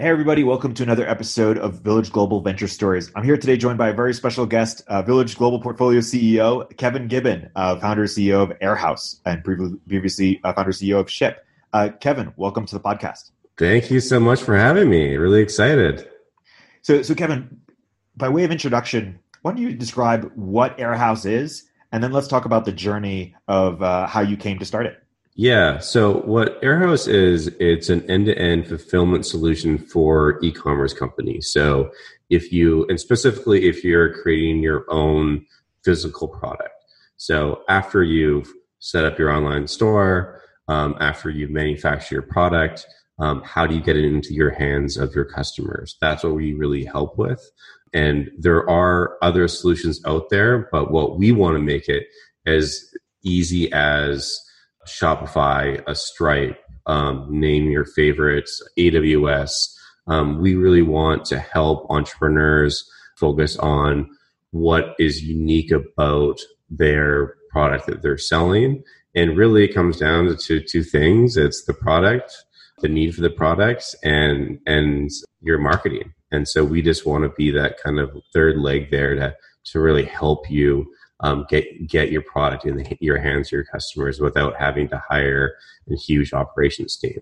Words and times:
Hey, 0.00 0.08
everybody, 0.08 0.44
welcome 0.44 0.72
to 0.72 0.82
another 0.82 1.06
episode 1.06 1.58
of 1.58 1.82
Village 1.82 2.10
Global 2.10 2.40
Venture 2.40 2.68
Stories. 2.68 3.12
I'm 3.14 3.22
here 3.22 3.36
today 3.36 3.58
joined 3.58 3.76
by 3.76 3.90
a 3.90 3.92
very 3.92 4.14
special 4.14 4.46
guest, 4.46 4.82
uh, 4.86 5.02
Village 5.02 5.36
Global 5.36 5.60
Portfolio 5.60 6.00
CEO, 6.00 6.74
Kevin 6.78 7.06
Gibbon, 7.06 7.50
uh, 7.54 7.78
founder 7.78 8.04
CEO 8.04 8.40
of 8.42 8.58
Airhouse 8.60 9.20
and 9.26 9.44
previously 9.44 10.40
uh, 10.42 10.54
founder 10.54 10.70
CEO 10.72 11.00
of 11.00 11.08
Shyp. 11.08 11.36
Uh, 11.74 11.90
Kevin, 12.00 12.32
welcome 12.38 12.64
to 12.64 12.74
the 12.74 12.80
podcast. 12.80 13.32
Thank 13.58 13.90
you 13.90 14.00
so 14.00 14.18
much 14.18 14.40
for 14.40 14.56
having 14.56 14.88
me. 14.88 15.16
Really 15.16 15.42
excited. 15.42 16.08
So, 16.80 17.02
so 17.02 17.14
Kevin, 17.14 17.60
by 18.16 18.30
way 18.30 18.44
of 18.44 18.50
introduction, 18.50 19.18
why 19.42 19.50
don't 19.50 19.60
you 19.60 19.74
describe 19.74 20.32
what 20.34 20.78
Airhouse 20.78 21.30
is, 21.30 21.68
and 21.92 22.02
then 22.02 22.10
let's 22.10 22.26
talk 22.26 22.46
about 22.46 22.64
the 22.64 22.72
journey 22.72 23.34
of 23.48 23.82
uh, 23.82 24.06
how 24.06 24.22
you 24.22 24.38
came 24.38 24.60
to 24.60 24.64
start 24.64 24.86
it. 24.86 25.02
Yeah. 25.40 25.78
So 25.78 26.20
what 26.20 26.60
Airhouse 26.60 27.08
is, 27.08 27.46
it's 27.46 27.88
an 27.88 28.04
end-to-end 28.10 28.66
fulfillment 28.66 29.24
solution 29.24 29.78
for 29.78 30.38
e-commerce 30.42 30.92
companies. 30.92 31.50
So 31.50 31.92
if 32.28 32.52
you, 32.52 32.84
and 32.90 33.00
specifically 33.00 33.66
if 33.66 33.82
you're 33.82 34.12
creating 34.20 34.62
your 34.62 34.84
own 34.90 35.46
physical 35.82 36.28
product. 36.28 36.74
So 37.16 37.62
after 37.70 38.04
you've 38.04 38.52
set 38.80 39.06
up 39.06 39.18
your 39.18 39.30
online 39.30 39.66
store, 39.66 40.42
um, 40.68 40.94
after 41.00 41.30
you've 41.30 41.48
manufactured 41.48 42.16
your 42.16 42.22
product, 42.22 42.86
um, 43.18 43.42
how 43.42 43.66
do 43.66 43.74
you 43.74 43.80
get 43.80 43.96
it 43.96 44.04
into 44.04 44.34
your 44.34 44.50
hands 44.50 44.98
of 44.98 45.14
your 45.14 45.24
customers? 45.24 45.96
That's 46.02 46.22
what 46.22 46.34
we 46.34 46.52
really 46.52 46.84
help 46.84 47.16
with. 47.16 47.50
And 47.94 48.30
there 48.36 48.68
are 48.68 49.16
other 49.22 49.48
solutions 49.48 50.02
out 50.04 50.28
there, 50.28 50.68
but 50.70 50.90
what 50.90 51.18
we 51.18 51.32
want 51.32 51.56
to 51.56 51.62
make 51.62 51.88
it 51.88 52.08
as 52.44 52.94
easy 53.22 53.72
as 53.72 54.38
Shopify, 54.86 55.82
a 55.86 55.94
Stripe, 55.94 56.58
um, 56.86 57.26
name 57.28 57.70
your 57.70 57.84
favorites, 57.84 58.62
AWS. 58.78 59.52
Um, 60.06 60.40
we 60.40 60.54
really 60.54 60.82
want 60.82 61.24
to 61.26 61.38
help 61.38 61.86
entrepreneurs 61.90 62.88
focus 63.16 63.56
on 63.58 64.10
what 64.50 64.94
is 64.98 65.22
unique 65.22 65.70
about 65.70 66.40
their 66.68 67.34
product 67.50 67.86
that 67.86 68.02
they're 68.02 68.18
selling. 68.18 68.82
And 69.14 69.36
really, 69.36 69.64
it 69.64 69.74
comes 69.74 69.98
down 69.98 70.36
to 70.36 70.60
two 70.60 70.82
things 70.82 71.36
it's 71.36 71.64
the 71.64 71.74
product, 71.74 72.32
the 72.78 72.88
need 72.88 73.14
for 73.14 73.20
the 73.20 73.30
products, 73.30 73.94
and, 74.02 74.58
and 74.66 75.10
your 75.42 75.58
marketing. 75.58 76.14
And 76.32 76.48
so 76.48 76.64
we 76.64 76.80
just 76.80 77.06
want 77.06 77.24
to 77.24 77.30
be 77.30 77.50
that 77.50 77.78
kind 77.82 77.98
of 77.98 78.16
third 78.32 78.56
leg 78.56 78.90
there 78.90 79.14
to, 79.16 79.34
to 79.66 79.80
really 79.80 80.04
help 80.04 80.48
you 80.50 80.86
um, 81.20 81.46
get 81.48 81.86
get 81.86 82.10
your 82.10 82.22
product 82.22 82.64
in 82.64 82.76
the, 82.76 82.96
your 83.00 83.18
hands 83.18 83.50
to 83.50 83.56
your 83.56 83.64
customers 83.64 84.20
without 84.20 84.56
having 84.56 84.88
to 84.88 85.02
hire 85.08 85.54
a 85.90 85.96
huge 85.96 86.32
operations 86.32 86.96
team. 86.96 87.20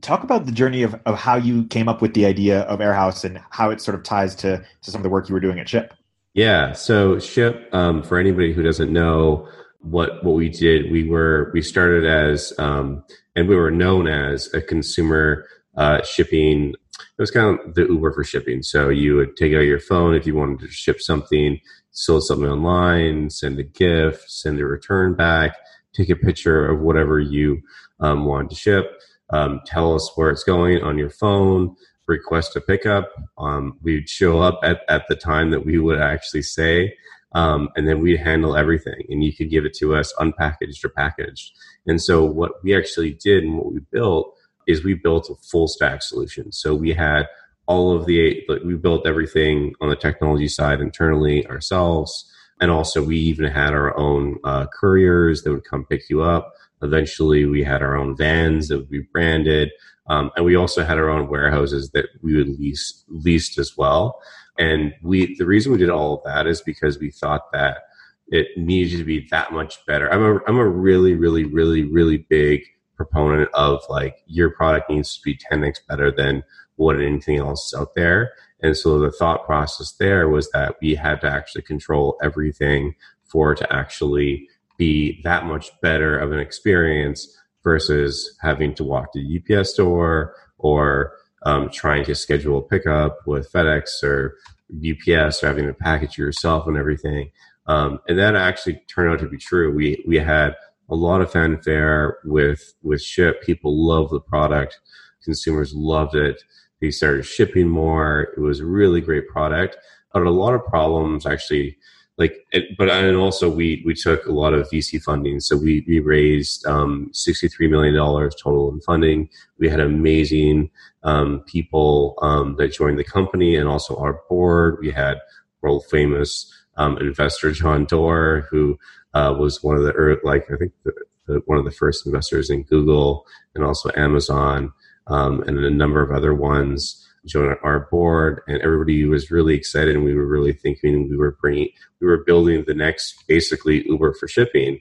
Talk 0.00 0.22
about 0.22 0.46
the 0.46 0.52
journey 0.52 0.82
of, 0.82 1.00
of 1.06 1.18
how 1.18 1.36
you 1.36 1.64
came 1.66 1.88
up 1.88 2.02
with 2.02 2.14
the 2.14 2.26
idea 2.26 2.62
of 2.62 2.80
Airhouse 2.80 3.24
and 3.24 3.40
how 3.50 3.70
it 3.70 3.80
sort 3.80 3.94
of 3.94 4.02
ties 4.02 4.34
to, 4.36 4.58
to 4.82 4.90
some 4.90 4.98
of 4.98 5.02
the 5.02 5.08
work 5.08 5.28
you 5.28 5.34
were 5.34 5.40
doing 5.40 5.58
at 5.58 5.66
Shyp. 5.66 5.90
Yeah, 6.34 6.72
so 6.72 7.16
Shyp, 7.16 7.72
um, 7.72 8.02
for 8.02 8.18
anybody 8.18 8.52
who 8.52 8.62
doesn't 8.62 8.92
know 8.92 9.48
what 9.80 10.24
what 10.24 10.34
we 10.34 10.48
did, 10.48 10.90
we 10.90 11.08
were 11.08 11.50
we 11.54 11.62
started 11.62 12.04
as 12.04 12.52
um, 12.58 13.04
and 13.36 13.48
we 13.48 13.56
were 13.56 13.70
known 13.70 14.08
as 14.08 14.52
a 14.54 14.60
consumer 14.60 15.46
uh, 15.76 16.02
shipping 16.02 16.74
it 16.98 17.22
was 17.22 17.30
kind 17.30 17.58
of 17.58 17.74
the 17.74 17.86
Uber 17.86 18.12
for 18.12 18.24
shipping. 18.24 18.62
So 18.62 18.88
you 18.88 19.16
would 19.16 19.36
take 19.36 19.54
out 19.54 19.60
your 19.60 19.80
phone 19.80 20.14
if 20.14 20.26
you 20.26 20.34
wanted 20.34 20.60
to 20.60 20.68
ship 20.68 21.00
something, 21.00 21.60
sell 21.90 22.20
something 22.20 22.48
online, 22.48 23.30
send 23.30 23.58
a 23.58 23.64
gift, 23.64 24.30
send 24.30 24.60
a 24.60 24.66
return 24.66 25.14
back, 25.14 25.56
take 25.94 26.10
a 26.10 26.16
picture 26.16 26.66
of 26.66 26.80
whatever 26.80 27.20
you 27.20 27.62
um, 28.00 28.24
want 28.24 28.50
to 28.50 28.56
ship, 28.56 29.00
um, 29.30 29.60
tell 29.66 29.94
us 29.94 30.10
where 30.16 30.30
it's 30.30 30.44
going 30.44 30.82
on 30.82 30.98
your 30.98 31.10
phone, 31.10 31.74
request 32.06 32.56
a 32.56 32.60
pickup. 32.60 33.10
Um, 33.38 33.78
we'd 33.82 34.08
show 34.08 34.40
up 34.40 34.60
at, 34.62 34.82
at 34.88 35.04
the 35.08 35.16
time 35.16 35.50
that 35.50 35.64
we 35.64 35.78
would 35.78 36.00
actually 36.00 36.42
say, 36.42 36.94
um, 37.34 37.68
and 37.76 37.88
then 37.88 38.00
we'd 38.00 38.20
handle 38.20 38.56
everything. 38.56 39.04
And 39.08 39.24
you 39.24 39.32
could 39.32 39.50
give 39.50 39.64
it 39.64 39.74
to 39.78 39.94
us 39.94 40.12
unpackaged 40.18 40.84
or 40.84 40.90
packaged. 40.90 41.52
And 41.86 42.00
so 42.02 42.24
what 42.24 42.52
we 42.62 42.76
actually 42.76 43.12
did 43.12 43.44
and 43.44 43.56
what 43.56 43.72
we 43.72 43.80
built 43.90 44.33
is 44.66 44.84
we 44.84 44.94
built 44.94 45.30
a 45.30 45.34
full 45.36 45.68
stack 45.68 46.02
solution. 46.02 46.52
So 46.52 46.74
we 46.74 46.92
had 46.92 47.26
all 47.66 47.92
of 47.92 48.06
the 48.06 48.42
we 48.64 48.74
built 48.74 49.06
everything 49.06 49.74
on 49.80 49.88
the 49.88 49.96
technology 49.96 50.48
side 50.48 50.80
internally 50.80 51.46
ourselves. 51.46 52.30
And 52.60 52.70
also 52.70 53.02
we 53.02 53.16
even 53.18 53.50
had 53.50 53.72
our 53.72 53.96
own 53.96 54.38
uh, 54.44 54.66
couriers 54.66 55.42
that 55.42 55.50
would 55.50 55.64
come 55.64 55.84
pick 55.84 56.08
you 56.08 56.22
up. 56.22 56.52
Eventually 56.82 57.46
we 57.46 57.64
had 57.64 57.82
our 57.82 57.96
own 57.96 58.16
vans 58.16 58.68
that 58.68 58.78
would 58.78 58.90
be 58.90 59.06
branded. 59.12 59.70
Um, 60.06 60.30
and 60.36 60.44
we 60.44 60.54
also 60.54 60.84
had 60.84 60.98
our 60.98 61.08
own 61.08 61.28
warehouses 61.28 61.90
that 61.90 62.06
we 62.22 62.36
would 62.36 62.48
lease 62.58 63.04
leased 63.08 63.58
as 63.58 63.76
well. 63.76 64.20
And 64.58 64.94
we 65.02 65.34
the 65.36 65.46
reason 65.46 65.72
we 65.72 65.78
did 65.78 65.90
all 65.90 66.14
of 66.14 66.24
that 66.24 66.46
is 66.46 66.60
because 66.60 66.98
we 66.98 67.10
thought 67.10 67.50
that 67.52 67.84
it 68.28 68.48
needed 68.56 68.98
to 68.98 69.04
be 69.04 69.26
that 69.30 69.52
much 69.52 69.84
better. 69.86 70.12
I'm 70.12 70.22
a 70.22 70.40
i'm 70.46 70.58
a 70.58 70.68
really 70.68 71.14
really 71.14 71.44
really 71.44 71.84
really 71.84 72.18
big 72.18 72.62
proponent 72.96 73.50
of 73.54 73.82
like 73.88 74.22
your 74.26 74.50
product 74.50 74.90
needs 74.90 75.16
to 75.16 75.22
be 75.22 75.38
10x 75.50 75.78
better 75.88 76.10
than 76.10 76.44
what 76.76 77.00
anything 77.00 77.38
else 77.38 77.72
is 77.72 77.78
out 77.78 77.94
there. 77.94 78.32
And 78.60 78.76
so 78.76 78.98
the 78.98 79.12
thought 79.12 79.44
process 79.44 79.92
there 79.92 80.28
was 80.28 80.50
that 80.50 80.76
we 80.80 80.94
had 80.94 81.20
to 81.20 81.30
actually 81.30 81.62
control 81.62 82.18
everything 82.22 82.94
for 83.24 83.52
it 83.52 83.58
to 83.58 83.72
actually 83.72 84.48
be 84.76 85.20
that 85.24 85.44
much 85.44 85.70
better 85.80 86.18
of 86.18 86.32
an 86.32 86.40
experience 86.40 87.36
versus 87.62 88.36
having 88.40 88.74
to 88.74 88.84
walk 88.84 89.12
to 89.12 89.20
the 89.20 89.56
UPS 89.58 89.74
store 89.74 90.34
or 90.58 91.12
um, 91.44 91.68
trying 91.70 92.04
to 92.04 92.14
schedule 92.14 92.58
a 92.58 92.62
pickup 92.62 93.18
with 93.26 93.50
FedEx 93.52 94.02
or 94.02 94.36
UPS 94.72 95.42
or 95.42 95.46
having 95.46 95.66
to 95.66 95.74
package 95.74 96.16
yourself 96.16 96.66
and 96.66 96.76
everything. 96.76 97.30
Um, 97.66 98.00
and 98.08 98.18
that 98.18 98.36
actually 98.36 98.82
turned 98.88 99.12
out 99.12 99.20
to 99.20 99.28
be 99.28 99.38
true. 99.38 99.74
We 99.74 100.04
we 100.06 100.18
had 100.18 100.54
a 100.90 100.94
lot 100.94 101.20
of 101.20 101.32
fanfare 101.32 102.18
with 102.24 102.74
with 102.82 103.00
Shyp. 103.00 103.42
People 103.42 103.86
love 103.86 104.10
the 104.10 104.20
product. 104.20 104.80
Consumers 105.22 105.74
loved 105.74 106.14
it. 106.14 106.42
They 106.80 106.90
started 106.90 107.24
shipping 107.24 107.68
more. 107.68 108.34
It 108.36 108.40
was 108.40 108.60
a 108.60 108.66
really 108.66 109.00
great 109.00 109.28
product, 109.28 109.76
but 110.12 110.22
a 110.22 110.30
lot 110.30 110.54
of 110.54 110.64
problems 110.64 111.26
actually. 111.26 111.78
Like, 112.16 112.46
it, 112.52 112.76
but 112.78 112.90
and 112.90 113.16
also 113.16 113.50
we 113.50 113.82
we 113.84 113.94
took 113.94 114.26
a 114.26 114.32
lot 114.32 114.54
of 114.54 114.70
VC 114.70 115.02
funding, 115.02 115.40
so 115.40 115.56
we 115.56 115.84
we 115.88 115.98
raised 115.98 116.64
um, 116.64 117.10
sixty 117.12 117.48
three 117.48 117.66
million 117.66 117.94
dollars 117.94 118.36
total 118.40 118.70
in 118.70 118.80
funding. 118.82 119.28
We 119.58 119.68
had 119.68 119.80
amazing 119.80 120.70
um, 121.02 121.40
people 121.46 122.16
um, 122.22 122.54
that 122.56 122.72
joined 122.72 123.00
the 123.00 123.04
company, 123.04 123.56
and 123.56 123.68
also 123.68 123.96
our 123.96 124.20
board. 124.28 124.78
We 124.80 124.92
had 124.92 125.18
world 125.60 125.86
famous 125.90 126.52
um, 126.76 126.98
investor 126.98 127.52
John 127.52 127.84
Doerr, 127.84 128.46
who 128.50 128.78
uh, 129.14 129.34
was 129.38 129.62
one 129.62 129.76
of 129.76 129.82
the 129.84 130.20
like 130.24 130.50
I 130.50 130.56
think 130.56 130.72
the, 130.84 130.92
the, 131.26 131.42
one 131.46 131.58
of 131.58 131.64
the 131.64 131.70
first 131.70 132.06
investors 132.06 132.50
in 132.50 132.62
Google 132.64 133.26
and 133.54 133.64
also 133.64 133.90
Amazon 133.96 134.72
um, 135.06 135.42
and 135.42 135.58
a 135.58 135.70
number 135.70 136.02
of 136.02 136.10
other 136.10 136.34
ones 136.34 137.00
joined 137.26 137.56
our 137.62 137.88
board. 137.90 138.42
And 138.46 138.60
everybody 138.60 139.04
was 139.06 139.30
really 139.30 139.54
excited 139.54 139.94
and 139.94 140.04
we 140.04 140.14
were 140.14 140.26
really 140.26 140.52
thinking 140.52 141.08
we 141.08 141.16
were 141.16 141.36
bringing 141.40 141.68
we 142.00 142.06
were 142.06 142.24
building 142.24 142.64
the 142.66 142.74
next 142.74 143.24
basically 143.26 143.86
uber 143.86 144.12
for 144.14 144.28
shipping. 144.28 144.80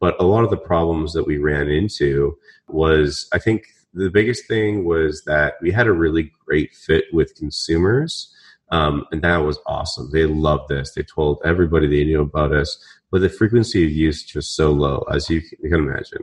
But 0.00 0.20
a 0.20 0.24
lot 0.24 0.44
of 0.44 0.50
the 0.50 0.56
problems 0.56 1.12
that 1.12 1.26
we 1.26 1.38
ran 1.38 1.68
into 1.68 2.36
was 2.68 3.28
i 3.32 3.38
think 3.38 3.66
the 3.92 4.10
biggest 4.10 4.46
thing 4.48 4.84
was 4.84 5.22
that 5.24 5.54
we 5.60 5.70
had 5.70 5.86
a 5.86 5.92
really 5.92 6.32
great 6.46 6.74
fit 6.74 7.04
with 7.12 7.34
consumers 7.36 8.34
um, 8.70 9.04
and 9.12 9.22
that 9.22 9.38
was 9.38 9.58
awesome 9.66 10.10
they 10.12 10.26
loved 10.26 10.68
this 10.68 10.92
they 10.92 11.02
told 11.02 11.40
everybody 11.44 11.86
they 11.86 12.04
knew 12.04 12.20
about 12.20 12.52
us 12.52 12.82
but 13.10 13.20
the 13.20 13.28
frequency 13.28 13.84
of 13.84 13.90
use 13.90 14.22
just 14.22 14.54
so 14.54 14.70
low 14.70 15.04
as 15.10 15.28
you 15.30 15.40
can 15.40 15.74
imagine 15.74 16.22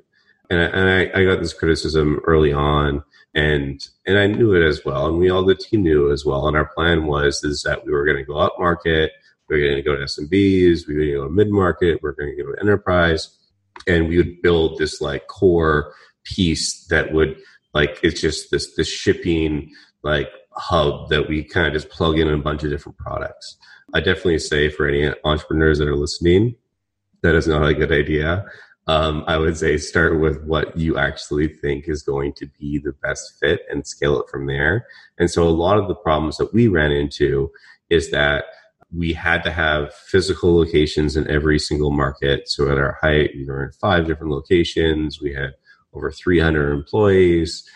and 0.49 0.59
I, 0.59 0.65
and 0.65 0.89
I, 0.89 1.21
I 1.21 1.25
got 1.25 1.39
this 1.39 1.53
criticism 1.53 2.19
early 2.25 2.51
on 2.51 3.03
and 3.33 3.87
and 4.05 4.17
I 4.17 4.27
knew 4.27 4.53
it 4.53 4.65
as 4.65 4.83
well, 4.83 5.07
and 5.07 5.17
we 5.17 5.29
all 5.29 5.45
the 5.45 5.55
team 5.55 5.83
knew 5.83 6.11
as 6.11 6.25
well. 6.25 6.47
And 6.47 6.57
our 6.57 6.65
plan 6.65 7.05
was 7.05 7.43
is 7.43 7.63
that 7.63 7.85
we 7.85 7.91
were 7.91 8.05
going 8.05 8.17
to 8.17 8.23
go 8.23 8.37
up 8.37 8.55
market, 8.59 9.11
we 9.47 9.55
were 9.55 9.65
going 9.65 9.75
to 9.77 9.81
go 9.81 9.95
to 9.95 10.03
SMBs, 10.03 10.87
we 10.87 10.95
were 10.95 10.99
going 11.01 11.11
to 11.11 11.27
go 11.27 11.29
mid 11.29 11.49
market, 11.49 11.99
we 12.01 12.09
are 12.09 12.13
going 12.13 12.35
to 12.35 12.43
go 12.43 12.51
to 12.51 12.59
enterprise, 12.59 13.37
and 13.87 14.09
we 14.09 14.17
would 14.17 14.41
build 14.41 14.77
this 14.77 14.99
like 14.99 15.27
core 15.27 15.93
piece 16.23 16.85
that 16.87 17.13
would 17.13 17.37
like 17.73 17.99
it's 18.03 18.19
just 18.19 18.51
this 18.51 18.75
this 18.75 18.89
shipping 18.89 19.71
like 20.03 20.29
hub 20.53 21.09
that 21.09 21.27
we 21.29 21.43
kind 21.43 21.67
of 21.67 21.73
just 21.73 21.89
plug 21.89 22.19
in 22.19 22.29
a 22.29 22.37
bunch 22.37 22.63
of 22.63 22.69
different 22.69 22.97
products. 22.97 23.57
I 23.93 23.99
definitely 23.99 24.39
say 24.39 24.69
for 24.69 24.87
any 24.87 25.13
entrepreneurs 25.23 25.79
that 25.79 25.87
are 25.87 25.95
listening, 25.95 26.55
that 27.21 27.35
is 27.35 27.47
not 27.47 27.67
a 27.67 27.73
good 27.73 27.91
idea. 27.91 28.45
um, 28.87 29.23
I 29.27 29.37
would 29.37 29.55
say 29.57 29.77
start 29.77 30.19
with 30.19 30.43
what 30.43 30.75
you 30.77 30.97
actually 30.97 31.47
think 31.47 31.87
is 31.87 32.01
going 32.03 32.33
to 32.33 32.47
be 32.59 32.79
the 32.79 32.93
best 33.03 33.37
fit 33.39 33.61
and 33.69 33.85
scale 33.85 34.19
it 34.19 34.29
from 34.29 34.47
there. 34.47 34.87
And 35.19 35.29
so 35.29 35.47
a 35.47 35.49
lot 35.49 35.77
of 35.77 35.87
the 35.87 35.95
problems 35.95 36.37
that 36.37 36.53
we 36.53 36.67
ran 36.67 36.91
into 36.91 37.51
is 37.89 38.09
that 38.11 38.45
we 38.93 39.13
had 39.13 39.43
to 39.43 39.51
have 39.51 39.93
physical 39.93 40.55
locations 40.55 41.15
in 41.15 41.29
every 41.29 41.59
single 41.59 41.91
market. 41.91 42.49
So 42.49 42.69
at 42.71 42.77
our 42.77 42.97
height, 43.01 43.31
we 43.35 43.45
were 43.45 43.63
in 43.65 43.71
five 43.73 44.07
different 44.07 44.33
locations. 44.33 45.21
We 45.21 45.33
had 45.33 45.51
over 45.93 46.11
300 46.11 46.71
employees. 46.71 47.69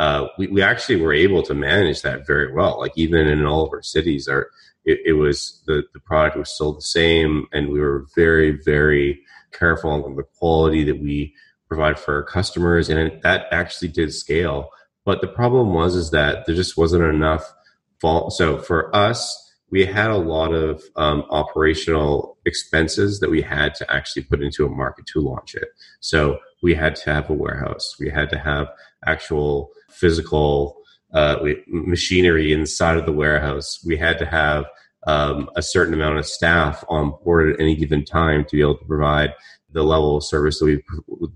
Uh, 0.00 0.28
we, 0.38 0.46
we 0.46 0.62
actually 0.62 0.96
were 0.96 1.12
able 1.12 1.42
to 1.42 1.52
manage 1.52 2.00
that 2.00 2.26
very 2.26 2.50
well. 2.50 2.80
Like 2.80 2.96
even 2.96 3.26
in 3.26 3.44
all 3.44 3.66
of 3.66 3.72
our 3.74 3.82
cities, 3.82 4.28
our 4.28 4.48
it, 4.86 4.98
it 5.04 5.12
was 5.12 5.62
the 5.66 5.82
the 5.92 6.00
product 6.00 6.38
was 6.38 6.50
still 6.50 6.72
the 6.72 6.80
same, 6.80 7.46
and 7.52 7.68
we 7.68 7.80
were 7.80 8.06
very 8.16 8.52
very 8.64 9.20
careful 9.52 9.90
on 9.90 10.16
the 10.16 10.22
quality 10.38 10.84
that 10.84 11.02
we 11.02 11.34
provide 11.68 11.98
for 11.98 12.14
our 12.14 12.22
customers, 12.22 12.88
and 12.88 12.98
it, 12.98 13.22
that 13.22 13.44
actually 13.52 13.88
did 13.88 14.14
scale. 14.14 14.70
But 15.04 15.20
the 15.20 15.28
problem 15.28 15.74
was 15.74 15.94
is 15.94 16.10
that 16.12 16.46
there 16.46 16.54
just 16.54 16.78
wasn't 16.78 17.04
enough. 17.04 17.52
So 18.30 18.56
for 18.56 18.96
us, 18.96 19.20
we 19.70 19.84
had 19.84 20.10
a 20.10 20.16
lot 20.16 20.52
of 20.54 20.82
um, 20.96 21.24
operational 21.28 22.38
expenses 22.46 23.20
that 23.20 23.30
we 23.30 23.42
had 23.42 23.74
to 23.74 23.92
actually 23.92 24.22
put 24.22 24.42
into 24.42 24.64
a 24.64 24.70
market 24.70 25.04
to 25.08 25.20
launch 25.20 25.54
it. 25.54 25.68
So 26.00 26.38
we 26.62 26.74
had 26.74 26.96
to 26.96 27.12
have 27.12 27.28
a 27.28 27.34
warehouse. 27.34 27.96
We 28.00 28.08
had 28.08 28.30
to 28.30 28.38
have 28.38 28.68
actual 29.06 29.70
physical 29.90 30.76
uh, 31.12 31.36
machinery 31.66 32.52
inside 32.52 32.96
of 32.96 33.06
the 33.06 33.12
warehouse. 33.12 33.80
We 33.84 33.96
had 33.96 34.18
to 34.18 34.26
have 34.26 34.66
um, 35.06 35.50
a 35.56 35.62
certain 35.62 35.94
amount 35.94 36.18
of 36.18 36.26
staff 36.26 36.84
on 36.88 37.10
board 37.24 37.52
at 37.52 37.60
any 37.60 37.74
given 37.74 38.04
time 38.04 38.44
to 38.44 38.56
be 38.56 38.60
able 38.60 38.78
to 38.78 38.84
provide 38.84 39.34
the 39.72 39.82
level 39.82 40.16
of 40.16 40.24
service 40.24 40.58
that 40.58 40.64
we 40.66 40.82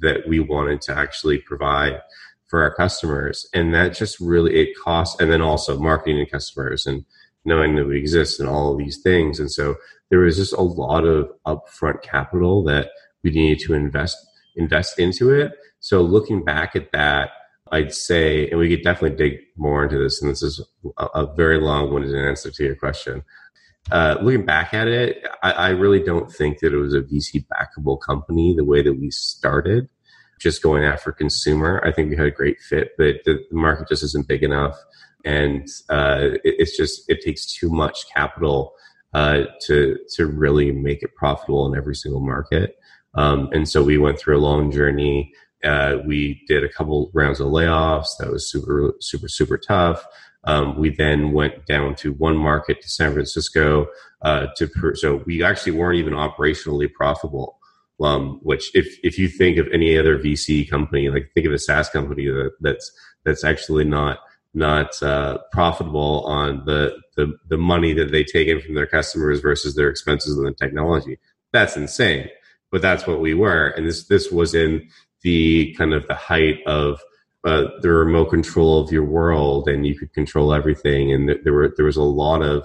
that 0.00 0.28
we 0.28 0.40
wanted 0.40 0.80
to 0.82 0.96
actually 0.96 1.38
provide 1.38 2.00
for 2.46 2.62
our 2.62 2.74
customers. 2.74 3.48
And 3.54 3.74
that 3.74 3.94
just 3.94 4.20
really 4.20 4.54
it 4.56 4.76
costs, 4.82 5.20
and 5.20 5.30
then 5.30 5.40
also 5.40 5.78
marketing 5.78 6.20
and 6.20 6.30
customers 6.30 6.86
and 6.86 7.04
knowing 7.44 7.76
that 7.76 7.86
we 7.86 7.98
exist 7.98 8.40
and 8.40 8.48
all 8.48 8.72
of 8.72 8.78
these 8.78 9.00
things. 9.02 9.38
And 9.38 9.50
so 9.50 9.76
there 10.10 10.20
was 10.20 10.36
just 10.36 10.52
a 10.52 10.62
lot 10.62 11.04
of 11.04 11.30
upfront 11.46 12.02
capital 12.02 12.62
that 12.64 12.90
we 13.22 13.30
needed 13.30 13.64
to 13.66 13.74
invest 13.74 14.16
invest 14.56 14.98
into 14.98 15.30
it. 15.32 15.52
So 15.80 16.00
looking 16.00 16.44
back 16.44 16.76
at 16.76 16.92
that, 16.92 17.30
I'd 17.74 17.92
say, 17.92 18.48
and 18.50 18.58
we 18.58 18.68
could 18.68 18.84
definitely 18.84 19.16
dig 19.16 19.40
more 19.56 19.84
into 19.84 19.98
this, 19.98 20.20
and 20.22 20.30
this 20.30 20.42
is 20.42 20.64
a, 20.96 21.06
a 21.06 21.34
very 21.34 21.60
long-winded 21.60 22.14
answer 22.14 22.50
to 22.50 22.64
your 22.64 22.76
question. 22.76 23.24
Uh, 23.90 24.16
looking 24.22 24.46
back 24.46 24.72
at 24.72 24.88
it, 24.88 25.26
I, 25.42 25.52
I, 25.52 25.68
really 25.70 26.02
don't 26.02 26.32
think 26.32 26.60
that 26.60 26.72
it 26.72 26.78
was 26.78 26.94
a 26.94 27.02
VC 27.02 27.44
backable 27.52 28.00
company 28.00 28.54
the 28.56 28.64
way 28.64 28.80
that 28.80 28.94
we 28.94 29.10
started, 29.10 29.90
just 30.40 30.62
going 30.62 30.84
after 30.84 31.12
consumer. 31.12 31.82
I 31.84 31.92
think 31.92 32.08
we 32.08 32.16
had 32.16 32.26
a 32.26 32.30
great 32.30 32.60
fit, 32.60 32.92
but 32.96 33.16
the, 33.26 33.44
the 33.50 33.56
market 33.56 33.88
just 33.88 34.02
isn't 34.02 34.26
big 34.26 34.42
enough 34.42 34.74
and 35.24 35.68
uh, 35.88 36.18
it, 36.44 36.54
it's 36.58 36.76
just 36.76 37.08
it 37.08 37.22
takes 37.22 37.46
too 37.46 37.70
much 37.70 38.08
capital 38.12 38.74
uh, 39.14 39.44
to 39.62 39.98
to 40.14 40.26
really 40.26 40.72
make 40.72 41.02
it 41.02 41.14
profitable 41.14 41.66
in 41.66 41.76
every 41.76 41.94
single 41.94 42.20
market. 42.20 42.76
Um, 43.14 43.48
and 43.52 43.68
so 43.68 43.82
we 43.82 43.96
went 43.96 44.18
through 44.18 44.36
a 44.36 44.40
long 44.40 44.70
journey. 44.70 45.32
Uh, 45.64 45.98
we 46.04 46.42
did 46.46 46.64
a 46.64 46.68
couple 46.68 47.10
rounds 47.14 47.40
of 47.40 47.48
layoffs. 47.48 48.16
That 48.18 48.30
was 48.30 48.50
super 48.50 48.94
super 49.00 49.28
super 49.28 49.58
tough. 49.58 50.04
Um, 50.44 50.78
we 50.78 50.90
then 50.90 51.32
went 51.32 51.66
down 51.66 51.94
to 51.96 52.12
one 52.12 52.36
market 52.36 52.82
to 52.82 52.88
San 52.88 53.12
Francisco 53.12 53.86
uh, 54.22 54.46
to 54.56 54.94
so 54.94 55.22
we 55.26 55.42
actually 55.42 55.72
weren't 55.72 55.98
even 55.98 56.12
operationally 56.12 56.92
profitable. 56.92 57.58
Um, 58.02 58.40
which 58.42 58.74
if 58.74 58.98
if 59.04 59.18
you 59.18 59.28
think 59.28 59.56
of 59.56 59.68
any 59.72 59.96
other 59.96 60.18
VC 60.18 60.68
company, 60.68 61.08
like 61.10 61.30
think 61.32 61.46
of 61.46 61.52
a 61.52 61.58
SaaS 61.58 61.88
company 61.88 62.26
that, 62.26 62.50
that's 62.60 62.90
that's 63.24 63.44
actually 63.44 63.84
not 63.84 64.18
not 64.54 65.00
uh, 65.02 65.38
profitable 65.52 66.24
on 66.26 66.64
the, 66.64 66.96
the 67.16 67.36
the 67.48 67.58
money 67.58 67.92
that 67.92 68.12
they 68.12 68.24
take 68.24 68.48
in 68.48 68.60
from 68.60 68.74
their 68.74 68.86
customers 68.86 69.40
versus 69.40 69.74
their 69.74 69.88
expenses 69.88 70.38
on 70.38 70.44
the 70.44 70.52
technology. 70.52 71.18
That's 71.52 71.76
insane, 71.76 72.28
but 72.70 72.82
that's 72.82 73.06
what 73.06 73.20
we 73.20 73.34
were, 73.34 73.68
and 73.68 73.86
this 73.86 74.06
this 74.06 74.30
was 74.30 74.54
in 74.54 74.88
the 75.24 75.74
kind 75.76 75.92
of 75.92 76.06
the 76.06 76.14
height 76.14 76.60
of 76.66 77.00
uh, 77.44 77.64
the 77.80 77.90
remote 77.90 78.26
control 78.26 78.80
of 78.80 78.92
your 78.92 79.04
world, 79.04 79.68
and 79.68 79.86
you 79.86 79.98
could 79.98 80.12
control 80.12 80.54
everything, 80.54 81.12
and 81.12 81.28
there 81.42 81.52
were 81.52 81.74
there 81.76 81.86
was 81.86 81.96
a 81.96 82.02
lot 82.02 82.42
of 82.42 82.64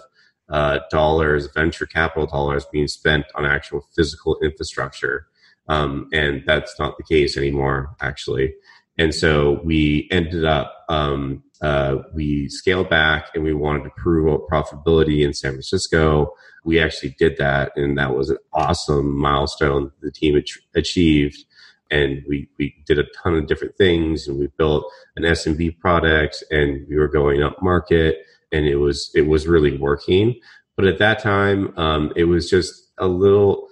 uh, 0.49 0.79
dollars, 0.91 1.47
venture 1.53 1.85
capital 1.87 2.27
dollars, 2.27 2.65
being 2.71 2.87
spent 2.87 3.25
on 3.35 3.45
actual 3.45 3.81
physical 3.95 4.37
infrastructure, 4.43 5.25
um, 5.67 6.07
and 6.13 6.43
that's 6.45 6.77
not 6.79 6.97
the 6.97 7.03
case 7.03 7.35
anymore, 7.35 7.95
actually. 8.01 8.53
And 8.97 9.15
so 9.15 9.61
we 9.63 10.09
ended 10.11 10.43
up, 10.43 10.83
um, 10.89 11.41
uh, 11.61 11.99
we 12.13 12.49
scaled 12.49 12.89
back 12.89 13.29
and 13.33 13.45
we 13.45 13.53
wanted 13.53 13.85
to 13.85 13.91
prove 13.95 14.27
out 14.27 14.47
profitability 14.51 15.23
in 15.25 15.33
San 15.33 15.51
Francisco. 15.51 16.33
We 16.65 16.81
actually 16.81 17.15
did 17.17 17.37
that, 17.37 17.71
and 17.77 17.97
that 17.97 18.13
was 18.13 18.29
an 18.29 18.37
awesome 18.51 19.17
milestone 19.17 19.91
the 20.01 20.11
team 20.11 20.41
achieved. 20.75 21.45
And 21.91 22.23
we, 22.27 22.47
we 22.57 22.75
did 22.85 22.99
a 22.99 23.05
ton 23.23 23.35
of 23.35 23.47
different 23.47 23.75
things, 23.75 24.27
and 24.27 24.37
we 24.37 24.47
built 24.57 24.91
an 25.15 25.23
SMB 25.23 25.79
product, 25.79 26.43
and 26.51 26.85
we 26.87 26.97
were 26.97 27.07
going 27.07 27.41
up 27.41 27.61
market, 27.61 28.19
and 28.51 28.65
it 28.65 28.75
was 28.75 29.11
it 29.15 29.27
was 29.27 29.47
really 29.47 29.77
working. 29.77 30.39
But 30.75 30.85
at 30.85 30.99
that 30.99 31.19
time, 31.19 31.73
um, 31.77 32.13
it 32.15 32.25
was 32.25 32.49
just 32.49 32.91
a 32.97 33.07
little. 33.07 33.67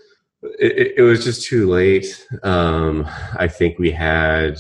It, 0.60 0.94
it 0.98 1.02
was 1.02 1.24
just 1.24 1.46
too 1.46 1.69
late. 1.69 2.28
Um, 2.44 3.08
I 3.38 3.48
think 3.48 3.80
we 3.80 3.92
had 3.92 4.58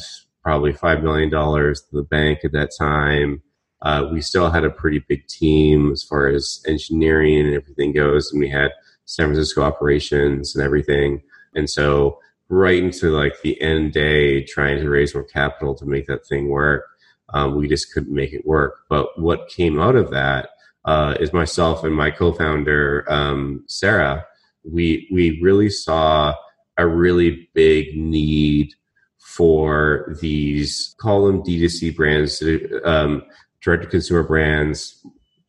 probably 0.47 0.71
$5 0.71 1.03
million 1.03 1.29
to 1.29 1.81
the 1.91 2.03
bank 2.03 2.39
at 2.45 2.53
that 2.53 2.71
time. 2.79 3.41
Uh, 3.81 4.07
we 4.11 4.21
still 4.21 4.49
had 4.49 4.63
a 4.63 4.69
pretty 4.69 5.03
big 5.09 5.27
team 5.27 5.91
as 5.91 6.03
far 6.03 6.29
as 6.29 6.63
engineering 6.65 7.45
and 7.45 7.53
everything 7.53 7.91
goes. 7.91 8.31
And 8.31 8.39
we 8.39 8.49
had 8.49 8.71
San 9.03 9.27
Francisco 9.27 9.61
operations 9.61 10.55
and 10.55 10.63
everything. 10.63 11.21
And 11.53 11.69
so 11.69 12.19
right 12.49 12.81
into 12.81 13.09
like 13.09 13.41
the 13.41 13.59
end 13.61 13.93
day, 13.93 14.43
trying 14.43 14.77
to 14.79 14.89
raise 14.89 15.13
more 15.13 15.23
capital 15.23 15.75
to 15.75 15.85
make 15.85 16.07
that 16.07 16.25
thing 16.25 16.49
work, 16.49 16.85
um, 17.33 17.55
we 17.55 17.67
just 17.67 17.93
couldn't 17.93 18.13
make 18.13 18.33
it 18.33 18.45
work. 18.45 18.79
But 18.89 19.19
what 19.19 19.49
came 19.49 19.79
out 19.79 19.95
of 19.95 20.11
that 20.11 20.49
uh, 20.85 21.15
is 21.19 21.33
myself 21.33 21.83
and 21.83 21.93
my 21.93 22.11
co-founder, 22.11 23.05
um, 23.11 23.65
Sarah, 23.67 24.25
we, 24.63 25.07
we 25.11 25.41
really 25.41 25.69
saw 25.69 26.35
a 26.77 26.87
really 26.87 27.49
big 27.53 27.97
need 27.97 28.73
for 29.17 30.15
these 30.21 30.95
call 30.99 31.27
them 31.27 31.43
D2C 31.43 31.95
brands, 31.95 32.41
um, 32.85 33.23
direct 33.61 33.83
to 33.83 33.89
consumer 33.89 34.23
brands. 34.23 35.05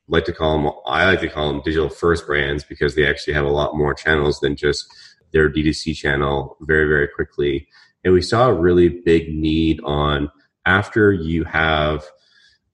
Like 0.08 0.25
to 0.25 0.32
call 0.32 0.58
them, 0.58 0.73
I 0.87 1.04
like 1.06 1.20
to 1.20 1.28
call 1.28 1.52
them 1.52 1.62
digital 1.64 1.90
first 1.90 2.26
brands 2.26 2.64
because 2.64 2.94
they 2.94 3.06
actually 3.06 3.34
have 3.34 3.44
a 3.44 3.50
lot 3.50 3.76
more 3.76 3.94
channels 3.94 4.40
than 4.40 4.56
just 4.56 4.87
their 5.32 5.50
D2C 5.50 5.97
channel 5.97 6.56
very, 6.61 6.87
very 6.87 7.08
quickly. 7.08 7.68
And 8.04 8.14
we 8.14 8.23
saw 8.23 8.49
a 8.49 8.54
really 8.54 8.88
big 8.88 9.35
need 9.35 9.80
on 9.85 10.30
after 10.66 11.12
you 11.12 11.44
have 11.44 12.04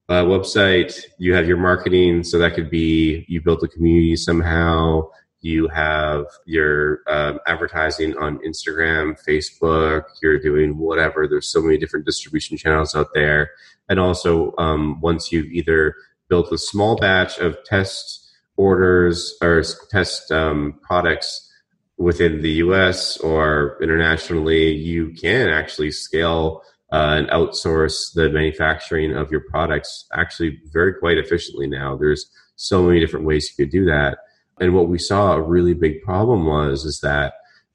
a 0.09 0.23
website, 0.23 1.01
you 1.17 1.33
have 1.33 1.47
your 1.47 1.57
marketing. 1.57 2.23
So 2.23 2.37
that 2.37 2.53
could 2.53 2.69
be 2.69 3.25
you 3.27 3.41
built 3.41 3.63
a 3.63 3.67
community 3.67 4.15
somehow, 4.15 5.09
you 5.41 5.67
have 5.67 6.25
your 6.45 7.01
um, 7.07 7.39
advertising 7.47 8.17
on 8.17 8.39
Instagram, 8.39 9.17
Facebook, 9.27 10.03
you're 10.21 10.39
doing 10.39 10.77
whatever. 10.77 11.27
There's 11.27 11.51
so 11.51 11.61
many 11.61 11.77
different 11.77 12.05
distribution 12.05 12.57
channels 12.57 12.95
out 12.95 13.07
there. 13.13 13.51
And 13.87 13.99
also, 13.99 14.53
um, 14.57 14.99
once 15.01 15.31
you've 15.31 15.51
either 15.51 15.95
built 16.29 16.51
a 16.51 16.57
small 16.57 16.95
batch 16.95 17.37
of 17.37 17.57
test 17.63 18.27
orders 18.57 19.35
or 19.41 19.63
test 19.91 20.31
um, 20.31 20.79
products 20.81 21.51
within 21.97 22.41
the 22.41 22.51
US 22.51 23.17
or 23.17 23.77
internationally, 23.81 24.73
you 24.73 25.13
can 25.13 25.49
actually 25.49 25.91
scale 25.91 26.63
uh, 26.91 27.15
and 27.17 27.27
outsource 27.29 28.13
the 28.13 28.29
manufacturing 28.29 29.15
of 29.15 29.31
your 29.31 29.41
products 29.49 30.05
actually 30.13 30.59
very 30.71 30.93
quite 30.93 31.17
efficiently 31.17 31.67
now. 31.67 31.95
There's 31.95 32.29
so 32.55 32.83
many 32.83 32.99
different 32.99 33.25
ways 33.25 33.49
you 33.49 33.65
could 33.65 33.71
do 33.71 33.85
that. 33.85 34.19
And 34.59 34.73
what 34.73 34.87
we 34.87 34.97
saw 34.97 35.33
a 35.33 35.41
really 35.41 35.73
big 35.73 36.01
problem 36.03 36.45
was 36.45 36.85
is 36.85 36.99
that 37.01 37.33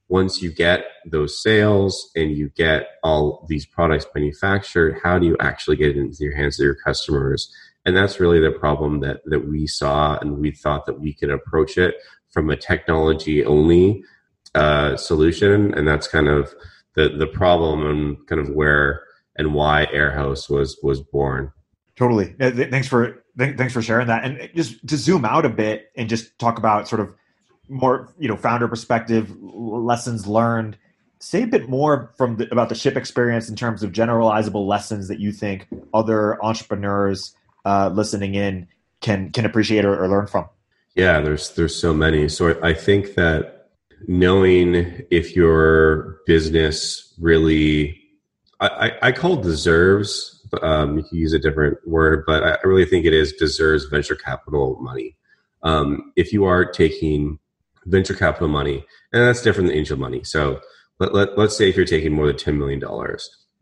once 0.08 0.42
you 0.42 0.52
get 0.52 0.86
those 1.06 1.40
sales 1.40 2.10
and 2.16 2.36
you 2.36 2.50
get 2.56 2.88
all 3.02 3.46
these 3.48 3.66
products 3.66 4.06
manufactured, 4.14 4.98
how 5.02 5.18
do 5.18 5.26
you 5.26 5.36
actually 5.38 5.76
get 5.76 5.90
it 5.90 5.96
into 5.96 6.24
your 6.24 6.34
hands 6.34 6.58
of 6.58 6.64
your 6.64 6.74
customers? 6.74 7.54
And 7.84 7.96
that's 7.96 8.20
really 8.20 8.40
the 8.40 8.50
problem 8.50 9.00
that 9.00 9.20
that 9.26 9.48
we 9.48 9.66
saw, 9.66 10.18
and 10.18 10.38
we 10.38 10.50
thought 10.50 10.84
that 10.86 11.00
we 11.00 11.14
could 11.14 11.30
approach 11.30 11.78
it 11.78 11.94
from 12.30 12.50
a 12.50 12.56
technology 12.56 13.44
only 13.44 14.02
uh, 14.54 14.96
solution, 14.96 15.74
and 15.74 15.86
that's 15.86 16.08
kind 16.08 16.28
of 16.28 16.52
the 16.94 17.08
the 17.08 17.26
problem 17.26 17.86
and 17.86 18.26
kind 18.26 18.40
of 18.40 18.50
where 18.50 19.02
and 19.36 19.54
why 19.54 19.86
Airhouse 19.92 20.50
was 20.50 20.78
was 20.82 21.00
born. 21.00 21.52
Totally. 21.96 22.34
Thanks 22.38 22.88
for 22.88 23.22
thanks 23.36 23.72
for 23.72 23.82
sharing 23.82 24.06
that. 24.08 24.24
And 24.24 24.50
just 24.54 24.86
to 24.88 24.96
zoom 24.96 25.24
out 25.24 25.44
a 25.44 25.50
bit 25.50 25.90
and 25.96 26.08
just 26.08 26.38
talk 26.38 26.58
about 26.58 26.88
sort 26.88 27.00
of 27.00 27.14
more, 27.68 28.12
you 28.18 28.28
know, 28.28 28.36
founder 28.36 28.68
perspective, 28.68 29.34
lessons 29.40 30.26
learned. 30.26 30.76
say 31.20 31.42
a 31.42 31.46
bit 31.46 31.68
more 31.68 32.12
from 32.16 32.36
the, 32.36 32.50
about 32.50 32.68
the 32.68 32.74
Shyp 32.74 32.96
experience 32.96 33.48
in 33.48 33.56
terms 33.56 33.82
of 33.82 33.92
generalizable 33.92 34.66
lessons 34.66 35.08
that 35.08 35.20
you 35.20 35.32
think 35.32 35.68
other 35.94 36.42
entrepreneurs 36.42 37.34
uh, 37.64 37.90
listening 37.92 38.34
in 38.34 38.66
can 39.00 39.30
can 39.30 39.44
appreciate 39.44 39.84
or, 39.84 40.02
or, 40.02 40.08
learn 40.08 40.26
from. 40.26 40.48
Yeah, 40.94 41.20
there's 41.20 41.54
there's 41.54 41.76
so 41.76 41.94
many. 41.94 42.28
So 42.28 42.58
I 42.62 42.74
think 42.74 43.14
that 43.14 43.68
knowing 44.08 45.04
if 45.10 45.36
your 45.36 46.18
business 46.26 47.14
really, 47.18 48.00
I, 48.60 48.66
I, 49.02 49.08
I 49.08 49.12
call 49.12 49.36
deserves. 49.36 50.36
Um, 50.62 50.98
you 50.98 51.04
can 51.04 51.16
use 51.16 51.32
a 51.32 51.38
different 51.38 51.78
word, 51.86 52.24
but 52.26 52.42
I 52.42 52.56
really 52.64 52.84
think 52.84 53.06
it 53.06 53.14
is 53.14 53.32
deserves 53.34 53.84
venture 53.84 54.16
capital 54.16 54.78
money. 54.80 55.16
Um, 55.62 56.12
if 56.16 56.32
you 56.32 56.44
are 56.44 56.64
taking 56.64 57.38
venture 57.86 58.14
capital 58.14 58.48
money, 58.48 58.84
and 59.12 59.22
that's 59.22 59.42
different 59.42 59.68
than 59.68 59.76
angel 59.76 59.98
money. 59.98 60.24
So 60.24 60.60
let, 60.98 61.14
let, 61.14 61.38
let's 61.38 61.56
say 61.56 61.68
if 61.68 61.76
you're 61.76 61.86
taking 61.86 62.12
more 62.12 62.26
than 62.26 62.36
$10 62.36 62.56
million, 62.56 62.82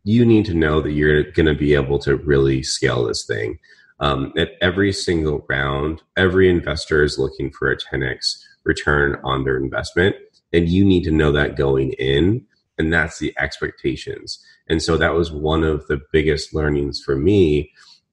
you 0.03 0.25
need 0.25 0.45
to 0.45 0.53
know 0.53 0.81
that 0.81 0.91
you're 0.91 1.23
going 1.31 1.45
to 1.45 1.55
be 1.55 1.73
able 1.73 1.99
to 1.99 2.17
really 2.17 2.63
scale 2.63 3.05
this 3.05 3.25
thing. 3.25 3.59
Um, 3.99 4.31
at 4.37 4.51
every 4.61 4.93
single 4.93 5.45
round, 5.49 6.01
every 6.15 6.49
investor 6.49 7.03
is 7.03 7.19
looking 7.19 7.51
for 7.51 7.69
a 7.69 7.77
10x 7.77 8.37
return 8.63 9.17
on 9.23 9.43
their 9.43 9.57
investment. 9.57 10.15
And 10.53 10.69
you 10.69 10.85
need 10.85 11.03
to 11.03 11.11
know 11.11 11.31
that 11.31 11.57
going 11.57 11.93
in. 11.93 12.45
And 12.77 12.93
that's 12.93 13.19
the 13.19 13.33
expectations. 13.37 14.43
And 14.69 14.81
so 14.81 14.97
that 14.97 15.13
was 15.13 15.31
one 15.31 15.63
of 15.63 15.87
the 15.87 15.99
biggest 16.11 16.53
learnings 16.53 17.01
for 17.03 17.15
me 17.15 17.71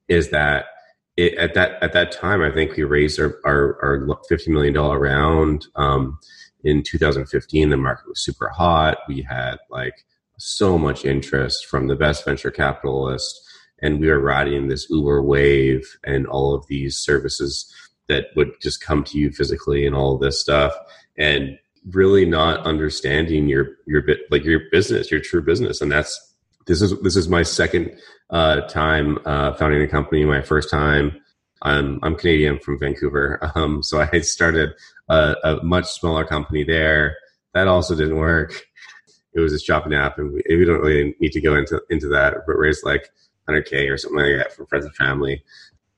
is 0.08 0.30
that 0.30 0.66
it, 1.16 1.34
at 1.34 1.54
that 1.54 1.82
at 1.82 1.92
that 1.92 2.12
time, 2.12 2.42
I 2.42 2.50
think 2.50 2.76
we 2.76 2.84
raised 2.84 3.18
our 3.18 3.38
our, 3.44 3.78
our 3.82 4.18
fifty 4.28 4.50
million 4.50 4.74
dollar 4.74 4.98
round. 4.98 5.66
Um, 5.76 6.18
in 6.64 6.82
2015, 6.82 7.70
the 7.70 7.76
market 7.76 8.08
was 8.08 8.22
super 8.22 8.48
hot. 8.48 8.98
We 9.08 9.22
had 9.22 9.56
like 9.70 10.04
so 10.38 10.76
much 10.76 11.04
interest 11.04 11.66
from 11.66 11.86
the 11.86 11.94
best 11.94 12.24
venture 12.24 12.50
capitalists, 12.50 13.40
and 13.80 14.00
we 14.00 14.08
were 14.08 14.20
riding 14.20 14.68
this 14.68 14.88
Uber 14.90 15.22
wave 15.22 15.96
and 16.04 16.26
all 16.26 16.54
of 16.54 16.66
these 16.66 16.96
services 16.96 17.72
that 18.08 18.26
would 18.36 18.52
just 18.60 18.80
come 18.80 19.04
to 19.04 19.18
you 19.18 19.30
physically 19.30 19.86
and 19.86 19.94
all 19.94 20.14
of 20.14 20.20
this 20.20 20.40
stuff, 20.40 20.74
and 21.18 21.58
really 21.90 22.24
not 22.24 22.64
understanding 22.66 23.48
your 23.48 23.76
your 23.86 24.02
bit 24.02 24.20
like 24.30 24.44
your 24.44 24.60
business, 24.70 25.10
your 25.10 25.20
true 25.20 25.42
business, 25.42 25.80
and 25.80 25.90
that's 25.90 26.34
this 26.66 26.82
is 26.82 26.98
this 27.00 27.16
is 27.16 27.28
my 27.28 27.42
second 27.42 27.96
uh, 28.30 28.62
time 28.62 29.18
uh, 29.24 29.52
founding 29.54 29.82
a 29.82 29.88
company. 29.88 30.24
My 30.24 30.42
first 30.42 30.70
time 30.70 31.20
I'm 31.62 31.98
I'm 32.02 32.16
Canadian 32.16 32.58
from 32.58 32.78
Vancouver, 32.78 33.52
um, 33.54 33.82
so 33.82 34.00
I 34.00 34.20
started 34.20 34.72
a, 35.08 35.34
a, 35.44 35.62
much 35.62 35.86
smaller 35.86 36.24
company 36.24 36.64
there. 36.64 37.16
That 37.54 37.68
also 37.68 37.94
didn't 37.94 38.16
work. 38.16 38.66
It 39.32 39.40
was 39.40 39.52
a 39.52 39.58
shopping 39.58 39.94
app, 39.94 40.18
and 40.18 40.32
we, 40.32 40.56
we 40.56 40.64
don't 40.64 40.80
really 40.80 41.14
need 41.20 41.32
to 41.32 41.40
go 41.40 41.56
into 41.56 41.80
into 41.90 42.08
that. 42.08 42.34
But 42.46 42.54
raised 42.54 42.84
like 42.84 43.10
100k 43.48 43.90
or 43.90 43.96
something 43.96 44.20
like 44.20 44.36
that 44.38 44.52
from 44.52 44.66
friends 44.66 44.84
and 44.84 44.94
family. 44.94 45.42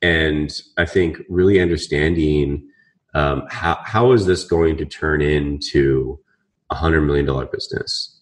And 0.00 0.50
I 0.76 0.84
think 0.84 1.18
really 1.28 1.60
understanding 1.60 2.68
um, 3.14 3.44
how 3.50 3.78
how 3.84 4.12
is 4.12 4.26
this 4.26 4.44
going 4.44 4.76
to 4.76 4.84
turn 4.84 5.20
into 5.20 6.20
a 6.70 6.74
hundred 6.74 7.02
million 7.02 7.26
dollar 7.26 7.46
business 7.46 8.20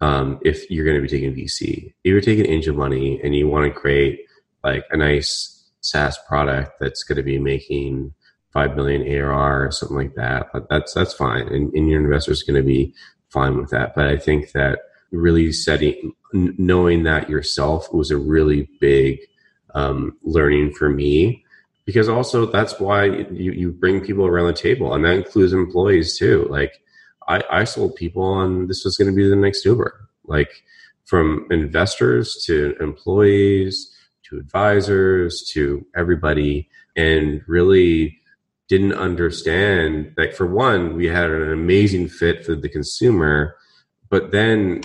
um, 0.00 0.38
if 0.42 0.70
you're 0.70 0.84
going 0.84 0.96
to 0.96 1.02
be 1.02 1.08
taking 1.08 1.34
VC. 1.34 1.86
If 1.86 1.94
you're 2.04 2.20
taking 2.20 2.46
angel 2.46 2.74
money 2.74 3.20
and 3.22 3.34
you 3.34 3.48
want 3.48 3.72
to 3.72 3.78
create 3.78 4.20
like 4.64 4.84
a 4.90 4.96
nice 4.96 5.54
SaaS 5.80 6.18
product 6.28 6.78
that's 6.80 7.02
going 7.02 7.16
to 7.16 7.22
be 7.22 7.38
making 7.38 8.14
five 8.52 8.76
million 8.76 9.02
ARR 9.02 9.66
or 9.66 9.70
something 9.70 9.96
like 9.96 10.14
that. 10.14 10.48
But 10.52 10.68
that's 10.68 10.94
that's 10.94 11.14
fine, 11.14 11.48
and, 11.48 11.72
and 11.74 11.88
your 11.88 12.00
investor 12.00 12.32
is 12.32 12.42
going 12.42 12.60
to 12.60 12.66
be 12.66 12.94
fine 13.30 13.58
with 13.58 13.70
that. 13.70 13.94
But 13.94 14.06
I 14.06 14.16
think 14.16 14.52
that 14.52 14.80
really 15.10 15.52
setting, 15.52 16.12
knowing 16.32 17.04
that 17.04 17.30
yourself 17.30 17.92
was 17.92 18.10
a 18.10 18.18
really 18.18 18.68
big 18.80 19.18
um, 19.74 20.16
learning 20.22 20.72
for 20.72 20.88
me. 20.88 21.44
Because 21.84 22.08
also 22.08 22.44
that's 22.44 22.78
why 22.78 23.04
you, 23.04 23.52
you 23.52 23.72
bring 23.72 24.04
people 24.04 24.26
around 24.26 24.46
the 24.48 24.52
table, 24.52 24.92
and 24.92 25.04
that 25.04 25.14
includes 25.14 25.54
employees 25.54 26.18
too. 26.18 26.46
Like 26.50 26.82
I, 27.28 27.42
I 27.50 27.64
sold 27.64 27.96
people 27.96 28.22
on 28.22 28.66
this 28.68 28.84
was 28.84 28.96
going 28.96 29.10
to 29.10 29.16
be 29.16 29.28
the 29.28 29.36
next 29.36 29.64
Uber. 29.64 30.08
Like 30.24 30.64
from 31.08 31.46
investors 31.50 32.42
to 32.44 32.76
employees 32.80 33.96
to 34.24 34.38
advisors 34.38 35.42
to 35.54 35.84
everybody 35.96 36.68
and 36.96 37.40
really 37.46 38.20
didn't 38.68 38.92
understand 38.92 40.12
like 40.18 40.34
for 40.34 40.46
one 40.46 40.94
we 40.94 41.06
had 41.06 41.30
an 41.30 41.50
amazing 41.50 42.08
fit 42.08 42.44
for 42.44 42.54
the 42.54 42.68
consumer 42.68 43.56
but 44.10 44.30
then 44.32 44.82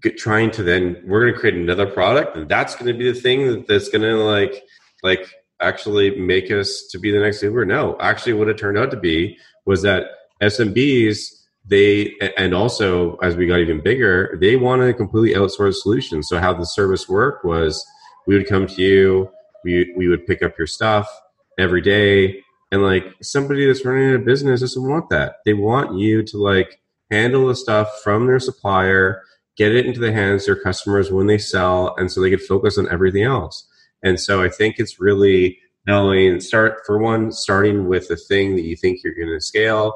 get, 0.00 0.18
trying 0.18 0.50
to 0.52 0.62
then 0.62 1.02
we're 1.06 1.22
going 1.22 1.34
to 1.34 1.38
create 1.38 1.54
another 1.54 1.86
product 1.86 2.36
and 2.36 2.48
that's 2.48 2.74
going 2.74 2.86
to 2.86 2.98
be 2.98 3.10
the 3.10 3.18
thing 3.18 3.64
that's 3.68 3.88
going 3.88 4.02
to 4.02 4.16
like 4.16 4.64
like 5.02 5.26
actually 5.60 6.18
make 6.18 6.50
us 6.50 6.86
to 6.90 6.98
be 6.98 7.10
the 7.10 7.18
next 7.18 7.42
uber? 7.42 7.64
No. 7.64 7.96
Actually 8.00 8.34
what 8.34 8.48
it 8.48 8.58
turned 8.58 8.78
out 8.78 8.90
to 8.90 8.96
be 8.96 9.36
was 9.64 9.82
that 9.82 10.06
smbs 10.42 11.34
they 11.66 12.14
and 12.36 12.54
also 12.54 13.16
as 13.16 13.36
we 13.36 13.46
got 13.46 13.58
even 13.58 13.82
bigger 13.82 14.38
they 14.40 14.56
wanted 14.56 14.88
a 14.88 14.94
completely 14.94 15.38
outsourced 15.38 15.74
solution. 15.74 16.22
So 16.22 16.38
how 16.38 16.54
the 16.54 16.64
service 16.64 17.08
worked 17.08 17.44
was 17.44 17.84
we 18.26 18.36
would 18.36 18.48
come 18.48 18.66
to 18.66 18.82
you 18.82 19.30
we 19.64 19.92
we 19.96 20.08
would 20.08 20.26
pick 20.26 20.42
up 20.42 20.56
your 20.58 20.66
stuff 20.66 21.08
every 21.58 21.80
day 21.80 22.42
and 22.70 22.82
like 22.82 23.14
somebody 23.22 23.66
that's 23.66 23.84
running 23.84 24.14
a 24.14 24.18
business 24.18 24.60
doesn't 24.60 24.88
want 24.88 25.08
that. 25.10 25.36
They 25.44 25.54
want 25.54 25.98
you 25.98 26.22
to 26.22 26.38
like 26.38 26.80
handle 27.10 27.48
the 27.48 27.56
stuff 27.56 27.88
from 28.04 28.26
their 28.26 28.38
supplier 28.38 29.22
get 29.58 29.74
it 29.74 29.84
into 29.84 30.00
the 30.00 30.12
hands 30.12 30.42
of 30.42 30.54
their 30.54 30.62
customers 30.62 31.12
when 31.12 31.26
they 31.26 31.38
sell 31.38 31.94
and 31.98 32.10
so 32.10 32.20
they 32.20 32.30
could 32.30 32.40
focus 32.40 32.78
on 32.78 32.90
everything 32.90 33.24
else 33.24 33.68
and 34.02 34.18
so 34.18 34.42
i 34.42 34.48
think 34.48 34.76
it's 34.78 35.00
really 35.00 35.58
knowing 35.86 36.40
start 36.40 36.80
for 36.86 36.98
one 36.98 37.30
starting 37.30 37.88
with 37.88 38.08
the 38.08 38.16
thing 38.16 38.56
that 38.56 38.64
you 38.64 38.76
think 38.76 39.02
you're 39.02 39.14
going 39.14 39.28
to 39.28 39.40
scale 39.40 39.92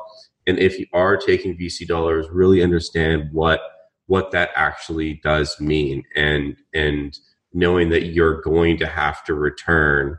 and 0.47 0.59
if 0.59 0.79
you 0.79 0.87
are 0.93 1.17
taking 1.17 1.57
vc 1.57 1.87
dollars 1.87 2.27
really 2.31 2.63
understand 2.63 3.29
what 3.33 3.61
what 4.07 4.31
that 4.33 4.51
actually 4.55 5.21
does 5.23 5.59
mean 5.61 6.03
and 6.15 6.57
and 6.75 7.19
knowing 7.55 7.91
that 7.91 8.07
you're 8.07 8.41
going 8.41 8.79
to 8.79 8.87
have 8.87 9.25
to 9.25 9.35
return. 9.35 10.19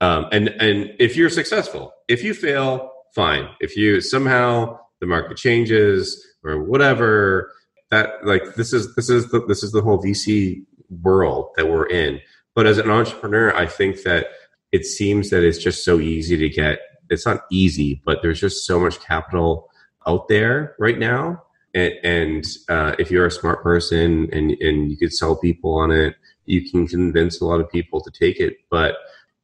Um, 0.00 0.26
and 0.32 0.48
and 0.60 0.90
if 0.98 1.16
you're 1.16 1.30
successful, 1.30 1.92
if 2.08 2.22
you 2.22 2.34
fail, 2.34 2.90
fine. 3.14 3.48
If 3.60 3.76
you 3.76 4.00
somehow 4.00 4.78
the 5.00 5.06
market 5.06 5.36
changes 5.36 6.24
or 6.44 6.62
whatever, 6.62 7.52
that 7.92 8.26
like 8.26 8.56
this 8.56 8.72
is 8.72 8.92
this 8.96 9.08
is 9.08 9.30
the 9.30 9.46
this 9.46 9.62
is 9.62 9.70
the 9.70 9.82
whole 9.82 10.02
VC 10.02 10.64
world 11.02 11.50
that 11.56 11.68
we're 11.68 11.86
in. 11.86 12.20
But 12.54 12.66
as 12.66 12.78
an 12.78 12.90
entrepreneur, 12.90 13.54
I 13.54 13.66
think 13.66 14.02
that 14.02 14.26
it 14.72 14.84
seems 14.84 15.30
that 15.30 15.44
it's 15.44 15.58
just 15.58 15.84
so 15.84 16.00
easy 16.00 16.36
to 16.36 16.48
get. 16.48 16.80
It's 17.10 17.26
not 17.26 17.42
easy, 17.52 18.02
but 18.04 18.22
there's 18.22 18.40
just 18.40 18.66
so 18.66 18.80
much 18.80 18.98
capital 19.00 19.68
out 20.06 20.28
there 20.28 20.74
right 20.78 20.98
now. 20.98 21.42
And, 21.74 21.92
and 22.02 22.46
uh, 22.68 22.96
if 22.98 23.10
you're 23.10 23.26
a 23.26 23.30
smart 23.30 23.62
person 23.62 24.28
and 24.32 24.50
and 24.50 24.90
you 24.90 24.96
could 24.96 25.12
sell 25.12 25.36
people 25.36 25.74
on 25.76 25.92
it 25.92 26.16
you 26.46 26.68
can 26.68 26.86
convince 26.86 27.40
a 27.40 27.44
lot 27.44 27.60
of 27.60 27.70
people 27.70 28.00
to 28.00 28.10
take 28.10 28.40
it. 28.40 28.56
But 28.70 28.96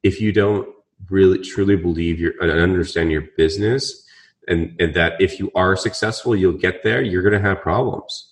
if 0.02 0.20
you 0.20 0.32
don't 0.32 0.68
really 1.10 1.38
truly 1.38 1.76
believe 1.76 2.18
your 2.18 2.32
and 2.40 2.50
understand 2.50 3.12
your 3.12 3.24
business 3.36 4.04
and, 4.48 4.74
and 4.80 4.94
that 4.94 5.20
if 5.20 5.38
you 5.38 5.50
are 5.54 5.76
successful, 5.76 6.34
you'll 6.34 6.52
get 6.52 6.82
there, 6.82 7.02
you're 7.02 7.22
going 7.22 7.40
to 7.40 7.48
have 7.48 7.60
problems 7.60 8.27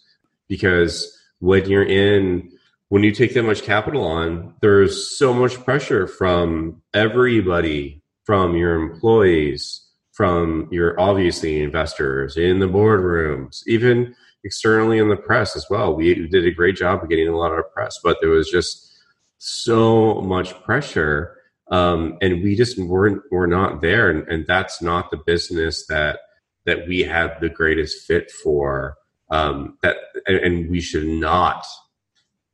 because 0.48 1.16
when 1.40 1.68
you're 1.68 1.84
in, 1.84 2.50
when 2.88 3.02
you 3.02 3.12
take 3.12 3.34
that 3.34 3.42
much 3.42 3.62
capital 3.62 4.04
on, 4.04 4.54
there's 4.60 5.18
so 5.18 5.32
much 5.32 5.62
pressure 5.64 6.06
from 6.06 6.82
everybody, 6.94 8.02
from 8.24 8.56
your 8.56 8.74
employees, 8.74 9.86
from 10.12 10.68
your 10.70 10.98
obviously 10.98 11.62
investors 11.62 12.36
in 12.36 12.58
the 12.58 12.66
boardrooms, 12.66 13.62
even 13.66 14.14
externally 14.44 14.98
in 14.98 15.08
the 15.08 15.16
press 15.16 15.56
as 15.56 15.66
well. 15.68 15.94
We 15.94 16.26
did 16.28 16.46
a 16.46 16.50
great 16.50 16.76
job 16.76 17.02
of 17.02 17.10
getting 17.10 17.28
a 17.28 17.36
lot 17.36 17.52
of 17.52 17.70
press, 17.74 17.98
but 18.02 18.18
there 18.20 18.30
was 18.30 18.48
just 18.48 18.86
so 19.38 20.22
much 20.22 20.58
pressure, 20.62 21.36
um, 21.70 22.16
and 22.22 22.42
we 22.42 22.56
just 22.56 22.78
weren't 22.78 23.22
we're 23.30 23.46
not 23.46 23.82
there, 23.82 24.08
and, 24.08 24.26
and, 24.28 24.46
that's 24.46 24.80
not 24.80 25.10
the 25.10 25.16
business 25.16 25.86
that 25.88 26.20
that 26.64 26.86
we 26.88 27.00
have 27.00 27.40
the 27.40 27.48
greatest 27.48 28.06
fit 28.06 28.30
for. 28.30 28.96
Um, 29.30 29.78
that 29.82 29.96
and, 30.26 30.36
and, 30.36 30.70
we 30.70 30.80
should 30.80 31.06
not 31.06 31.66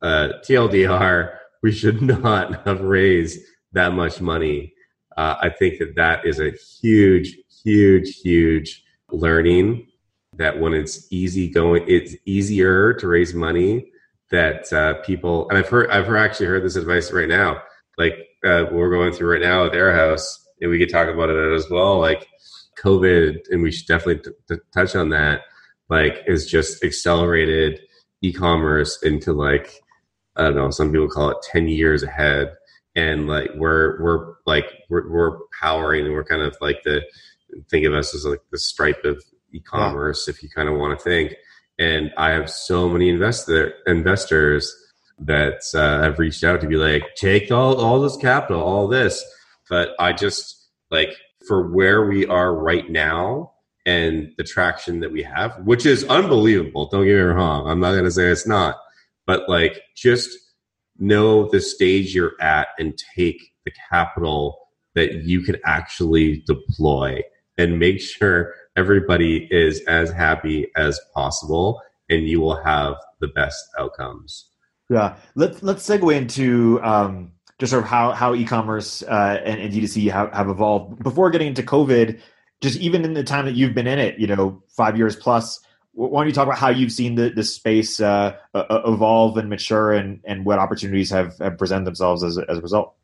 uh, 0.00 0.30
TLDR. 0.42 1.36
We 1.62 1.70
should 1.70 2.00
not 2.22 2.66
have 2.66 2.80
raised 2.80 3.40
that 3.72 3.92
much 3.92 4.20
money. 4.20 4.72
Uh, 5.16 5.36
I 5.40 5.50
think 5.50 5.78
that 5.78 5.96
that 5.96 6.26
is 6.26 6.40
a 6.40 6.52
huge, 6.80 7.36
huge, 7.62 8.20
huge 8.20 8.84
learning 9.10 9.86
that 10.34 10.58
when 10.58 10.72
it's 10.72 11.06
easy 11.12 11.48
going, 11.48 11.84
it's 11.86 12.14
easier 12.24 12.94
to 12.94 13.06
raise 13.06 13.34
money. 13.34 13.88
That 14.30 14.72
uh, 14.72 14.94
people 15.02 15.46
and 15.50 15.58
I've 15.58 15.68
heard 15.68 15.90
I've 15.90 16.10
actually 16.14 16.46
heard 16.46 16.64
this 16.64 16.76
advice 16.76 17.12
right 17.12 17.28
now. 17.28 17.60
Like 17.98 18.14
uh, 18.42 18.64
we're 18.72 18.90
going 18.90 19.12
through 19.12 19.30
right 19.30 19.42
now 19.42 19.66
at 19.66 19.72
Airhouse, 19.72 20.24
and 20.62 20.70
we 20.70 20.78
could 20.78 20.88
talk 20.88 21.08
about 21.08 21.28
it 21.28 21.52
as 21.52 21.68
well. 21.68 22.00
Like 22.00 22.26
COVID, 22.82 23.40
and 23.50 23.62
we 23.62 23.70
should 23.70 23.86
definitely 23.86 24.22
t- 24.22 24.30
t- 24.48 24.62
touch 24.72 24.96
on 24.96 25.10
that. 25.10 25.42
Like 25.92 26.24
is 26.26 26.46
just 26.46 26.82
accelerated 26.82 27.80
e-commerce 28.22 29.02
into 29.02 29.34
like 29.34 29.82
I 30.36 30.44
don't 30.44 30.56
know, 30.56 30.70
some 30.70 30.90
people 30.90 31.08
call 31.08 31.28
it 31.28 31.36
10 31.42 31.68
years 31.68 32.02
ahead. 32.02 32.54
And 32.96 33.28
like 33.28 33.50
we're 33.54 34.02
we're 34.02 34.34
like 34.46 34.64
we're, 34.88 35.06
we're 35.10 35.38
powering 35.60 36.06
and 36.06 36.14
we're 36.14 36.24
kind 36.24 36.40
of 36.40 36.56
like 36.62 36.82
the 36.84 37.02
think 37.68 37.84
of 37.84 37.92
us 37.92 38.14
as 38.14 38.24
like 38.24 38.40
the 38.50 38.58
stripe 38.58 39.04
of 39.04 39.22
e-commerce 39.52 40.26
yeah. 40.26 40.32
if 40.32 40.42
you 40.42 40.48
kind 40.48 40.70
of 40.70 40.76
want 40.78 40.98
to 40.98 41.04
think. 41.04 41.34
And 41.78 42.10
I 42.16 42.30
have 42.30 42.48
so 42.48 42.88
many 42.88 43.10
investor 43.10 43.74
investors 43.86 44.74
that 45.18 45.60
uh, 45.74 46.00
have 46.02 46.18
reached 46.18 46.42
out 46.42 46.62
to 46.62 46.66
be 46.66 46.76
like, 46.76 47.02
take 47.16 47.50
all 47.50 47.78
all 47.78 48.00
this 48.00 48.16
capital, 48.16 48.62
all 48.62 48.88
this. 48.88 49.22
But 49.68 49.90
I 49.98 50.14
just 50.14 50.70
like 50.90 51.14
for 51.46 51.70
where 51.70 52.06
we 52.06 52.24
are 52.24 52.54
right 52.54 52.88
now 52.88 53.51
and 53.84 54.32
the 54.38 54.44
traction 54.44 55.00
that 55.00 55.12
we 55.12 55.22
have, 55.22 55.56
which 55.64 55.86
is 55.86 56.04
unbelievable. 56.04 56.88
Don't 56.88 57.04
get 57.04 57.14
me 57.14 57.20
wrong. 57.20 57.68
I'm 57.68 57.80
not 57.80 57.92
going 57.92 58.04
to 58.04 58.10
say 58.10 58.28
it's 58.28 58.46
not, 58.46 58.76
but 59.26 59.48
like 59.48 59.80
just 59.96 60.30
know 60.98 61.48
the 61.50 61.60
stage 61.60 62.14
you're 62.14 62.40
at 62.40 62.68
and 62.78 62.96
take 63.16 63.52
the 63.64 63.72
capital 63.90 64.58
that 64.94 65.24
you 65.24 65.40
can 65.40 65.56
actually 65.64 66.42
deploy 66.46 67.22
and 67.58 67.78
make 67.78 68.00
sure 68.00 68.54
everybody 68.76 69.48
is 69.50 69.80
as 69.82 70.10
happy 70.10 70.68
as 70.76 71.00
possible 71.14 71.80
and 72.08 72.28
you 72.28 72.40
will 72.40 72.62
have 72.62 72.94
the 73.20 73.28
best 73.28 73.64
outcomes. 73.78 74.48
Yeah. 74.90 75.16
Let's, 75.34 75.62
let's 75.62 75.86
segue 75.86 76.14
into, 76.14 76.80
um, 76.82 77.32
just 77.58 77.70
sort 77.70 77.84
of 77.84 77.88
how, 77.88 78.12
how 78.12 78.34
e-commerce 78.34 79.02
uh, 79.02 79.40
and, 79.44 79.60
and 79.60 79.72
D2C 79.72 80.10
have, 80.10 80.32
have 80.32 80.48
evolved. 80.48 81.02
Before 81.02 81.30
getting 81.30 81.48
into 81.48 81.62
COVID, 81.62 82.20
just 82.62 82.78
even 82.78 83.04
in 83.04 83.14
the 83.14 83.24
time 83.24 83.44
that 83.44 83.54
you've 83.54 83.74
been 83.74 83.86
in 83.86 83.98
it, 83.98 84.18
you 84.18 84.26
know, 84.26 84.62
five 84.68 84.96
years 84.96 85.16
plus, 85.16 85.60
why 85.94 86.20
don't 86.20 86.28
you 86.28 86.32
talk 86.32 86.46
about 86.46 86.58
how 86.58 86.70
you've 86.70 86.92
seen 86.92 87.16
the, 87.16 87.28
the 87.30 87.44
space 87.44 88.00
uh, 88.00 88.36
uh, 88.54 88.80
evolve 88.86 89.36
and 89.36 89.50
mature 89.50 89.92
and, 89.92 90.20
and 90.24 90.46
what 90.46 90.58
opportunities 90.58 91.10
have, 91.10 91.36
have 91.38 91.58
presented 91.58 91.84
themselves 91.84 92.22
as, 92.22 92.38
as 92.38 92.58
a 92.58 92.60
result? 92.62 92.94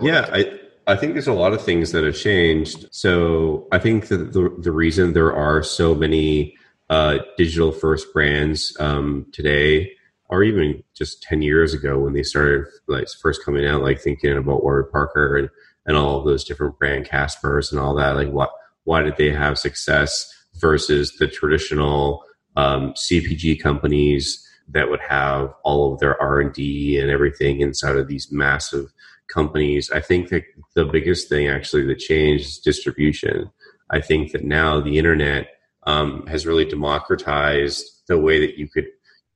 Yeah, 0.00 0.28
I, 0.32 0.58
I 0.86 0.96
think 0.96 1.12
there's 1.12 1.28
a 1.28 1.34
lot 1.34 1.52
of 1.52 1.62
things 1.62 1.92
that 1.92 2.04
have 2.04 2.16
changed. 2.16 2.86
So 2.90 3.66
I 3.72 3.78
think 3.78 4.08
that 4.08 4.32
the, 4.32 4.54
the 4.58 4.72
reason 4.72 5.12
there 5.12 5.34
are 5.34 5.62
so 5.62 5.94
many 5.94 6.56
uh, 6.88 7.18
digital 7.36 7.72
first 7.72 8.12
brands 8.14 8.74
um, 8.80 9.26
today 9.32 9.92
or 10.30 10.42
even 10.42 10.82
just 10.94 11.22
10 11.22 11.42
years 11.42 11.74
ago 11.74 11.98
when 11.98 12.12
they 12.12 12.22
started 12.22 12.66
like 12.86 13.08
first 13.20 13.44
coming 13.44 13.66
out 13.66 13.82
like 13.82 14.00
thinking 14.00 14.36
about 14.36 14.62
Warby 14.62 14.90
Parker 14.90 15.36
and, 15.36 15.50
and 15.86 15.96
all 15.96 16.18
of 16.18 16.24
those 16.24 16.44
different 16.44 16.78
brand 16.78 17.06
Caspers 17.06 17.72
and 17.72 17.80
all 17.80 17.94
that 17.96 18.16
like 18.16 18.30
what 18.30 18.50
why 18.88 19.02
did 19.02 19.18
they 19.18 19.30
have 19.30 19.58
success 19.58 20.26
versus 20.54 21.16
the 21.18 21.28
traditional 21.28 22.24
um, 22.56 22.94
CPG 22.94 23.60
companies 23.60 24.42
that 24.66 24.88
would 24.88 25.00
have 25.00 25.52
all 25.62 25.92
of 25.92 26.00
their 26.00 26.20
R&D 26.22 26.98
and 26.98 27.10
everything 27.10 27.60
inside 27.60 27.96
of 27.96 28.08
these 28.08 28.32
massive 28.32 28.86
companies 29.28 29.90
I 29.90 30.00
think 30.00 30.30
that 30.30 30.44
the 30.74 30.86
biggest 30.86 31.28
thing 31.28 31.48
actually 31.48 31.84
that 31.86 31.98
changed 31.98 32.46
is 32.46 32.58
distribution 32.58 33.50
I 33.90 34.00
think 34.00 34.32
that 34.32 34.44
now 34.44 34.80
the 34.80 34.96
internet 34.96 35.48
um, 35.86 36.26
has 36.26 36.46
really 36.46 36.64
democratized 36.64 37.84
the 38.08 38.18
way 38.18 38.40
that 38.40 38.58
you 38.58 38.68
could 38.68 38.86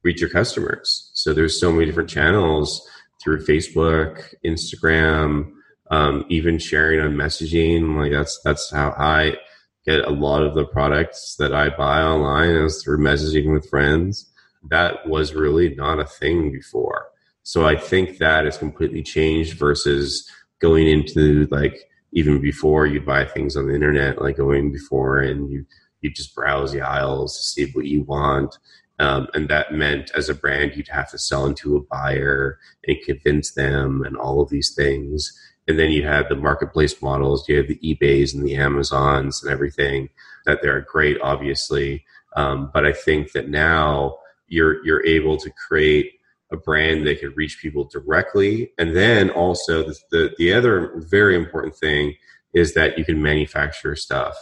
reach 0.03 0.21
your 0.23 0.31
customers. 0.31 1.11
So 1.13 1.35
there's 1.35 1.61
so 1.61 1.71
many 1.71 1.85
different 1.85 2.11
channels 2.11 2.89
through 3.23 3.45
Facebook, 3.45 4.35
Instagram, 4.45 5.53
um, 5.91 6.25
even 6.29 6.59
sharing 6.59 7.01
on 7.01 7.15
messaging. 7.15 7.97
Like 7.97 8.13
that's 8.13 8.41
that's 8.45 8.71
how 8.71 8.95
I 8.97 9.37
get 9.85 10.07
a 10.07 10.11
lot 10.11 10.43
of 10.43 10.55
the 10.55 10.65
products 10.65 11.37
that 11.39 11.55
I 11.55 11.71
buy 11.71 12.03
online 12.03 12.51
is 12.51 12.83
through 12.83 12.99
messaging 12.99 13.53
with 13.53 13.69
friends. 13.69 14.31
That 14.69 15.09
was 15.09 15.35
really 15.35 15.75
not 15.75 15.99
a 15.99 16.07
thing 16.07 16.53
before. 16.53 17.09
So 17.43 17.67
I 17.67 17.77
think 17.77 18.19
that 18.19 18.45
has 18.45 18.57
completely 18.57 19.03
changed 19.03 19.59
versus 19.59 20.31
going 20.61 20.87
into 20.87 21.49
like 21.51 21.91
even 22.13 22.41
before 22.41 22.87
you 22.87 23.01
buy 23.01 23.25
things 23.25 23.57
on 23.57 23.67
the 23.67 23.75
internet, 23.75 24.23
like 24.23 24.37
going 24.37 24.73
before 24.73 25.21
and 25.21 25.51
you 25.51 25.67
you 26.01 26.11
just 26.11 26.35
browse 26.35 26.73
the 26.73 26.81
aisles 26.81 27.37
to 27.37 27.43
see 27.43 27.71
what 27.73 27.87
you 27.87 28.03
want 28.03 28.59
um, 29.03 29.27
and 29.35 29.49
that 29.49 29.73
meant 29.73 30.13
as 30.15 30.29
a 30.29 30.35
brand, 30.35 30.77
you'd 30.77 30.87
have 30.87 31.11
to 31.11 31.19
sell 31.19 31.45
into 31.47 31.77
a 31.77 31.83
buyer 31.83 32.59
and 32.87 32.97
convince 33.05 33.53
them 33.53 34.05
and 34.05 34.17
all 34.17 34.41
of 34.41 34.49
these 34.49 34.75
things. 34.77 35.33
And 35.69 35.79
then 35.79 35.91
you 35.91 36.05
had 36.05 36.29
the 36.29 36.37
marketplace 36.37 37.01
models, 37.01 37.49
you 37.49 37.57
had 37.57 37.69
the 37.69 37.79
eBays 37.79 38.35
and 38.35 38.45
the 38.45 38.57
Amazons 38.57 39.43
and 39.43 39.53
everything 39.53 40.09
that 40.45 40.61
they're 40.61 40.81
great, 40.81 41.21
obviously. 41.21 42.05
Um, 42.37 42.71
but 42.73 42.85
I 42.85 42.93
think 42.93 43.33
that 43.33 43.49
now 43.49 44.19
you're, 44.49 44.85
you're 44.85 45.05
able 45.07 45.37
to 45.39 45.51
create 45.51 46.13
a 46.51 46.57
brand 46.57 47.07
that 47.07 47.21
can 47.21 47.33
reach 47.35 47.61
people 47.63 47.85
directly. 47.85 48.73
And 48.77 48.97
then 48.97 49.31
also 49.31 49.85
the, 49.85 49.99
the, 50.11 50.35
the 50.37 50.53
other 50.53 50.93
very 50.97 51.37
important 51.37 51.77
thing 51.77 52.15
is 52.53 52.75
that 52.75 52.99
you 52.99 53.05
can 53.05 53.23
manufacture 53.23 53.97
stuff. 53.97 54.37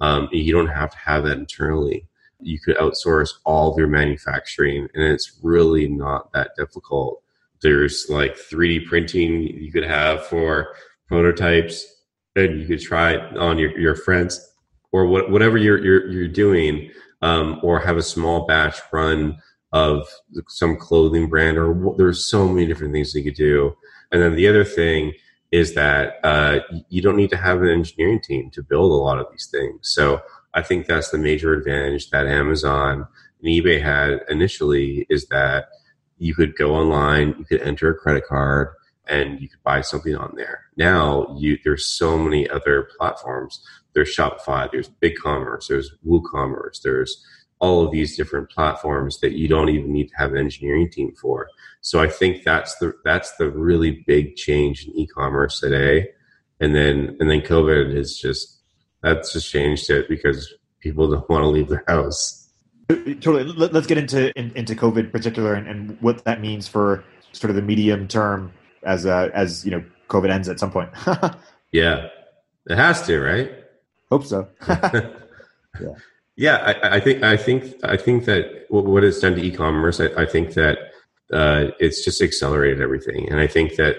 Um, 0.00 0.28
you 0.32 0.52
don't 0.52 0.66
have 0.68 0.90
to 0.90 0.98
have 0.98 1.24
that 1.24 1.38
internally 1.38 2.08
you 2.44 2.60
could 2.60 2.76
outsource 2.76 3.30
all 3.44 3.72
of 3.72 3.78
your 3.78 3.88
manufacturing 3.88 4.88
and 4.94 5.02
it's 5.02 5.38
really 5.42 5.88
not 5.88 6.32
that 6.32 6.50
difficult 6.56 7.22
there's 7.64 8.06
like 8.08 8.36
3d 8.36 8.86
printing 8.86 9.42
you 9.42 9.72
could 9.72 9.82
have 9.82 10.24
for 10.26 10.76
prototypes 11.08 11.84
and 12.36 12.60
you 12.60 12.66
could 12.66 12.80
try 12.80 13.14
it 13.14 13.36
on 13.38 13.58
your, 13.58 13.76
your 13.78 13.96
friends 13.96 14.52
or 14.92 15.06
what, 15.06 15.30
whatever 15.30 15.56
you're, 15.56 15.84
you're, 15.84 16.06
you're 16.08 16.28
doing 16.28 16.90
um, 17.22 17.58
or 17.62 17.80
have 17.80 17.96
a 17.96 18.02
small 18.02 18.46
batch 18.46 18.78
run 18.92 19.36
of 19.72 20.06
some 20.46 20.76
clothing 20.76 21.28
brand 21.28 21.58
or 21.58 21.94
there's 21.96 22.30
so 22.30 22.46
many 22.46 22.66
different 22.66 22.92
things 22.92 23.14
you 23.14 23.24
could 23.24 23.34
do. 23.34 23.74
And 24.12 24.22
then 24.22 24.36
the 24.36 24.46
other 24.46 24.64
thing 24.64 25.14
is 25.50 25.74
that 25.74 26.20
uh, 26.22 26.60
you 26.88 27.00
don't 27.00 27.16
need 27.16 27.30
to 27.30 27.36
have 27.36 27.62
an 27.62 27.68
engineering 27.68 28.20
team 28.20 28.50
to 28.50 28.62
build 28.62 28.92
a 28.92 28.94
lot 28.94 29.18
of 29.18 29.26
these 29.30 29.48
things. 29.50 29.78
So 29.82 30.20
I 30.52 30.62
think 30.62 30.86
that's 30.86 31.10
the 31.10 31.18
major 31.18 31.54
advantage 31.54 32.10
that 32.10 32.26
Amazon 32.26 33.08
and 33.40 33.48
eBay 33.48 33.82
had 33.82 34.20
initially 34.28 35.06
is 35.08 35.26
that 35.28 35.66
you 36.18 36.34
could 36.34 36.56
go 36.56 36.74
online, 36.74 37.34
you 37.38 37.44
could 37.44 37.62
enter 37.62 37.90
a 37.90 37.94
credit 37.94 38.26
card, 38.26 38.68
and 39.06 39.40
you 39.40 39.48
could 39.48 39.62
buy 39.62 39.80
something 39.80 40.14
on 40.14 40.34
there. 40.36 40.64
Now 40.76 41.36
you 41.38 41.58
there's 41.64 41.86
so 41.86 42.18
many 42.18 42.48
other 42.48 42.88
platforms. 42.96 43.62
There's 43.92 44.14
Shopify, 44.14 44.70
there's 44.70 44.90
BigCommerce, 45.02 45.68
there's 45.68 45.92
WooCommerce, 46.06 46.82
there's 46.82 47.24
all 47.60 47.84
of 47.84 47.92
these 47.92 48.16
different 48.16 48.50
platforms 48.50 49.20
that 49.20 49.32
you 49.32 49.48
don't 49.48 49.68
even 49.68 49.92
need 49.92 50.08
to 50.08 50.16
have 50.16 50.32
an 50.32 50.38
engineering 50.38 50.90
team 50.90 51.14
for. 51.14 51.48
So 51.80 52.00
I 52.00 52.08
think 52.08 52.44
that's 52.44 52.76
the 52.78 52.94
that's 53.04 53.36
the 53.36 53.50
really 53.50 54.04
big 54.06 54.36
change 54.36 54.86
in 54.86 54.96
e-commerce 54.96 55.60
today. 55.60 56.08
And 56.60 56.74
then 56.74 57.16
and 57.20 57.30
then 57.30 57.40
COVID 57.40 57.94
has 57.96 58.16
just 58.16 58.60
that's 59.02 59.32
just 59.32 59.50
changed 59.50 59.90
it 59.90 60.08
because 60.08 60.52
people 60.80 61.08
don't 61.10 61.28
want 61.28 61.42
to 61.42 61.48
leave 61.48 61.68
their 61.68 61.84
house. 61.86 62.43
Totally. 62.88 63.44
Let's 63.44 63.86
get 63.86 63.98
into 63.98 64.36
in, 64.38 64.52
into 64.54 64.74
COVID 64.74 64.98
in 64.98 65.10
particular 65.10 65.54
and, 65.54 65.66
and, 65.66 66.00
what 66.02 66.24
that 66.24 66.40
means 66.40 66.68
for 66.68 67.02
sort 67.32 67.50
of 67.50 67.56
the 67.56 67.62
medium 67.62 68.06
term 68.08 68.52
as 68.82 69.06
uh, 69.06 69.30
as 69.32 69.64
you 69.64 69.70
know 69.70 69.82
COVID 70.08 70.30
ends 70.30 70.48
at 70.48 70.60
some 70.60 70.70
point. 70.70 70.90
yeah, 71.72 72.08
it 72.68 72.76
has 72.76 73.06
to, 73.06 73.20
right? 73.20 73.52
Hope 74.10 74.24
so. 74.24 74.48
yeah. 74.68 75.94
Yeah, 76.36 76.56
I, 76.56 76.96
I, 76.96 77.00
think 77.00 77.22
I 77.22 77.36
think 77.36 77.74
I 77.84 77.96
think 77.96 78.24
that 78.24 78.66
what 78.68 79.04
it's 79.04 79.20
done 79.20 79.36
to 79.36 79.42
e-commerce, 79.42 80.00
I, 80.00 80.06
I 80.20 80.26
think 80.26 80.54
that 80.54 80.78
uh, 81.32 81.66
it's 81.78 82.04
just 82.04 82.20
accelerated 82.20 82.80
everything, 82.80 83.30
and 83.30 83.38
I 83.38 83.46
think 83.46 83.76
that 83.76 83.98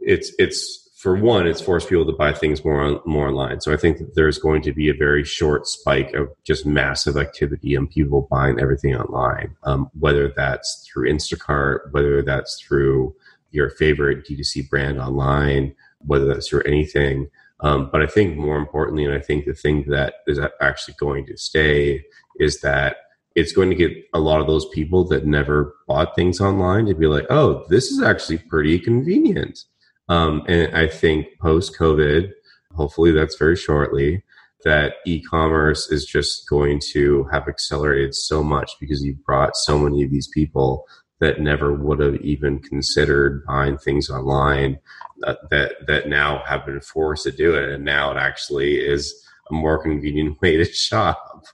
it's 0.00 0.32
it's 0.38 0.87
for 0.98 1.14
one, 1.14 1.46
it's 1.46 1.60
forced 1.60 1.88
people 1.88 2.04
to 2.04 2.12
buy 2.12 2.32
things 2.32 2.64
more 2.64 2.82
on, 2.82 3.00
more 3.06 3.28
online. 3.28 3.60
So 3.60 3.72
I 3.72 3.76
think 3.76 4.00
there's 4.16 4.36
going 4.36 4.62
to 4.62 4.72
be 4.72 4.88
a 4.88 4.94
very 4.94 5.24
short 5.24 5.68
spike 5.68 6.12
of 6.12 6.28
just 6.42 6.66
massive 6.66 7.16
activity 7.16 7.76
and 7.76 7.88
people 7.88 8.26
buying 8.28 8.60
everything 8.60 8.96
online, 8.96 9.54
um, 9.62 9.90
whether 9.96 10.32
that's 10.34 10.84
through 10.84 11.08
Instacart, 11.08 11.92
whether 11.92 12.20
that's 12.20 12.60
through 12.60 13.14
your 13.52 13.70
favorite 13.70 14.26
D2C 14.26 14.68
brand 14.68 14.98
online, 14.98 15.72
whether 15.98 16.26
that's 16.26 16.48
through 16.48 16.62
anything. 16.62 17.30
Um, 17.60 17.90
but 17.92 18.02
I 18.02 18.06
think 18.08 18.36
more 18.36 18.56
importantly, 18.56 19.04
and 19.04 19.14
I 19.14 19.20
think 19.20 19.44
the 19.44 19.54
thing 19.54 19.84
that 19.90 20.14
is 20.26 20.40
actually 20.60 20.94
going 20.98 21.26
to 21.26 21.36
stay 21.36 22.04
is 22.40 22.60
that 22.62 22.96
it's 23.36 23.52
going 23.52 23.70
to 23.70 23.76
get 23.76 23.92
a 24.14 24.18
lot 24.18 24.40
of 24.40 24.48
those 24.48 24.68
people 24.70 25.04
that 25.04 25.26
never 25.26 25.76
bought 25.86 26.16
things 26.16 26.40
online 26.40 26.86
to 26.86 26.94
be 26.94 27.06
like, 27.06 27.26
oh, 27.30 27.64
this 27.68 27.92
is 27.92 28.02
actually 28.02 28.38
pretty 28.38 28.80
convenient 28.80 29.60
um, 30.08 30.42
and 30.48 30.74
I 30.76 30.88
think 30.88 31.26
post 31.40 31.76
COVID, 31.78 32.30
hopefully 32.74 33.12
that's 33.12 33.36
very 33.36 33.56
shortly, 33.56 34.22
that 34.64 34.94
e-commerce 35.06 35.90
is 35.90 36.04
just 36.04 36.48
going 36.48 36.80
to 36.92 37.24
have 37.30 37.46
accelerated 37.46 38.14
so 38.14 38.42
much 38.42 38.72
because 38.80 39.02
you've 39.02 39.24
brought 39.24 39.56
so 39.56 39.78
many 39.78 40.02
of 40.02 40.10
these 40.10 40.28
people 40.28 40.86
that 41.20 41.40
never 41.40 41.72
would 41.72 42.00
have 42.00 42.16
even 42.16 42.58
considered 42.60 43.44
buying 43.46 43.76
things 43.78 44.08
online 44.08 44.78
uh, 45.24 45.34
that 45.50 45.72
that 45.86 46.08
now 46.08 46.42
have 46.46 46.64
been 46.64 46.80
forced 46.80 47.24
to 47.24 47.32
do 47.32 47.54
it. 47.54 47.68
And 47.70 47.84
now 47.84 48.12
it 48.12 48.16
actually 48.16 48.76
is 48.76 49.14
a 49.50 49.54
more 49.54 49.82
convenient 49.82 50.38
way 50.42 50.56
to 50.56 50.64
shop. 50.64 51.44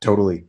Totally. 0.00 0.44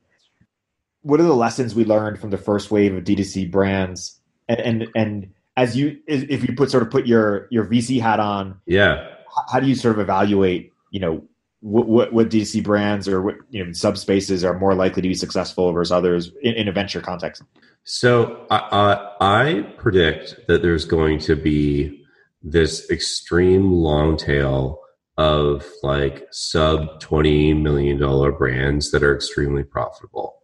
What 1.02 1.20
are 1.20 1.24
the 1.24 1.36
lessons 1.36 1.76
we 1.76 1.86
learned 1.86 2.20
from 2.20 2.32
the 2.32 2.38
first 2.38 2.72
wave 2.72 2.96
of 2.96 3.04
D2C 3.04 3.52
brands? 3.52 4.20
And 4.50 4.60
and 4.60 4.88
and 4.96 5.28
as 5.58 5.76
you 5.76 6.00
if 6.08 6.48
you 6.48 6.56
put 6.56 6.72
sort 6.72 6.84
of 6.84 6.92
put 6.92 7.06
your 7.06 7.48
your 7.50 7.66
VC 7.66 8.00
hat 8.00 8.20
on, 8.22 8.62
yeah, 8.66 9.10
how 9.52 9.60
do 9.60 9.68
you 9.68 9.76
sort 9.76 9.96
of 9.96 10.00
evaluate 10.00 10.72
you 10.92 11.00
know 11.00 11.24
what 11.62 11.88
what, 11.88 12.14
what 12.14 12.30
D2C 12.30 12.64
brands 12.64 13.08
or 13.08 13.22
what 13.22 13.36
you 13.50 13.66
know 13.66 13.72
subspaces 13.72 14.48
are 14.48 14.58
more 14.58 14.76
likely 14.76 15.02
to 15.02 15.08
be 15.08 15.16
successful 15.16 15.74
versus 15.74 15.92
others 15.92 16.32
in, 16.44 16.54
in 16.54 16.68
a 16.68 16.72
venture 16.72 17.02
context? 17.02 17.44
So 17.84 18.46
I, 18.52 19.12
I 19.20 19.74
predict 19.78 20.36
that 20.48 20.62
there's 20.62 20.86
going 20.86 21.20
to 21.20 21.36
be 21.36 22.06
this 22.44 22.90
extreme 22.92 23.72
long 23.72 24.18
tail 24.18 24.80
of 25.18 25.66
like 25.84 26.28
sub 26.32 27.02
$20 27.02 27.60
million 27.60 27.98
brands 28.38 28.92
that 28.92 29.04
are 29.04 29.16
extremely 29.16 29.64
profitable. 29.64 30.44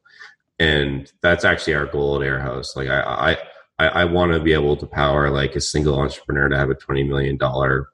And 0.58 1.12
that's 1.22 1.46
actually 1.46 1.76
our 1.76 1.86
goal 1.86 2.16
at 2.16 2.28
Airhouse. 2.28 2.76
Like 2.76 2.88
I, 2.88 3.02
I, 3.02 3.38
I, 3.80 3.88
I 3.88 4.06
want 4.06 4.34
to 4.34 4.40
be 4.40 4.54
able 4.54 4.78
to 4.78 4.86
power 4.86 5.30
like 5.30 5.56
a 5.56 5.62
single 5.62 6.00
entrepreneur 6.00 6.50
to 6.50 6.58
have 6.58 6.70
a 6.70 6.76
$20 6.76 7.08
million 7.08 7.38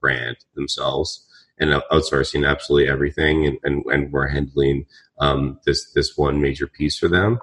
brand 0.01 0.37
themselves 0.55 1.25
and 1.57 1.71
outsourcing 1.91 2.47
absolutely 2.47 2.89
everything. 2.89 3.45
And, 3.45 3.57
and, 3.63 3.85
and 3.85 4.11
we're 4.11 4.27
handling 4.27 4.85
um, 5.19 5.59
this, 5.65 5.91
this 5.93 6.17
one 6.17 6.41
major 6.41 6.67
piece 6.67 6.97
for 6.97 7.07
them. 7.07 7.39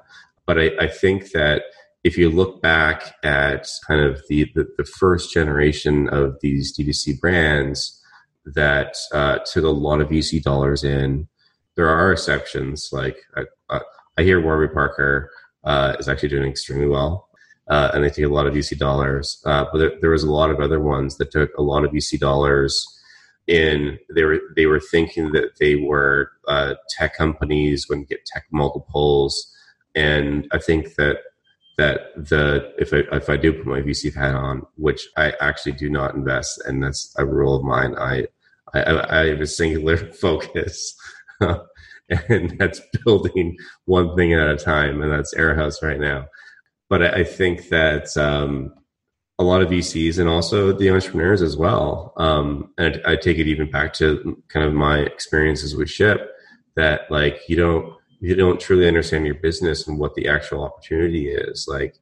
But 0.46 0.58
I, 0.58 0.70
I 0.80 0.88
think 0.88 1.32
that 1.32 1.62
if 2.04 2.16
you 2.16 2.30
look 2.30 2.62
back 2.62 3.16
at 3.22 3.68
kind 3.86 4.00
of 4.00 4.22
the, 4.28 4.50
the, 4.54 4.68
the 4.78 4.84
first 4.84 5.32
generation 5.32 6.08
of 6.08 6.36
these 6.40 6.76
D2C 6.76 7.18
brands 7.20 8.00
that 8.44 8.96
uh, 9.12 9.38
took 9.38 9.64
a 9.64 9.68
lot 9.68 10.00
of 10.00 10.08
VC 10.08 10.42
dollars 10.42 10.84
in, 10.84 11.26
there 11.74 11.88
are 11.88 12.12
exceptions. 12.12 12.90
Like 12.92 13.18
I, 13.36 13.80
I 14.16 14.22
hear 14.22 14.40
Warby 14.40 14.72
Parker 14.72 15.30
uh, 15.64 15.96
is 15.98 16.08
actually 16.08 16.30
doing 16.30 16.48
extremely 16.48 16.86
well, 16.86 17.28
uh, 17.68 17.90
and 17.94 18.04
they 18.04 18.10
take 18.10 18.24
a 18.24 18.28
lot 18.28 18.46
of 18.46 18.54
VC 18.54 18.76
dollars. 18.78 19.42
Uh, 19.44 19.64
but 19.72 19.78
there, 19.78 19.92
there 20.00 20.10
was 20.10 20.22
a 20.22 20.30
lot 20.30 20.50
of 20.50 20.60
other 20.60 20.80
ones 20.80 21.16
that 21.18 21.30
took 21.30 21.50
a 21.56 21.62
lot 21.62 21.84
of 21.84 21.90
VC 21.90 22.18
dollars 22.18 22.86
in 23.46 23.96
they 24.12 24.24
were 24.24 24.40
they 24.56 24.66
were 24.66 24.80
thinking 24.80 25.30
that 25.32 25.56
they 25.60 25.76
were 25.76 26.32
uh, 26.48 26.74
tech 26.90 27.16
companies 27.16 27.88
when 27.88 28.02
get 28.02 28.26
tech 28.26 28.44
multiples 28.50 29.54
and 29.94 30.48
i 30.50 30.58
think 30.58 30.96
that 30.96 31.18
that 31.76 32.12
the 32.16 32.72
if 32.78 32.92
I 32.92 33.02
if 33.14 33.28
I 33.28 33.36
do 33.36 33.52
put 33.52 33.66
my 33.66 33.80
VC 33.80 34.14
hat 34.14 34.34
on, 34.34 34.66
which 34.76 35.08
I 35.16 35.34
actually 35.40 35.72
do 35.72 35.90
not 35.90 36.14
invest, 36.14 36.62
and 36.66 36.82
that's 36.82 37.14
a 37.18 37.26
rule 37.26 37.54
of 37.54 37.64
mine. 37.64 37.94
I 37.98 38.26
I, 38.72 39.20
I 39.20 39.26
have 39.26 39.40
a 39.40 39.46
singular 39.46 39.96
focus, 40.12 40.96
and 41.40 42.58
that's 42.58 42.80
building 43.04 43.56
one 43.84 44.16
thing 44.16 44.32
at 44.32 44.48
a 44.48 44.56
time, 44.56 45.02
and 45.02 45.12
that's 45.12 45.34
Airhouse 45.34 45.82
right 45.82 46.00
now. 46.00 46.26
But 46.88 47.02
I, 47.02 47.20
I 47.20 47.24
think 47.24 47.68
that 47.68 48.16
um, 48.16 48.72
a 49.38 49.44
lot 49.44 49.62
of 49.62 49.68
VCs 49.68 50.18
and 50.18 50.28
also 50.28 50.72
the 50.72 50.90
entrepreneurs 50.90 51.42
as 51.42 51.56
well, 51.56 52.12
um, 52.16 52.72
and 52.78 53.00
I, 53.04 53.12
I 53.12 53.16
take 53.16 53.38
it 53.38 53.46
even 53.46 53.70
back 53.70 53.92
to 53.94 54.42
kind 54.48 54.66
of 54.66 54.72
my 54.72 55.00
experiences 55.00 55.76
with 55.76 55.88
Shyp, 55.88 56.26
that 56.74 57.10
like 57.10 57.40
you 57.48 57.56
don't 57.56 57.94
you 58.20 58.34
don't 58.34 58.60
truly 58.60 58.88
understand 58.88 59.26
your 59.26 59.34
business 59.34 59.86
and 59.86 59.98
what 59.98 60.14
the 60.14 60.28
actual 60.28 60.64
opportunity 60.64 61.28
is. 61.28 61.66
Like 61.68 61.96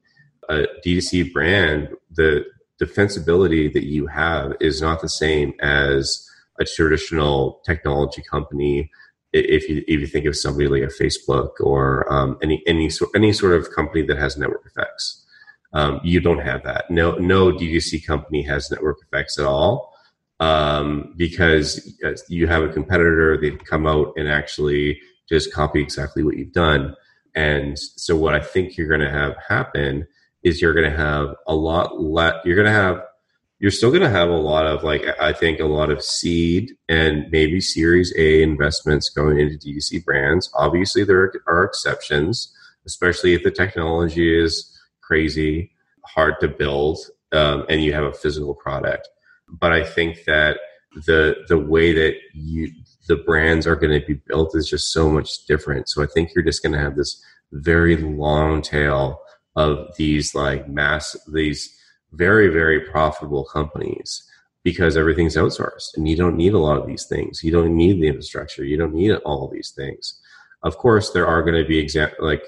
a 0.48 0.66
D2C 0.84 1.32
brand, 1.32 1.88
the 2.10 2.44
defensibility 2.80 3.72
that 3.72 3.84
you 3.84 4.06
have 4.06 4.54
is 4.60 4.80
not 4.80 5.00
the 5.00 5.08
same 5.08 5.54
as 5.60 6.28
a 6.60 6.64
traditional 6.64 7.60
technology 7.64 8.22
company. 8.22 8.90
If 9.34 9.68
you 9.68 9.84
if 9.88 10.00
you 10.00 10.06
think 10.06 10.26
of 10.26 10.36
somebody 10.36 10.68
like 10.68 10.82
a 10.82 11.02
Facebook 11.02 11.50
or 11.60 12.10
um, 12.12 12.38
any 12.42 12.62
any 12.66 12.88
sort 12.88 13.10
any 13.14 13.32
sort 13.32 13.54
of 13.54 13.72
company 13.72 14.02
that 14.06 14.16
has 14.16 14.36
network 14.36 14.64
effects, 14.64 15.26
um, 15.72 16.00
you 16.04 16.20
don't 16.20 16.38
have 16.38 16.62
that. 16.62 16.90
No 16.90 17.16
no 17.16 17.50
D2C 17.50 18.06
company 18.06 18.42
has 18.42 18.70
network 18.70 18.98
effects 19.02 19.38
at 19.38 19.44
all 19.44 19.92
um, 20.40 21.14
because 21.16 21.98
you 22.28 22.46
have 22.46 22.62
a 22.62 22.72
competitor. 22.72 23.36
They 23.36 23.50
come 23.52 23.86
out 23.86 24.12
and 24.16 24.28
actually 24.28 25.00
just 25.28 25.52
copy 25.52 25.80
exactly 25.80 26.22
what 26.22 26.36
you've 26.36 26.52
done. 26.52 26.94
And 27.34 27.78
so 27.78 28.16
what 28.16 28.34
I 28.34 28.40
think 28.40 28.76
you're 28.76 28.88
going 28.88 29.00
to 29.00 29.10
have 29.10 29.36
happen 29.48 30.06
is 30.44 30.62
you're 30.62 30.74
going 30.74 30.90
to 30.90 30.96
have 30.96 31.34
a 31.46 31.54
lot 31.54 32.00
less. 32.00 32.34
you're 32.44 32.56
going 32.56 32.66
to 32.66 32.72
have 32.72 33.02
you're 33.64 33.70
still 33.70 33.88
going 33.88 34.02
to 34.02 34.10
have 34.10 34.28
a 34.28 34.36
lot 34.36 34.66
of 34.66 34.84
like 34.84 35.06
I 35.18 35.32
think 35.32 35.58
a 35.58 35.64
lot 35.64 35.88
of 35.88 36.02
seed 36.02 36.72
and 36.86 37.24
maybe 37.30 37.62
Series 37.62 38.12
A 38.14 38.42
investments 38.42 39.08
going 39.08 39.40
into 39.40 39.56
D2C 39.56 40.04
brands. 40.04 40.50
Obviously, 40.52 41.02
there 41.02 41.32
are 41.46 41.64
exceptions, 41.64 42.54
especially 42.84 43.32
if 43.32 43.42
the 43.42 43.50
technology 43.50 44.38
is 44.38 44.70
crazy, 45.00 45.72
hard 46.04 46.34
to 46.40 46.48
build, 46.48 46.98
um, 47.32 47.64
and 47.70 47.82
you 47.82 47.94
have 47.94 48.04
a 48.04 48.12
physical 48.12 48.54
product. 48.54 49.08
But 49.48 49.72
I 49.72 49.82
think 49.82 50.24
that 50.26 50.58
the 51.06 51.36
the 51.48 51.56
way 51.58 51.94
that 51.94 52.16
you 52.34 52.70
the 53.08 53.16
brands 53.16 53.66
are 53.66 53.76
going 53.76 53.98
to 53.98 54.06
be 54.06 54.20
built 54.26 54.54
is 54.54 54.68
just 54.68 54.92
so 54.92 55.08
much 55.08 55.46
different. 55.46 55.88
So 55.88 56.02
I 56.02 56.06
think 56.06 56.34
you're 56.34 56.44
just 56.44 56.62
going 56.62 56.74
to 56.74 56.84
have 56.84 56.96
this 56.96 57.18
very 57.50 57.96
long 57.96 58.60
tail 58.60 59.22
of 59.56 59.96
these 59.96 60.34
like 60.34 60.68
mass, 60.68 61.16
these 61.32 61.74
very, 62.16 62.48
very 62.48 62.80
profitable 62.80 63.44
companies 63.44 64.28
because 64.62 64.96
everything's 64.96 65.36
outsourced 65.36 65.96
and 65.96 66.08
you 66.08 66.16
don't 66.16 66.36
need 66.36 66.54
a 66.54 66.58
lot 66.58 66.78
of 66.78 66.86
these 66.86 67.06
things. 67.06 67.44
You 67.44 67.52
don't 67.52 67.76
need 67.76 68.00
the 68.00 68.08
infrastructure. 68.08 68.64
You 68.64 68.78
don't 68.78 68.94
need 68.94 69.12
all 69.24 69.48
these 69.48 69.72
things. 69.76 70.18
Of 70.62 70.78
course, 70.78 71.10
there 71.10 71.26
are 71.26 71.42
going 71.42 71.62
to 71.62 71.68
be 71.68 71.84
exa- 71.84 72.18
like 72.18 72.42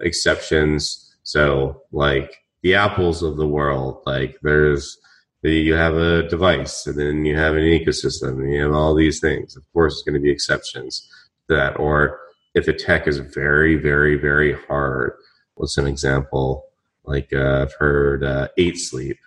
exceptions. 0.00 1.14
So 1.22 1.82
like 1.92 2.36
the 2.62 2.74
apples 2.74 3.22
of 3.22 3.36
the 3.38 3.48
world, 3.48 4.02
like 4.04 4.36
there's, 4.42 4.98
you 5.42 5.74
have 5.74 5.96
a 5.96 6.28
device 6.28 6.86
and 6.86 6.98
then 6.98 7.24
you 7.24 7.36
have 7.36 7.54
an 7.54 7.62
ecosystem 7.62 8.40
and 8.42 8.52
you 8.52 8.62
have 8.62 8.74
all 8.74 8.94
these 8.94 9.18
things. 9.18 9.56
Of 9.56 9.64
course, 9.72 9.94
there's 9.94 10.02
going 10.02 10.20
to 10.20 10.24
be 10.24 10.30
exceptions 10.30 11.08
to 11.48 11.56
that. 11.56 11.80
Or 11.80 12.20
if 12.54 12.66
the 12.66 12.74
tech 12.74 13.08
is 13.08 13.18
very, 13.18 13.76
very, 13.76 14.16
very 14.16 14.54
hard, 14.68 15.14
what's 15.54 15.78
an 15.78 15.86
example? 15.86 16.66
Like 17.04 17.32
uh, 17.32 17.62
I've 17.62 17.74
heard 17.74 18.24
uh, 18.24 18.48
Eight 18.58 18.78
Sleep. 18.78 19.18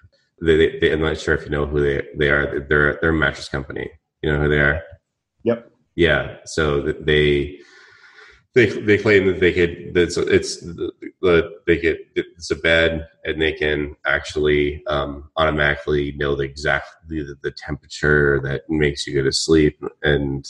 They, 0.42 0.80
they, 0.80 0.92
I'm 0.92 1.02
not 1.02 1.18
sure 1.18 1.36
if 1.36 1.44
you 1.44 1.50
know 1.50 1.66
who 1.66 1.82
they, 1.82 2.08
they 2.16 2.30
are. 2.30 2.66
They're, 2.68 2.98
they're 3.02 3.10
a 3.10 3.14
mattress 3.14 3.50
company. 3.50 3.90
You 4.22 4.32
know 4.32 4.42
who 4.42 4.50
they 4.50 4.60
are? 4.60 4.82
Yep. 5.44 5.72
Yeah. 5.96 6.38
So 6.46 6.82
they 6.82 7.60
they 8.56 8.68
they 8.68 8.98
claim 8.98 9.28
that 9.28 9.40
they 9.40 9.52
could 9.54 9.96
it's 9.96 10.18
it's 10.18 10.62
the 10.62 11.52
they 11.68 11.78
could 11.78 11.98
it's 12.16 12.50
a 12.50 12.56
bed 12.56 13.08
and 13.26 13.42
they 13.42 13.52
can 13.52 13.96
actually 14.06 14.84
um, 14.88 15.30
automatically 15.36 16.14
know 16.14 16.36
the 16.36 16.44
exactly 16.44 17.22
the, 17.22 17.36
the 17.44 17.52
temperature 17.52 18.40
that 18.44 18.62
makes 18.70 19.06
you 19.06 19.14
go 19.14 19.24
to 19.24 19.32
sleep 19.32 19.78
and 20.04 20.48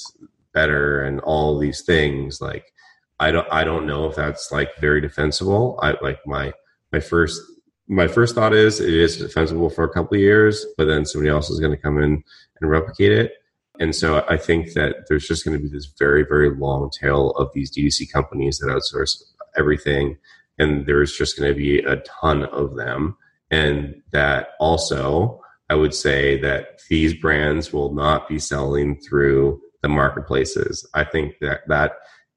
better 0.53 1.03
and 1.03 1.19
all 1.21 1.57
these 1.57 1.81
things 1.81 2.39
like 2.39 2.71
I 3.19 3.31
don't 3.31 3.47
I 3.51 3.63
don't 3.63 3.87
know 3.87 4.07
if 4.07 4.15
that's 4.15 4.51
like 4.51 4.69
very 4.77 5.01
defensible 5.01 5.79
I 5.81 5.95
like 6.01 6.19
my 6.27 6.53
my 6.91 6.99
first 6.99 7.41
my 7.87 8.07
first 8.07 8.33
thought 8.33 8.53
is 8.53 8.79
it 8.79 8.93
is 8.93 9.17
defensible 9.17 9.69
for 9.69 9.83
a 9.83 9.89
couple 9.89 10.15
of 10.15 10.21
years 10.21 10.65
but 10.77 10.85
then 10.85 11.05
somebody 11.05 11.29
else 11.29 11.49
is 11.49 11.59
going 11.59 11.71
to 11.71 11.81
come 11.81 11.97
in 12.01 12.23
and 12.61 12.69
replicate 12.69 13.11
it 13.11 13.33
and 13.79 13.95
so 13.95 14.25
I 14.29 14.37
think 14.37 14.73
that 14.73 15.07
there's 15.07 15.27
just 15.27 15.45
going 15.45 15.57
to 15.57 15.63
be 15.63 15.69
this 15.69 15.85
very, 15.85 16.23
very 16.23 16.49
long 16.49 16.89
tail 16.89 17.31
of 17.31 17.51
these 17.53 17.75
D2C 17.75 18.11
companies 18.11 18.59
that 18.59 18.67
outsource 18.67 19.21
everything. 19.57 20.17
And 20.57 20.85
there's 20.85 21.15
just 21.15 21.37
going 21.37 21.51
to 21.51 21.57
be 21.57 21.79
a 21.79 21.97
ton 21.97 22.43
of 22.45 22.75
them. 22.75 23.17
And 23.51 24.01
that 24.11 24.49
also, 24.59 25.41
I 25.69 25.75
would 25.75 25.93
say 25.93 26.39
that 26.41 26.79
these 26.89 27.13
brands 27.13 27.73
will 27.73 27.93
not 27.93 28.29
be 28.29 28.39
selling 28.39 28.99
through 29.01 29.61
the 29.81 29.89
marketplaces. 29.89 30.87
I 30.93 31.03
think 31.03 31.35
that 31.41 31.67
that 31.67 31.93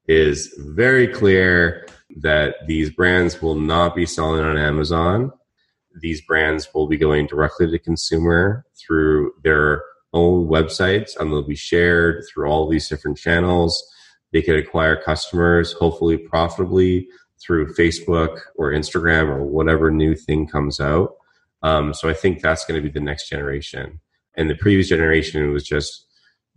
is 0.07 0.53
very 0.57 1.07
clear 1.07 1.87
that 2.17 2.55
these 2.67 2.89
brands 2.89 3.41
will 3.41 3.55
not 3.55 3.95
be 3.95 4.05
selling 4.05 4.43
on 4.43 4.57
Amazon. 4.57 5.31
These 6.01 6.21
brands 6.21 6.67
will 6.73 6.87
be 6.87 6.97
going 6.97 7.27
directly 7.27 7.69
to 7.69 7.79
consumer 7.79 8.65
through 8.75 9.33
their 9.43 9.83
own 10.13 10.47
websites 10.47 11.15
and 11.17 11.31
they'll 11.31 11.43
be 11.43 11.55
shared 11.55 12.23
through 12.27 12.47
all 12.47 12.67
these 12.67 12.87
different 12.87 13.17
channels. 13.17 13.83
They 14.31 14.41
could 14.41 14.57
acquire 14.57 14.95
customers, 14.95 15.73
hopefully 15.73 16.17
profitably 16.17 17.07
through 17.41 17.73
Facebook 17.73 18.39
or 18.55 18.71
Instagram 18.71 19.29
or 19.29 19.43
whatever 19.43 19.91
new 19.91 20.15
thing 20.15 20.47
comes 20.47 20.79
out. 20.79 21.15
Um, 21.61 21.93
so 21.93 22.09
I 22.09 22.13
think 22.13 22.41
that's 22.41 22.65
going 22.65 22.81
to 22.81 22.87
be 22.87 22.91
the 22.91 23.03
next 23.03 23.29
generation. 23.29 23.99
And 24.35 24.49
the 24.49 24.55
previous 24.55 24.89
generation 24.89 25.51
was 25.51 25.63
just 25.63 26.05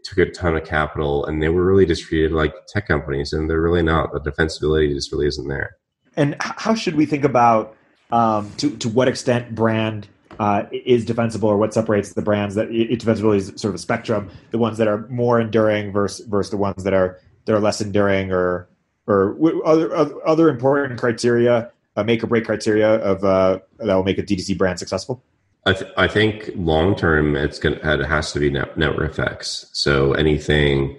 took 0.05 0.19
a 0.19 0.31
ton 0.31 0.57
of 0.57 0.65
capital 0.65 1.25
and 1.27 1.43
they 1.43 1.49
were 1.49 1.65
really 1.65 1.87
just 1.87 2.05
treated 2.05 2.33
like 2.33 2.55
tech 2.69 2.87
companies 2.87 3.33
and 3.33 3.49
they're 3.49 3.61
really 3.61 3.83
not. 3.83 4.12
The 4.12 4.21
defensibility 4.21 4.93
just 4.93 5.12
really 5.12 5.27
isn't 5.27 5.49
there. 5.49 5.77
And 6.17 6.37
how 6.41 6.75
should 6.75 6.95
we 6.95 7.07
think 7.07 7.25
about 7.25 7.77
um, 8.11 8.51
to 8.59 8.77
to 8.77 8.88
what 8.88 9.09
extent 9.09 9.55
brand 9.55 10.09
uh, 10.38 10.65
is 10.73 11.05
defensible 11.05 11.49
or 11.49 11.57
what 11.57 11.73
separates 11.73 12.12
the 12.12 12.23
brands 12.23 12.55
that 12.55 12.71
it, 12.71 13.01
defensibility 13.01 13.37
is 13.37 13.53
sort 13.57 13.71
of 13.71 13.77
a 13.77 13.79
spectrum 13.79 14.31
the 14.51 14.59
ones 14.59 14.79
that 14.79 14.88
are 14.88 15.07
more 15.09 15.41
enduring 15.41 15.93
versus 15.93 16.27
versus 16.27 16.51
the 16.51 16.57
ones 16.57 16.85
that 16.85 16.93
are 16.93 17.19
that 17.47 17.55
are 17.55 17.61
less 17.61 17.81
enduring 17.81 18.31
or 18.31 18.69
or 19.07 19.37
other 19.65 19.95
other 20.27 20.49
important 20.49 20.99
criteria, 20.99 21.71
uh, 21.97 22.05
make 22.05 22.23
or 22.23 22.27
break 22.27 22.45
criteria 22.45 22.97
of 22.97 23.25
uh, 23.25 23.59
that 23.79 23.95
will 23.95 24.05
make 24.05 24.19
a 24.19 24.23
DTC 24.23 24.57
brand 24.57 24.79
successful? 24.79 25.23
I, 25.64 25.72
th- 25.72 25.92
I 25.96 26.09
think 26.09 26.51
long 26.57 26.96
term, 26.96 27.37
it's 27.37 27.59
going 27.59 27.79
to, 27.79 28.01
it 28.01 28.07
has 28.07 28.33
to 28.33 28.40
be 28.40 28.51
net- 28.51 28.77
network 28.77 29.11
effects. 29.11 29.66
So 29.72 30.12
anything 30.12 30.98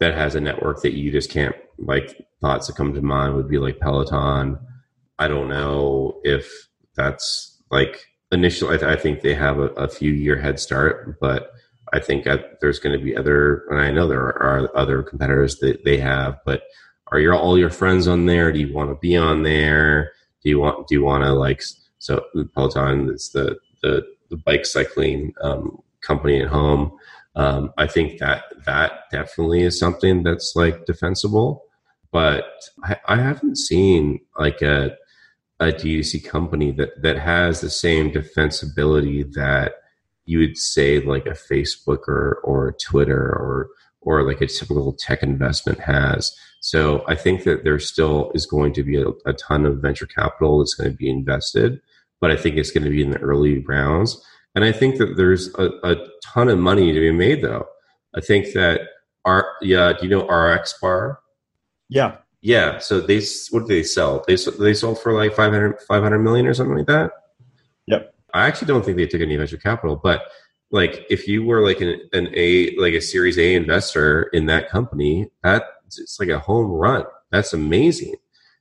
that 0.00 0.14
has 0.14 0.34
a 0.34 0.40
network 0.40 0.82
that 0.82 0.94
you 0.94 1.12
just 1.12 1.30
can't 1.30 1.54
like 1.78 2.26
thoughts 2.40 2.66
that 2.66 2.76
come 2.76 2.92
to 2.94 3.02
mind 3.02 3.34
would 3.34 3.48
be 3.48 3.58
like 3.58 3.78
Peloton. 3.78 4.58
I 5.18 5.28
don't 5.28 5.48
know 5.48 6.20
if 6.24 6.68
that's 6.96 7.62
like 7.70 8.04
initially. 8.32 8.74
I, 8.74 8.78
th- 8.78 8.98
I 8.98 9.00
think 9.00 9.20
they 9.20 9.34
have 9.34 9.58
a, 9.58 9.68
a, 9.74 9.88
few 9.88 10.10
year 10.10 10.36
head 10.36 10.58
start, 10.58 11.20
but 11.20 11.52
I 11.92 12.00
think 12.00 12.26
there's 12.60 12.80
going 12.80 12.98
to 12.98 13.04
be 13.04 13.16
other, 13.16 13.64
and 13.70 13.80
I 13.80 13.92
know 13.92 14.08
there 14.08 14.20
are 14.20 14.76
other 14.76 15.02
competitors 15.02 15.58
that 15.58 15.84
they 15.84 15.98
have. 15.98 16.38
But 16.44 16.62
are 17.12 17.20
your 17.20 17.34
all 17.34 17.56
your 17.56 17.70
friends 17.70 18.08
on 18.08 18.26
there? 18.26 18.50
Do 18.50 18.58
you 18.58 18.74
want 18.74 18.90
to 18.90 18.96
be 18.96 19.16
on 19.16 19.44
there? 19.44 20.12
Do 20.42 20.50
you 20.50 20.58
want 20.58 20.88
do 20.88 20.94
you 20.96 21.04
want 21.04 21.22
to 21.22 21.32
like 21.32 21.62
so 21.98 22.24
Peloton 22.54 23.10
is 23.10 23.30
the 23.30 23.58
the, 23.82 24.06
the 24.30 24.36
bike 24.36 24.66
cycling 24.66 25.34
um, 25.42 25.82
company 26.00 26.40
at 26.40 26.48
home. 26.48 26.92
Um, 27.34 27.72
I 27.78 27.86
think 27.86 28.18
that 28.18 28.44
that 28.66 29.10
definitely 29.10 29.62
is 29.62 29.78
something 29.78 30.22
that's 30.22 30.54
like 30.54 30.84
defensible, 30.84 31.64
but 32.10 32.44
I, 32.84 32.96
I 33.06 33.16
haven't 33.16 33.56
seen 33.56 34.20
like 34.38 34.60
a 34.62 34.96
a 35.60 35.66
DTC 35.66 36.24
company 36.24 36.72
that 36.72 37.02
that 37.02 37.18
has 37.18 37.60
the 37.60 37.70
same 37.70 38.10
defensibility 38.10 39.32
that 39.32 39.74
you 40.24 40.40
would 40.40 40.58
say 40.58 41.00
like 41.00 41.26
a 41.26 41.30
Facebook 41.30 42.08
or 42.08 42.40
or 42.44 42.68
a 42.68 42.74
Twitter 42.74 43.18
or 43.18 43.70
or 44.00 44.26
like 44.26 44.40
a 44.40 44.46
typical 44.46 44.92
tech 44.92 45.22
investment 45.22 45.80
has. 45.80 46.36
So 46.60 47.04
I 47.08 47.14
think 47.14 47.44
that 47.44 47.64
there 47.64 47.78
still 47.78 48.30
is 48.34 48.46
going 48.46 48.72
to 48.74 48.82
be 48.82 49.00
a, 49.00 49.08
a 49.24 49.32
ton 49.32 49.64
of 49.64 49.78
venture 49.78 50.06
capital 50.06 50.58
that's 50.58 50.74
going 50.74 50.90
to 50.90 50.96
be 50.96 51.08
invested 51.08 51.80
but 52.22 52.30
I 52.30 52.36
think 52.36 52.56
it's 52.56 52.70
going 52.70 52.84
to 52.84 52.90
be 52.90 53.02
in 53.02 53.10
the 53.10 53.18
early 53.18 53.58
rounds. 53.58 54.24
And 54.54 54.64
I 54.64 54.70
think 54.70 54.96
that 54.98 55.16
there's 55.16 55.52
a, 55.56 55.70
a 55.82 55.96
ton 56.24 56.48
of 56.48 56.58
money 56.58 56.92
to 56.92 57.00
be 57.00 57.10
made, 57.10 57.42
though. 57.42 57.66
I 58.14 58.20
think 58.20 58.52
that 58.54 58.82
our 59.24 59.46
yeah, 59.60 59.92
do 59.92 60.06
you 60.06 60.10
know 60.10 60.26
RX 60.28 60.78
Bar? 60.80 61.18
Yeah, 61.88 62.16
yeah. 62.40 62.78
So 62.78 63.00
they 63.00 63.20
what 63.50 63.60
do 63.60 63.66
they 63.66 63.82
sell? 63.82 64.24
They 64.26 64.36
they 64.58 64.74
sold 64.74 65.00
for 65.00 65.12
like 65.12 65.34
500, 65.34 65.80
500 65.80 66.18
million 66.20 66.46
or 66.46 66.54
something 66.54 66.76
like 66.76 66.86
that. 66.86 67.10
Yep. 67.86 68.14
I 68.34 68.46
actually 68.46 68.68
don't 68.68 68.84
think 68.84 68.96
they 68.96 69.06
took 69.06 69.20
any 69.20 69.36
venture 69.36 69.56
capital, 69.56 69.96
but 69.96 70.22
like 70.70 71.04
if 71.10 71.26
you 71.26 71.44
were 71.44 71.66
like 71.66 71.80
an, 71.80 72.00
an 72.12 72.28
A 72.34 72.76
like 72.76 72.94
a 72.94 73.00
Series 73.00 73.38
A 73.38 73.54
investor 73.54 74.24
in 74.32 74.46
that 74.46 74.68
company, 74.68 75.28
that 75.42 75.64
it's 75.86 76.20
like 76.20 76.28
a 76.28 76.38
home 76.38 76.70
run. 76.70 77.04
That's 77.30 77.52
amazing. 77.52 78.14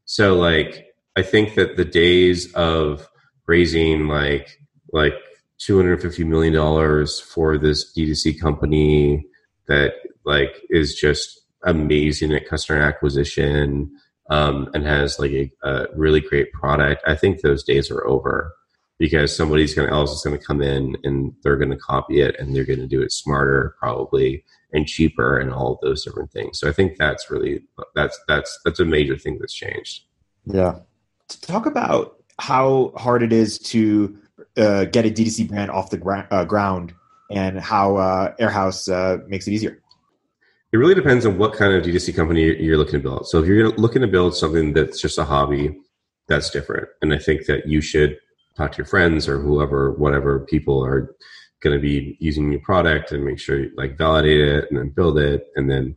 So 0.06 0.36
like 0.36 0.88
I 1.16 1.22
think 1.22 1.56
that 1.56 1.78
the 1.78 1.86
days 1.86 2.52
of 2.54 3.08
raising 3.48 4.08
like 4.08 4.60
like 4.94 5.14
250 5.60 6.24
million 6.24 6.54
dollars 6.54 7.20
for 7.20 7.58
this 7.58 7.94
D2C 7.96 8.40
company 8.40 9.26
that 9.68 9.94
like 10.26 10.62
is 10.70 10.96
just 10.96 11.42
amazing 11.64 12.34
at 12.34 12.48
customer 12.48 12.82
acquisition 12.82 13.92
um, 14.30 14.70
and 14.74 14.86
has 14.86 15.20
like 15.20 15.32
a, 15.32 15.52
a, 15.64 15.86
really 15.96 16.22
great 16.22 16.52
product. 16.54 17.04
I 17.06 17.16
think 17.16 17.42
those 17.42 17.64
days 17.64 17.92
are 17.92 18.06
over 18.08 18.54
because 18.98 19.36
somebody's 19.36 19.74
going 19.74 19.88
to 19.88 19.94
else 19.94 20.12
is 20.12 20.24
going 20.24 20.40
to 20.40 20.46
come 20.46 20.62
in 20.62 20.96
and 21.04 21.34
they're 21.44 21.58
going 21.58 21.72
to 21.72 21.78
copy 21.78 22.22
it 22.22 22.36
and 22.40 22.56
they're 22.56 22.66
going 22.66 22.80
to 22.80 22.88
do 22.88 23.02
it 23.02 23.12
smarter 23.12 23.76
probably 23.80 24.44
and 24.74 24.88
cheaper 24.88 25.38
and 25.38 25.52
all 25.52 25.74
of 25.74 25.80
those 25.82 26.04
different 26.04 26.32
things. 26.32 26.60
So 26.60 26.70
I 26.70 26.72
think 26.72 26.98
that's 26.98 27.30
really 27.30 27.64
that's 27.94 28.20
that's 28.28 28.60
that's 28.64 28.80
a 28.80 28.86
major 28.86 29.18
thing 29.18 29.38
that's 29.40 29.54
changed. 29.54 30.04
Yeah. 30.46 30.80
To 31.28 31.42
talk 31.42 31.66
about 31.66 32.21
how 32.42 32.92
hard 32.98 33.22
it 33.22 33.32
is 33.32 33.60
to 33.60 34.18
uh, 34.58 34.86
get 34.86 35.06
a 35.06 35.12
DTC 35.12 35.48
brand 35.48 35.70
off 35.70 35.92
the 35.92 35.98
gra- 35.98 36.28
uh, 36.32 36.44
ground 36.44 36.92
and 37.30 37.60
how 37.60 37.98
uh, 37.98 38.34
Airhouse 38.38 38.92
uh, 38.92 39.24
makes 39.28 39.48
it 39.48 39.52
easier? 39.52 39.80
It 40.74 40.78
really 40.78 40.96
depends 40.96 41.24
on 41.28 41.38
what 41.38 41.54
kind 41.54 41.72
of 41.72 41.84
DTC 41.84 42.16
company 42.16 42.60
you're 42.60 42.78
looking 42.78 42.94
to 42.94 43.00
build. 43.00 43.28
So 43.28 43.40
if 43.40 43.46
you're 43.46 43.70
looking 43.70 44.02
to 44.02 44.08
build 44.08 44.36
something 44.36 44.74
that's 44.74 45.00
just 45.00 45.20
a 45.20 45.24
hobby, 45.24 45.78
that's 46.28 46.50
different. 46.50 46.90
And 47.04 47.14
I 47.14 47.20
think 47.20 47.46
that 47.46 47.68
you 47.68 47.80
should 47.80 48.18
talk 48.58 48.72
to 48.72 48.78
your 48.80 48.88
friends 48.88 49.28
or 49.28 49.40
whoever, 49.40 49.92
whatever 49.92 50.40
people 50.40 50.84
are 50.84 51.16
going 51.62 51.78
to 51.78 51.82
be 51.82 52.18
using 52.20 52.52
your 52.52 52.62
product 52.62 53.12
and 53.12 53.24
make 53.24 53.38
sure 53.38 53.60
you 53.60 53.72
like 53.78 54.00
validate 54.00 54.42
it 54.42 54.66
and 54.72 54.80
then 54.80 54.90
build 54.90 55.20
it 55.20 55.48
and 55.56 55.70
then 55.70 55.96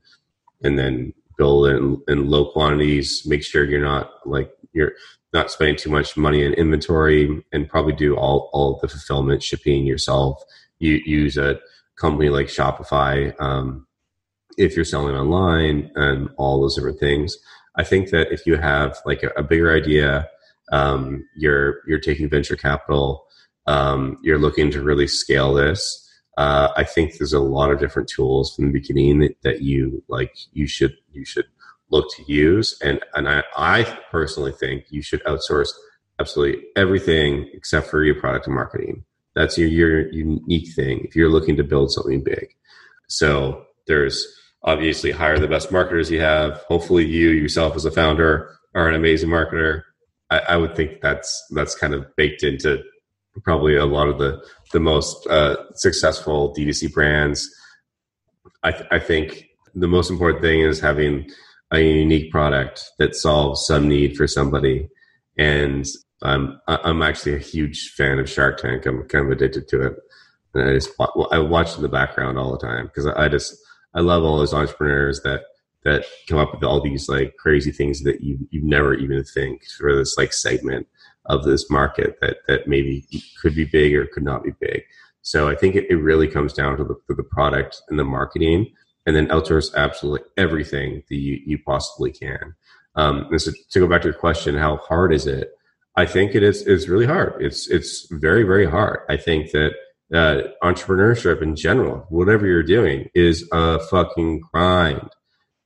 and 0.63 0.79
then 0.79 1.15
build 1.39 1.69
it 1.69 1.77
in, 1.77 2.03
in 2.09 2.29
low 2.29 2.53
quantities. 2.53 3.23
Make 3.25 3.43
sure 3.43 3.65
you're 3.65 3.83
not 3.83 4.11
like 4.27 4.51
you're 4.75 4.93
not 5.35 5.51
spending 5.51 5.77
too 5.77 5.91
much 5.91 6.17
money 6.17 6.43
in 6.45 6.55
inventory 6.55 7.45
and 7.53 7.69
probably 7.69 7.93
do 7.93 8.17
all, 8.17 8.49
all 8.53 8.79
the 8.81 8.89
fulfillment 8.89 9.43
shipping 9.43 9.85
yourself. 9.85 10.43
You 10.79 11.01
use 11.05 11.37
a 11.37 11.61
company 11.97 12.31
like 12.31 12.47
shopify 12.47 13.35
um, 13.41 13.87
if 14.57 14.77
you're 14.77 14.85
selling 14.85 15.17
online 15.17 15.91
and 15.97 16.31
all 16.39 16.61
those 16.61 16.77
different 16.77 17.01
things. 17.01 17.37
I 17.77 17.85
think 17.85 18.11
that 18.11 18.33
if 18.33 18.47
you 18.47 18.57
have 18.57 18.97
like 19.05 19.23
a, 19.23 19.31
a 19.37 19.43
bigger 19.43 19.75
idea 19.75 20.29
um, 20.73 21.27
you're 21.37 21.81
you're 21.87 22.01
taking 22.01 22.29
venture 22.29 22.57
capital 22.57 23.27
um, 23.67 24.19
you're 24.23 24.39
looking 24.39 24.71
to 24.71 24.83
really 24.83 25.07
scale 25.07 25.55
this 25.55 26.01
uh, 26.39 26.69
i 26.77 26.85
think 26.85 27.17
there's 27.17 27.33
a 27.33 27.41
lot 27.41 27.71
of 27.71 27.79
different 27.79 28.09
tools 28.09 28.55
from 28.55 28.67
the 28.67 28.73
beginning 28.73 29.21
that, 29.21 29.37
that 29.43 29.63
you 29.63 30.03
like 30.09 30.35
you 30.53 30.67
should 30.67 30.95
you 31.13 31.25
should 31.25 31.47
look 31.95 32.11
to 32.17 32.33
use. 32.33 32.79
And 32.83 33.01
and 33.15 33.29
I, 33.29 33.43
I 33.57 33.99
personally 34.11 34.53
think 34.53 34.85
you 34.91 35.03
should 35.03 35.23
outsource 35.25 35.71
absolutely 36.21 36.63
everything 36.77 37.49
except 37.55 37.89
for 37.89 38.05
your 38.05 38.17
product 38.17 38.47
and 38.47 38.55
marketing. 38.55 39.05
That's 39.35 39.59
your, 39.59 39.69
your 39.69 40.13
unique 40.13 40.73
thing 40.75 41.01
if 41.05 41.17
you're 41.17 41.31
looking 41.31 41.57
to 41.57 41.65
build 41.65 41.91
something 41.91 42.23
big. 42.23 42.55
So 43.09 43.65
there's 43.87 44.27
obviously 44.63 45.11
hire 45.11 45.39
the 45.39 45.49
best 45.49 45.73
marketers 45.73 46.11
you 46.11 46.21
have. 46.21 46.59
Hopefully 46.69 47.05
you 47.05 47.31
yourself 47.31 47.77
as 47.77 47.85
a 47.85 47.91
founder 47.91 48.57
are 48.75 48.89
an 48.89 48.95
amazing 48.95 49.31
marketer. 49.31 49.83
I, 50.31 50.39
I 50.41 50.57
would 50.57 50.75
think 50.77 51.01
that's 51.01 51.45
that's 51.51 51.75
kind 51.75 51.95
of 51.95 52.05
baked 52.17 52.43
into 52.43 52.83
probably 53.43 53.77
a 53.77 53.87
lot 53.87 54.09
of 54.09 54.19
the 54.19 54.43
the 54.73 54.81
most 54.81 55.27
uh, 55.27 55.57
successful 55.75 56.55
DTC 56.57 56.93
brands. 56.93 57.49
I, 58.63 58.73
th- 58.73 58.89
I 58.91 58.99
think 58.99 59.49
the 59.75 59.89
most 59.89 60.11
important 60.11 60.43
thing 60.43 60.61
is 60.61 60.81
having 60.81 61.31
a 61.73 61.81
unique 61.81 62.31
product 62.31 62.91
that 62.99 63.15
solves 63.15 63.67
some 63.67 63.89
need 63.89 64.17
for 64.17 64.27
somebody. 64.27 64.89
And 65.39 65.87
I'm 66.23 66.61
I'm 66.67 67.03
actually 67.03 67.35
a 67.35 67.39
huge 67.39 67.91
fan 67.91 68.19
of 68.19 68.31
Shark 68.31 68.59
Tank. 68.59 68.87
I'm 68.87 69.07
kind 69.09 69.27
of 69.27 69.33
addicted 69.33 69.69
to 69.69 69.87
it, 69.87 69.97
and 70.55 70.71
I 70.71 70.73
just 70.75 70.91
I 71.31 71.39
watch 71.39 71.77
in 71.77 71.83
the 71.83 71.89
background 71.89 72.39
all 72.39 72.53
the 72.53 72.67
time 72.67 72.87
because 72.87 73.07
I 73.07 73.29
just 73.29 73.57
I 73.95 74.01
love 74.01 74.25
all 74.25 74.39
those 74.39 74.55
entrepreneurs 74.55 75.21
that 75.23 75.43
that 75.85 76.07
come 76.29 76.39
up 76.39 76.55
with 76.55 76.65
all 76.65 76.81
these 76.81 77.09
like 77.09 77.37
crazy 77.37 77.71
things 77.71 78.03
that 78.05 78.23
you 78.23 78.39
you 78.51 78.63
never 78.63 78.95
even 78.95 79.23
think 79.23 79.65
for 79.79 79.95
this 79.95 80.17
like 80.17 80.33
segment 80.33 80.87
of 81.27 81.45
this 81.45 81.69
market 81.71 82.17
that 82.21 82.39
that 82.49 82.67
maybe 82.67 83.07
could 83.41 83.55
be 83.55 83.65
big 83.65 83.95
or 83.95 84.07
could 84.07 84.25
not 84.25 84.45
be 84.45 84.53
big. 84.61 84.83
So 85.21 85.49
I 85.49 85.55
think 85.55 85.75
it, 85.75 85.91
it 85.91 85.97
really 85.97 86.29
comes 86.29 86.53
down 86.53 86.77
to 86.77 86.85
the, 86.85 86.95
to 87.09 87.15
the 87.15 87.23
product 87.23 87.81
and 87.89 87.99
the 87.99 88.05
marketing 88.05 88.73
and 89.07 89.15
then 89.15 89.27
outsource 89.29 89.75
absolutely 89.75 90.27
everything 90.37 91.03
that 91.09 91.17
you, 91.17 91.41
you 91.45 91.59
possibly 91.59 92.11
can. 92.11 92.55
Um, 92.97 93.27
and 93.31 93.41
so 93.41 93.53
to 93.71 93.79
go 93.81 93.87
back 93.87 94.03
to 94.03 94.09
your 94.09 94.19
question, 94.19 94.57
how 94.57 94.77
hard 94.77 95.13
is 95.13 95.27
it? 95.27 95.51
I 95.97 96.07
think 96.07 96.35
it 96.35 96.43
is, 96.43 96.63
it's 96.67 96.89
really 96.89 97.07
hard. 97.07 97.41
It's, 97.41 97.69
it's 97.69 98.09
very, 98.11 98.43
very 98.43 98.67
hard. 98.67 99.01
I 99.09 99.17
think 99.17 99.51
that, 99.53 99.73
uh, 100.13 100.43
entrepreneurship 100.63 101.43
in 101.43 101.57
general, 101.57 102.07
whatever 102.09 102.47
you're 102.47 102.63
doing 102.63 103.09
is 103.15 103.49
a 103.53 103.81
fucking 103.81 104.43
grind. 104.53 105.11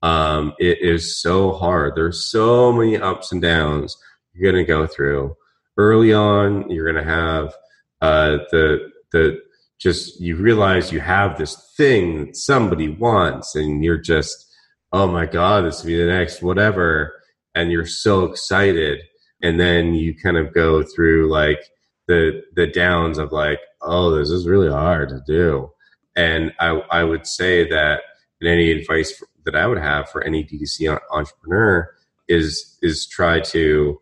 Um, 0.03 0.55
it 0.59 0.81
is 0.81 1.21
so 1.21 1.53
hard. 1.53 1.95
There's 1.97 2.31
so 2.31 2.73
many 2.73 2.97
ups 2.97 3.33
and 3.33 3.43
downs 3.43 3.97
you're 4.33 4.53
to 4.53 4.65
go 4.65 4.87
through 4.87 5.37
early 5.77 6.15
on. 6.15 6.71
You're 6.71 6.93
to 6.93 7.03
have, 7.03 7.55
uh, 8.01 8.39
the, 8.51 8.91
the, 9.13 9.41
just 9.79 10.21
you 10.21 10.37
realize 10.37 10.93
you 10.93 11.01
have 11.01 11.39
this 11.39 11.73
thing 11.77 12.27
that 12.27 12.37
somebody 12.37 12.89
wants 12.89 13.55
and 13.55 13.85
you're 13.85 13.97
just 13.97 14.47
oh 14.93 15.07
my 15.07 15.25
god 15.25 15.65
this 15.65 15.81
will 15.81 15.89
be 15.89 15.97
the 15.97 16.07
next 16.07 16.43
whatever 16.43 17.19
and 17.59 17.73
you're 17.73 17.87
so 17.87 18.25
excited. 18.25 19.01
And 19.43 19.59
then 19.59 19.95
you 19.95 20.15
kind 20.17 20.37
of 20.37 20.55
go 20.55 20.83
through 20.83 21.31
like 21.31 21.61
the 22.07 22.43
the 22.55 22.67
downs 22.67 23.19
of 23.19 23.33
like 23.33 23.61
oh 23.83 24.17
this 24.17 24.31
is 24.31 24.47
really 24.47 24.71
hard 24.71 25.09
to 25.11 25.21
do. 25.27 25.71
And 26.17 26.53
i 26.61 26.69
i 26.91 27.05
would 27.05 27.27
say 27.27 27.69
that 27.69 28.01
any 28.43 28.71
advice 28.71 29.23
that 29.45 29.57
i 29.57 29.67
would 29.67 29.79
have 29.79 30.09
for 30.09 30.23
any 30.23 30.45
DTC 30.45 30.99
entrepreneur 31.11 31.91
is 32.29 32.79
is 32.83 33.07
try 33.07 33.41
to 33.41 34.01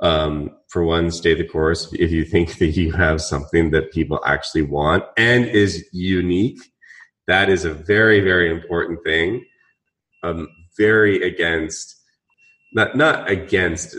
um, 0.00 0.50
for 0.68 0.84
one, 0.84 1.10
stay 1.10 1.34
the 1.34 1.46
course. 1.46 1.92
If 1.92 2.10
you 2.10 2.24
think 2.24 2.58
that 2.58 2.76
you 2.76 2.92
have 2.92 3.20
something 3.20 3.70
that 3.70 3.92
people 3.92 4.20
actually 4.26 4.62
want 4.62 5.04
and 5.16 5.46
is 5.46 5.86
unique, 5.92 6.58
that 7.26 7.48
is 7.48 7.64
a 7.64 7.72
very, 7.72 8.20
very 8.20 8.50
important 8.50 9.02
thing. 9.04 9.44
Um, 10.22 10.48
very 10.76 11.22
against 11.22 11.96
not 12.72 12.96
not 12.96 13.30
against 13.30 13.96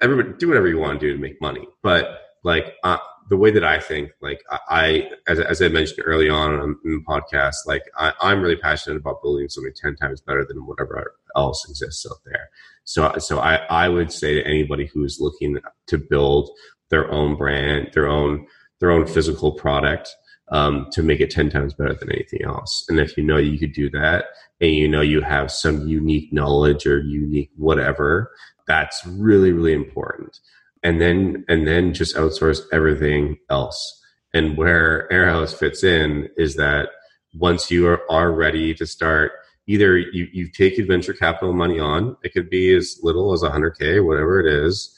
everybody. 0.00 0.36
Do 0.38 0.48
whatever 0.48 0.68
you 0.68 0.78
want 0.78 1.00
to 1.00 1.06
do 1.06 1.12
to 1.12 1.20
make 1.20 1.40
money, 1.40 1.66
but 1.82 2.20
like 2.44 2.74
uh, 2.82 2.98
the 3.30 3.36
way 3.36 3.52
that 3.52 3.64
I 3.64 3.78
think, 3.78 4.10
like 4.20 4.42
I, 4.68 5.08
as, 5.28 5.38
as 5.38 5.62
I 5.62 5.68
mentioned 5.68 6.02
early 6.04 6.28
on 6.28 6.52
in 6.52 6.76
the 6.84 7.04
podcast, 7.08 7.54
like 7.64 7.84
I, 7.96 8.12
I'm 8.20 8.42
really 8.42 8.56
passionate 8.56 8.96
about 8.96 9.22
building 9.22 9.48
something 9.48 9.72
10 9.74 9.94
times 9.96 10.20
better 10.20 10.44
than 10.44 10.66
whatever 10.66 11.14
else 11.36 11.64
exists 11.70 12.04
out 12.10 12.18
there. 12.26 12.50
So, 12.82 13.14
so 13.18 13.38
I, 13.38 13.54
I 13.70 13.88
would 13.88 14.10
say 14.10 14.34
to 14.34 14.44
anybody 14.44 14.86
who's 14.86 15.20
looking 15.20 15.58
to 15.86 15.98
build 15.98 16.50
their 16.88 17.08
own 17.12 17.36
brand, 17.36 17.92
their 17.94 18.08
own, 18.08 18.48
their 18.80 18.90
own 18.90 19.06
physical 19.06 19.52
product, 19.52 20.10
um, 20.50 20.88
to 20.90 21.00
make 21.00 21.20
it 21.20 21.30
10 21.30 21.50
times 21.50 21.72
better 21.72 21.94
than 21.94 22.10
anything 22.10 22.42
else. 22.44 22.84
And 22.88 22.98
if 22.98 23.16
you 23.16 23.22
know 23.22 23.36
you 23.36 23.60
could 23.60 23.72
do 23.72 23.88
that 23.90 24.24
and 24.60 24.72
you 24.72 24.88
know 24.88 25.02
you 25.02 25.20
have 25.20 25.52
some 25.52 25.86
unique 25.86 26.32
knowledge 26.32 26.84
or 26.84 27.00
unique 27.00 27.52
whatever, 27.56 28.32
that's 28.66 29.06
really, 29.06 29.52
really 29.52 29.72
important 29.72 30.40
and 30.82 31.00
then 31.00 31.44
and 31.48 31.66
then 31.66 31.92
just 31.92 32.16
outsource 32.16 32.62
everything 32.72 33.38
else. 33.48 34.00
And 34.32 34.56
where 34.56 35.08
Airhouse 35.10 35.54
fits 35.54 35.82
in 35.82 36.28
is 36.36 36.54
that 36.56 36.90
once 37.34 37.70
you 37.70 37.86
are, 37.88 38.00
are 38.10 38.32
ready 38.32 38.74
to 38.74 38.86
start, 38.86 39.32
either 39.66 39.98
you, 39.98 40.28
you 40.32 40.48
take 40.48 40.78
venture 40.86 41.12
capital 41.12 41.52
money 41.52 41.78
on, 41.78 42.16
it 42.22 42.32
could 42.32 42.48
be 42.50 42.74
as 42.74 42.98
little 43.02 43.32
as 43.32 43.42
100K, 43.42 44.04
whatever 44.04 44.40
it 44.40 44.46
is. 44.46 44.96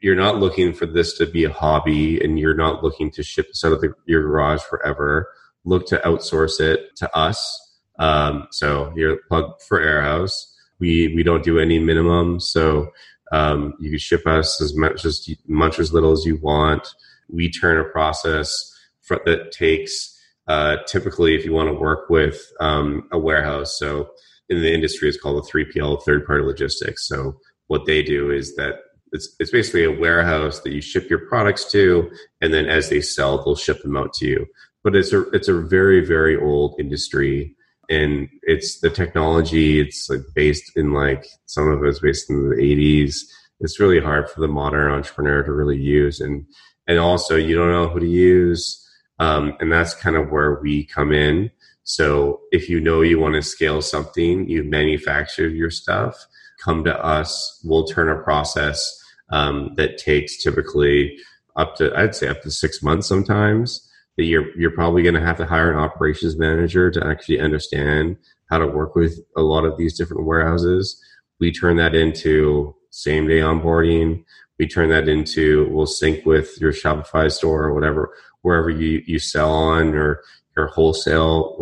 You're 0.00 0.16
not 0.16 0.38
looking 0.38 0.72
for 0.72 0.86
this 0.86 1.16
to 1.18 1.26
be 1.26 1.44
a 1.44 1.52
hobby 1.52 2.22
and 2.22 2.38
you're 2.38 2.56
not 2.56 2.82
looking 2.82 3.10
to 3.12 3.22
ship 3.22 3.48
this 3.48 3.64
out 3.64 3.72
of 3.72 3.80
the, 3.80 3.94
your 4.06 4.22
garage 4.22 4.62
forever. 4.62 5.28
Look 5.64 5.86
to 5.88 5.98
outsource 5.98 6.60
it 6.60 6.96
to 6.96 7.16
us. 7.16 7.58
Um, 7.98 8.48
so 8.50 8.92
you're 8.96 9.18
plug 9.28 9.60
for 9.60 9.80
Airhouse. 9.80 10.32
We, 10.80 11.14
we 11.14 11.22
don't 11.22 11.44
do 11.44 11.60
any 11.60 11.78
minimum. 11.78 12.40
So 12.40 12.90
um, 13.32 13.74
you 13.80 13.90
can 13.90 13.98
ship 13.98 14.26
us 14.26 14.60
as 14.60 14.76
much 14.76 15.04
as 15.04 15.28
much 15.48 15.78
as 15.78 15.92
little 15.92 16.12
as 16.12 16.24
you 16.24 16.36
want. 16.36 16.86
We 17.28 17.50
turn 17.50 17.78
a 17.78 17.84
process 17.84 18.54
for, 19.00 19.20
that 19.24 19.52
takes 19.52 20.18
uh, 20.46 20.76
typically 20.86 21.34
if 21.34 21.44
you 21.44 21.52
want 21.52 21.68
to 21.68 21.74
work 21.74 22.10
with 22.10 22.40
um, 22.60 23.08
a 23.10 23.18
warehouse. 23.18 23.78
So 23.78 24.10
in 24.48 24.60
the 24.60 24.72
industry, 24.72 25.08
it's 25.08 25.20
called 25.20 25.44
a 25.44 25.48
3PL, 25.48 26.02
third 26.04 26.26
party 26.26 26.44
logistics. 26.44 27.08
So 27.08 27.38
what 27.68 27.86
they 27.86 28.02
do 28.02 28.30
is 28.30 28.54
that 28.56 28.80
it's, 29.12 29.34
it's 29.38 29.50
basically 29.50 29.84
a 29.84 29.90
warehouse 29.90 30.60
that 30.60 30.72
you 30.72 30.80
ship 30.80 31.08
your 31.08 31.26
products 31.26 31.70
to, 31.72 32.10
and 32.40 32.52
then 32.52 32.66
as 32.66 32.90
they 32.90 33.00
sell, 33.00 33.42
they'll 33.42 33.56
ship 33.56 33.82
them 33.82 33.96
out 33.96 34.12
to 34.14 34.26
you. 34.26 34.46
But 34.84 34.96
it's 34.96 35.12
a 35.12 35.28
it's 35.30 35.48
a 35.48 35.60
very 35.60 36.04
very 36.04 36.36
old 36.36 36.74
industry 36.80 37.54
and 37.92 38.28
it's 38.42 38.80
the 38.80 38.90
technology 38.90 39.80
it's 39.80 40.08
like 40.08 40.20
based 40.34 40.76
in 40.76 40.92
like 40.92 41.26
some 41.46 41.68
of 41.68 41.84
it's 41.84 42.00
based 42.00 42.30
in 42.30 42.50
the 42.50 42.56
80s 42.56 43.20
it's 43.60 43.78
really 43.78 44.00
hard 44.00 44.28
for 44.28 44.40
the 44.40 44.48
modern 44.48 44.90
entrepreneur 44.90 45.42
to 45.42 45.52
really 45.52 45.78
use 45.78 46.20
and 46.20 46.46
and 46.86 46.98
also 46.98 47.36
you 47.36 47.54
don't 47.54 47.70
know 47.70 47.88
who 47.88 48.00
to 48.00 48.08
use 48.08 48.78
um, 49.18 49.56
and 49.60 49.70
that's 49.70 49.94
kind 49.94 50.16
of 50.16 50.30
where 50.30 50.58
we 50.60 50.84
come 50.84 51.12
in. 51.12 51.52
So 51.84 52.40
if 52.50 52.68
you 52.68 52.80
know 52.80 53.02
you 53.02 53.20
want 53.20 53.34
to 53.34 53.42
scale 53.42 53.80
something 53.80 54.48
you've 54.48 54.66
manufactured 54.66 55.52
your 55.52 55.70
stuff 55.70 56.16
come 56.62 56.84
to 56.84 57.04
us 57.04 57.60
we'll 57.64 57.84
turn 57.84 58.08
a 58.08 58.22
process 58.22 59.00
um, 59.30 59.74
that 59.76 59.98
takes 59.98 60.40
typically 60.42 61.16
up 61.56 61.74
to 61.76 61.94
i'd 61.98 62.14
say 62.14 62.28
up 62.28 62.40
to 62.42 62.50
six 62.50 62.82
months 62.82 63.06
sometimes 63.06 63.90
you're 64.16 64.56
you're 64.58 64.70
probably 64.70 65.02
going 65.02 65.14
to 65.14 65.20
have 65.20 65.38
to 65.38 65.46
hire 65.46 65.72
an 65.72 65.78
operations 65.78 66.36
manager 66.36 66.90
to 66.90 67.06
actually 67.06 67.40
understand 67.40 68.16
how 68.50 68.58
to 68.58 68.66
work 68.66 68.94
with 68.94 69.20
a 69.36 69.42
lot 69.42 69.64
of 69.64 69.76
these 69.78 69.96
different 69.96 70.26
warehouses. 70.26 71.02
We 71.40 71.52
turn 71.52 71.76
that 71.76 71.94
into 71.94 72.74
same 72.90 73.26
day 73.26 73.38
onboarding. 73.38 74.24
We 74.58 74.68
turn 74.68 74.90
that 74.90 75.08
into 75.08 75.66
we'll 75.70 75.86
sync 75.86 76.26
with 76.26 76.60
your 76.60 76.72
Shopify 76.72 77.32
store 77.32 77.64
or 77.64 77.74
whatever 77.74 78.14
wherever 78.42 78.68
you 78.68 79.02
you 79.06 79.18
sell 79.18 79.52
on 79.52 79.94
or 79.94 80.22
your 80.56 80.66
wholesale 80.66 81.56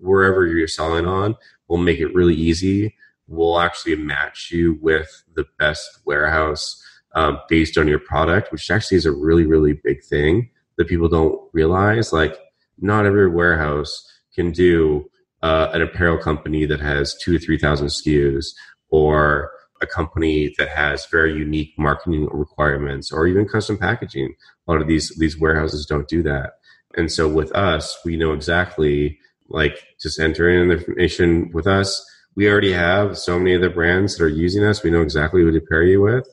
wherever 0.00 0.46
you're 0.46 0.68
selling 0.68 1.06
on. 1.06 1.36
We'll 1.68 1.80
make 1.80 2.00
it 2.00 2.14
really 2.14 2.34
easy. 2.34 2.94
We'll 3.26 3.60
actually 3.60 3.96
match 3.96 4.50
you 4.52 4.78
with 4.82 5.24
the 5.34 5.46
best 5.58 6.00
warehouse 6.04 6.84
um, 7.14 7.38
based 7.48 7.78
on 7.78 7.88
your 7.88 8.00
product, 8.00 8.52
which 8.52 8.70
actually 8.70 8.98
is 8.98 9.06
a 9.06 9.12
really 9.12 9.46
really 9.46 9.80
big 9.82 10.04
thing 10.04 10.50
that 10.80 10.88
people 10.88 11.10
don't 11.10 11.38
realize. 11.52 12.10
Like, 12.10 12.38
not 12.78 13.04
every 13.04 13.28
warehouse 13.28 14.02
can 14.34 14.50
do 14.50 15.10
uh, 15.42 15.68
an 15.74 15.82
apparel 15.82 16.16
company 16.16 16.64
that 16.64 16.80
has 16.80 17.14
two 17.22 17.38
to 17.38 17.44
three 17.44 17.58
thousand 17.58 17.88
SKUs, 17.88 18.46
or 18.88 19.50
a 19.82 19.86
company 19.86 20.54
that 20.56 20.70
has 20.70 21.04
very 21.10 21.34
unique 21.34 21.74
marketing 21.76 22.28
requirements, 22.32 23.12
or 23.12 23.26
even 23.26 23.46
custom 23.46 23.76
packaging. 23.76 24.34
A 24.66 24.72
lot 24.72 24.80
of 24.80 24.88
these 24.88 25.14
these 25.18 25.38
warehouses 25.38 25.84
don't 25.84 26.08
do 26.08 26.22
that, 26.22 26.54
and 26.96 27.12
so 27.12 27.28
with 27.28 27.54
us, 27.54 27.98
we 28.02 28.16
know 28.16 28.32
exactly 28.32 29.18
like 29.50 29.84
just 30.00 30.18
enter 30.18 30.48
in 30.48 30.68
the 30.68 30.78
information 30.78 31.50
with 31.52 31.66
us. 31.66 32.02
We 32.36 32.48
already 32.48 32.72
have 32.72 33.18
so 33.18 33.38
many 33.38 33.52
of 33.52 33.60
the 33.60 33.68
brands 33.68 34.16
that 34.16 34.24
are 34.24 34.28
using 34.28 34.64
us. 34.64 34.82
We 34.82 34.90
know 34.90 35.02
exactly 35.02 35.42
who 35.42 35.50
to 35.50 35.60
pair 35.60 35.82
you 35.82 36.00
with. 36.00 36.26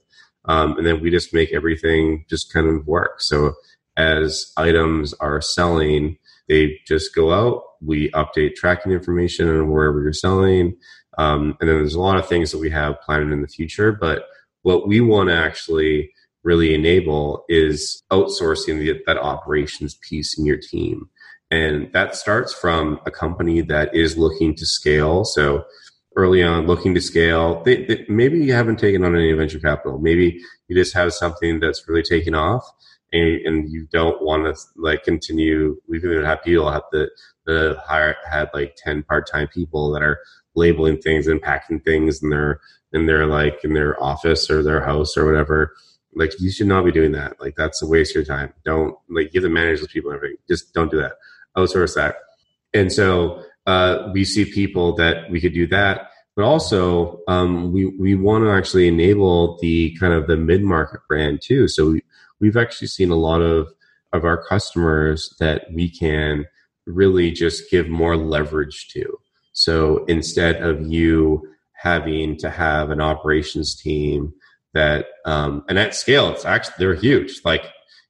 Um, 0.45 0.77
and 0.77 0.85
then 0.85 1.01
we 1.01 1.09
just 1.09 1.33
make 1.33 1.51
everything 1.51 2.23
just 2.29 2.53
kind 2.53 2.67
of 2.67 2.87
work. 2.87 3.19
So 3.19 3.55
as 3.97 4.53
items 4.55 5.13
are 5.15 5.41
selling, 5.41 6.17
they 6.47 6.79
just 6.87 7.13
go 7.13 7.33
out. 7.33 7.63
We 7.81 8.09
update 8.11 8.55
tracking 8.55 8.91
information 8.91 9.49
on 9.49 9.69
wherever 9.69 10.01
you're 10.01 10.13
selling. 10.13 10.77
Um, 11.17 11.57
and 11.59 11.67
then 11.67 11.77
there's 11.77 11.95
a 11.95 12.01
lot 12.01 12.17
of 12.17 12.27
things 12.27 12.51
that 12.51 12.59
we 12.59 12.69
have 12.69 13.01
planned 13.01 13.33
in 13.33 13.41
the 13.41 13.47
future. 13.47 13.91
But 13.91 14.23
what 14.61 14.87
we 14.87 15.01
want 15.01 15.29
to 15.29 15.35
actually 15.35 16.11
really 16.43 16.73
enable 16.73 17.43
is 17.49 18.03
outsourcing 18.11 18.79
the, 18.79 19.01
that 19.05 19.17
operations 19.17 19.95
piece 19.95 20.37
in 20.37 20.45
your 20.45 20.57
team. 20.57 21.09
And 21.49 21.91
that 21.93 22.15
starts 22.15 22.53
from 22.53 22.99
a 23.05 23.11
company 23.11 23.61
that 23.61 23.95
is 23.95 24.17
looking 24.17 24.55
to 24.55 24.65
scale. 24.65 25.23
So 25.23 25.65
early 26.15 26.43
on, 26.43 26.67
looking 26.67 26.93
to 26.93 27.01
scale, 27.01 27.63
they, 27.63 27.85
they, 27.85 28.05
maybe 28.09 28.39
you 28.39 28.53
haven't 28.53 28.79
taken 28.79 29.03
on 29.03 29.15
any 29.15 29.31
venture 29.33 29.59
capital. 29.59 29.99
Maybe 29.99 30.41
you 30.67 30.75
just 30.75 30.93
have 30.93 31.13
something 31.13 31.59
that's 31.59 31.87
really 31.87 32.03
taken 32.03 32.35
off 32.35 32.63
and, 33.13 33.45
and 33.45 33.71
you 33.71 33.87
don't 33.91 34.21
want 34.21 34.43
to 34.45 34.61
like 34.75 35.03
continue. 35.03 35.79
We've 35.87 36.03
even 36.03 36.23
had 36.23 36.43
people 36.43 36.71
have 36.71 36.83
the 36.91 37.09
the 37.45 37.81
hire 37.85 38.15
had 38.29 38.49
like 38.53 38.75
ten 38.77 39.03
part 39.03 39.29
time 39.29 39.47
people 39.47 39.91
that 39.91 40.01
are 40.01 40.19
labeling 40.55 40.97
things 40.99 41.27
and 41.27 41.41
packing 41.41 41.79
things 41.79 42.21
in 42.21 42.29
their 42.29 42.59
in 42.93 43.05
their 43.05 43.25
like 43.25 43.63
in 43.63 43.73
their 43.73 44.01
office 44.01 44.49
or 44.49 44.63
their 44.63 44.83
house 44.83 45.17
or 45.17 45.25
whatever. 45.25 45.73
Like 46.15 46.33
you 46.39 46.51
should 46.51 46.67
not 46.67 46.85
be 46.85 46.91
doing 46.91 47.11
that. 47.13 47.39
Like 47.39 47.55
that's 47.55 47.81
a 47.81 47.87
waste 47.87 48.15
of 48.15 48.27
your 48.27 48.37
time. 48.37 48.53
Don't 48.65 48.95
like 49.09 49.31
give 49.31 49.43
manage 49.43 49.79
those 49.79 49.89
people 49.89 50.11
and 50.11 50.17
everything. 50.17 50.37
Just 50.47 50.73
don't 50.73 50.91
do 50.91 50.97
that. 50.97 51.13
Outsource 51.55 51.95
that. 51.95 52.15
And 52.73 52.91
so 52.91 53.43
uh, 53.65 54.09
we 54.13 54.25
see 54.25 54.45
people 54.45 54.95
that 54.95 55.29
we 55.29 55.39
could 55.39 55.53
do 55.53 55.67
that 55.67 56.11
but 56.37 56.45
also 56.45 57.19
um, 57.27 57.73
we 57.73 57.87
we 57.87 58.13
want 58.13 58.43
to 58.43 58.51
actually 58.51 58.87
enable 58.87 59.57
the 59.57 59.97
kind 59.99 60.13
of 60.13 60.27
the 60.27 60.37
mid 60.37 60.63
market 60.63 61.01
brand 61.09 61.41
too. 61.41 61.67
So 61.67 61.89
we, 61.89 62.03
we've 62.39 62.57
actually 62.57 62.87
seen 62.87 63.09
a 63.09 63.15
lot 63.15 63.41
of 63.41 63.67
of 64.13 64.23
our 64.23 64.41
customers 64.41 65.35
that 65.39 65.65
we 65.73 65.89
can 65.89 66.45
really 66.85 67.31
just 67.31 67.69
give 67.69 67.89
more 67.89 68.15
leverage 68.15 68.87
to. 68.89 69.05
So 69.51 70.05
instead 70.05 70.61
of 70.61 70.87
you 70.87 71.41
having 71.73 72.37
to 72.37 72.49
have 72.49 72.89
an 72.89 73.01
operations 73.01 73.75
team 73.75 74.33
that, 74.73 75.07
um, 75.25 75.63
and 75.67 75.77
at 75.77 75.93
scale, 75.93 76.31
it's 76.31 76.45
actually, 76.45 76.75
they're 76.79 76.95
huge. 76.95 77.41
Like 77.43 77.65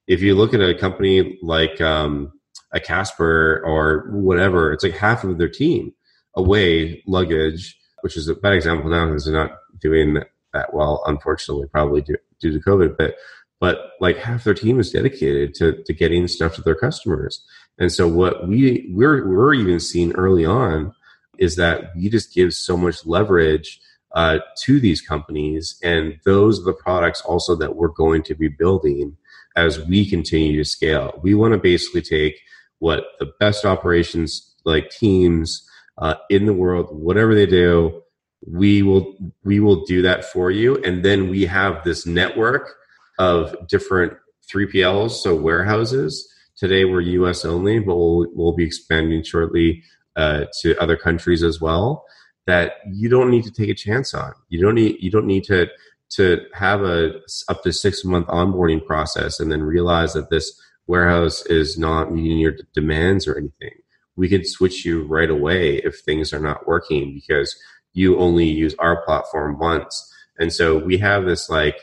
if 0.06 0.22
you 0.22 0.34
look 0.34 0.54
at 0.54 0.60
a 0.60 0.74
company 0.74 1.38
like, 1.42 1.80
um, 1.80 2.32
a 2.72 2.80
Casper 2.80 3.62
or 3.64 4.08
whatever, 4.10 4.72
it's 4.72 4.84
like 4.84 4.96
half 4.96 5.24
of 5.24 5.38
their 5.38 5.48
team 5.48 5.92
away 6.36 7.02
luggage, 7.06 7.76
which 8.02 8.16
is 8.16 8.28
a 8.28 8.34
bad 8.34 8.52
example 8.52 8.90
now 8.90 9.06
because 9.06 9.24
they're 9.24 9.34
not 9.34 9.56
doing 9.80 10.22
that 10.52 10.74
well, 10.74 11.02
unfortunately, 11.06 11.66
probably 11.68 12.02
due, 12.02 12.16
due 12.40 12.52
to 12.52 12.60
COVID. 12.60 12.96
But 12.96 13.14
but 13.60 13.92
like 14.00 14.16
half 14.16 14.44
their 14.44 14.54
team 14.54 14.78
is 14.78 14.90
dedicated 14.90 15.54
to, 15.54 15.82
to 15.84 15.92
getting 15.92 16.28
stuff 16.28 16.54
to 16.54 16.62
their 16.62 16.74
customers. 16.74 17.44
And 17.78 17.92
so 17.92 18.08
what 18.08 18.48
we 18.48 18.90
we're 18.92 19.28
we're 19.28 19.54
even 19.54 19.80
seeing 19.80 20.12
early 20.12 20.44
on 20.44 20.92
is 21.38 21.56
that 21.56 21.92
we 21.94 22.08
just 22.08 22.34
give 22.34 22.52
so 22.52 22.76
much 22.76 23.06
leverage 23.06 23.80
uh, 24.14 24.38
to 24.62 24.80
these 24.80 25.00
companies, 25.00 25.78
and 25.82 26.18
those 26.24 26.60
are 26.60 26.64
the 26.64 26.72
products 26.72 27.20
also 27.20 27.54
that 27.56 27.76
we're 27.76 27.88
going 27.88 28.22
to 28.22 28.34
be 28.34 28.48
building 28.48 29.16
as 29.54 29.78
we 29.86 30.08
continue 30.08 30.56
to 30.56 30.64
scale. 30.64 31.18
We 31.22 31.34
want 31.34 31.52
to 31.52 31.58
basically 31.58 32.02
take 32.02 32.40
what 32.78 33.04
the 33.18 33.30
best 33.38 33.64
operations 33.64 34.54
like 34.64 34.90
teams 34.90 35.68
uh, 35.98 36.14
in 36.30 36.46
the 36.46 36.52
world, 36.52 36.88
whatever 36.90 37.34
they 37.34 37.46
do, 37.46 38.02
we 38.46 38.82
will 38.82 39.16
we 39.44 39.60
will 39.60 39.84
do 39.84 40.02
that 40.02 40.24
for 40.24 40.50
you, 40.50 40.76
and 40.84 41.04
then 41.04 41.28
we 41.28 41.44
have 41.46 41.84
this 41.84 42.06
network 42.06 42.76
of 43.18 43.54
different 43.68 44.14
3PLs, 44.52 45.10
so 45.10 45.34
warehouses. 45.34 46.28
Today 46.56 46.84
we're 46.84 47.00
US 47.00 47.44
only, 47.44 47.78
but 47.78 47.96
we'll, 47.96 48.26
we'll 48.34 48.52
be 48.56 48.64
expanding 48.64 49.22
shortly 49.22 49.82
uh, 50.16 50.46
to 50.60 50.76
other 50.80 50.96
countries 50.96 51.42
as 51.42 51.60
well. 51.60 52.04
that 52.46 52.76
you 52.92 53.08
don't 53.10 53.30
need 53.30 53.44
to 53.44 53.52
take 53.52 53.68
a 53.68 53.74
chance 53.74 54.14
on. 54.14 54.32
You 54.48 54.60
don't 54.60 54.74
need 54.74 54.96
you 55.00 55.10
don't 55.10 55.26
need 55.26 55.44
to 55.44 55.68
to 56.10 56.40
have 56.54 56.82
a 56.82 57.20
up 57.48 57.62
to 57.62 57.72
six 57.72 58.04
month 58.04 58.26
onboarding 58.28 58.84
process 58.84 59.38
and 59.38 59.52
then 59.52 59.62
realize 59.62 60.14
that 60.14 60.30
this 60.30 60.58
warehouse 60.86 61.44
is 61.46 61.78
not 61.78 62.10
meeting 62.12 62.38
your 62.38 62.54
demands 62.74 63.28
or 63.28 63.36
anything. 63.36 63.76
We 64.16 64.28
can 64.28 64.44
switch 64.44 64.84
you 64.84 65.04
right 65.04 65.30
away 65.30 65.76
if 65.84 66.00
things 66.00 66.32
are 66.32 66.40
not 66.40 66.66
working 66.66 67.14
because 67.14 67.54
you 67.92 68.18
only 68.18 68.46
use 68.46 68.74
our 68.78 69.04
platform 69.04 69.58
once. 69.58 70.12
And 70.38 70.52
so 70.52 70.78
we 70.78 70.96
have 70.98 71.26
this 71.26 71.50
like 71.50 71.76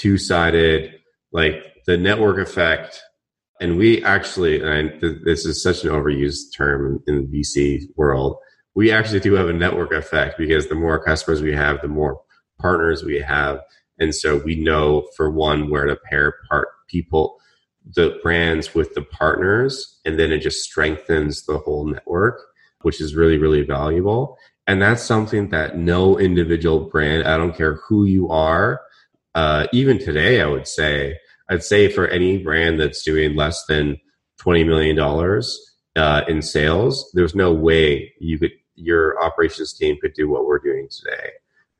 two 0.00 0.16
sided, 0.16 0.94
like 1.30 1.62
the 1.86 1.96
network 1.96 2.38
effect. 2.38 3.02
And 3.60 3.76
we 3.76 4.02
actually, 4.02 4.62
and 4.62 4.98
this 5.00 5.44
is 5.44 5.62
such 5.62 5.84
an 5.84 5.90
overused 5.90 6.56
term 6.56 7.02
in 7.06 7.30
the 7.30 7.40
VC 7.40 7.82
world, 7.96 8.38
we 8.74 8.90
actually 8.90 9.20
do 9.20 9.34
have 9.34 9.48
a 9.48 9.52
network 9.52 9.92
effect 9.92 10.38
because 10.38 10.68
the 10.68 10.74
more 10.74 11.02
customers 11.04 11.42
we 11.42 11.52
have, 11.52 11.82
the 11.82 11.88
more 11.88 12.20
partners 12.58 13.04
we 13.04 13.18
have. 13.20 13.60
And 13.98 14.14
so 14.14 14.38
we 14.38 14.54
know 14.54 15.06
for 15.16 15.30
one 15.30 15.68
where 15.68 15.84
to 15.84 15.96
pair 15.96 16.36
part 16.48 16.68
people, 16.88 17.38
the 17.94 18.18
brands 18.22 18.74
with 18.74 18.94
the 18.94 19.02
partners, 19.02 20.00
and 20.06 20.18
then 20.18 20.32
it 20.32 20.38
just 20.38 20.62
strengthens 20.64 21.44
the 21.44 21.58
whole 21.58 21.86
network, 21.86 22.40
which 22.80 23.00
is 23.00 23.14
really, 23.14 23.36
really 23.36 23.62
valuable. 23.62 24.38
And 24.66 24.80
that's 24.80 25.02
something 25.02 25.50
that 25.50 25.76
no 25.76 26.18
individual 26.18 26.88
brand, 26.88 27.24
I 27.28 27.36
don't 27.36 27.56
care 27.56 27.74
who 27.74 28.06
you 28.06 28.30
are, 28.30 28.80
uh, 29.34 29.66
even 29.72 29.98
today, 29.98 30.40
I 30.40 30.46
would 30.46 30.66
say, 30.66 31.18
I'd 31.48 31.64
say 31.64 31.88
for 31.90 32.06
any 32.08 32.38
brand 32.38 32.80
that's 32.80 33.02
doing 33.02 33.36
less 33.36 33.64
than 33.66 34.00
$20 34.40 34.66
million 34.66 34.98
uh, 35.96 36.24
in 36.28 36.42
sales, 36.42 37.10
there's 37.14 37.34
no 37.34 37.52
way 37.52 38.12
you 38.20 38.38
could, 38.38 38.52
your 38.74 39.22
operations 39.22 39.72
team 39.74 39.98
could 40.00 40.14
do 40.14 40.28
what 40.28 40.46
we're 40.46 40.58
doing 40.58 40.88
today. 40.90 41.30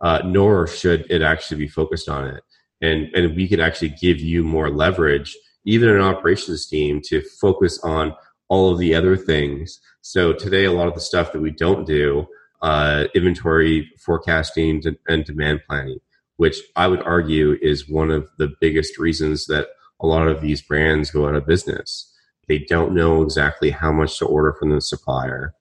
Uh, 0.00 0.22
nor 0.24 0.66
should 0.66 1.06
it 1.10 1.22
actually 1.22 1.58
be 1.58 1.68
focused 1.68 2.08
on 2.08 2.26
it. 2.26 2.42
And, 2.80 3.14
and 3.14 3.36
we 3.36 3.46
could 3.46 3.60
actually 3.60 3.90
give 4.00 4.18
you 4.18 4.42
more 4.42 4.70
leverage, 4.70 5.36
even 5.64 5.90
an 5.90 6.00
operations 6.00 6.66
team, 6.66 7.02
to 7.04 7.20
focus 7.20 7.78
on 7.84 8.14
all 8.48 8.72
of 8.72 8.78
the 8.78 8.94
other 8.94 9.16
things. 9.16 9.78
So 10.00 10.32
today, 10.32 10.64
a 10.64 10.72
lot 10.72 10.88
of 10.88 10.94
the 10.94 11.00
stuff 11.00 11.32
that 11.32 11.42
we 11.42 11.50
don't 11.50 11.86
do, 11.86 12.26
uh, 12.62 13.04
inventory 13.14 13.90
forecasting 13.98 14.82
and 15.08 15.24
demand 15.24 15.60
planning, 15.68 15.98
which 16.40 16.62
I 16.74 16.88
would 16.88 17.02
argue 17.02 17.58
is 17.60 17.86
one 17.86 18.10
of 18.10 18.26
the 18.38 18.50
biggest 18.62 18.96
reasons 18.96 19.44
that 19.48 19.68
a 20.00 20.06
lot 20.06 20.26
of 20.26 20.40
these 20.40 20.62
brands 20.62 21.10
go 21.10 21.28
out 21.28 21.34
of 21.34 21.46
business. 21.46 22.10
They 22.48 22.60
don't 22.60 22.94
know 22.94 23.20
exactly 23.20 23.68
how 23.68 23.92
much 23.92 24.18
to 24.20 24.24
order 24.24 24.54
from 24.54 24.70
the 24.70 24.80
supplier. 24.80 25.52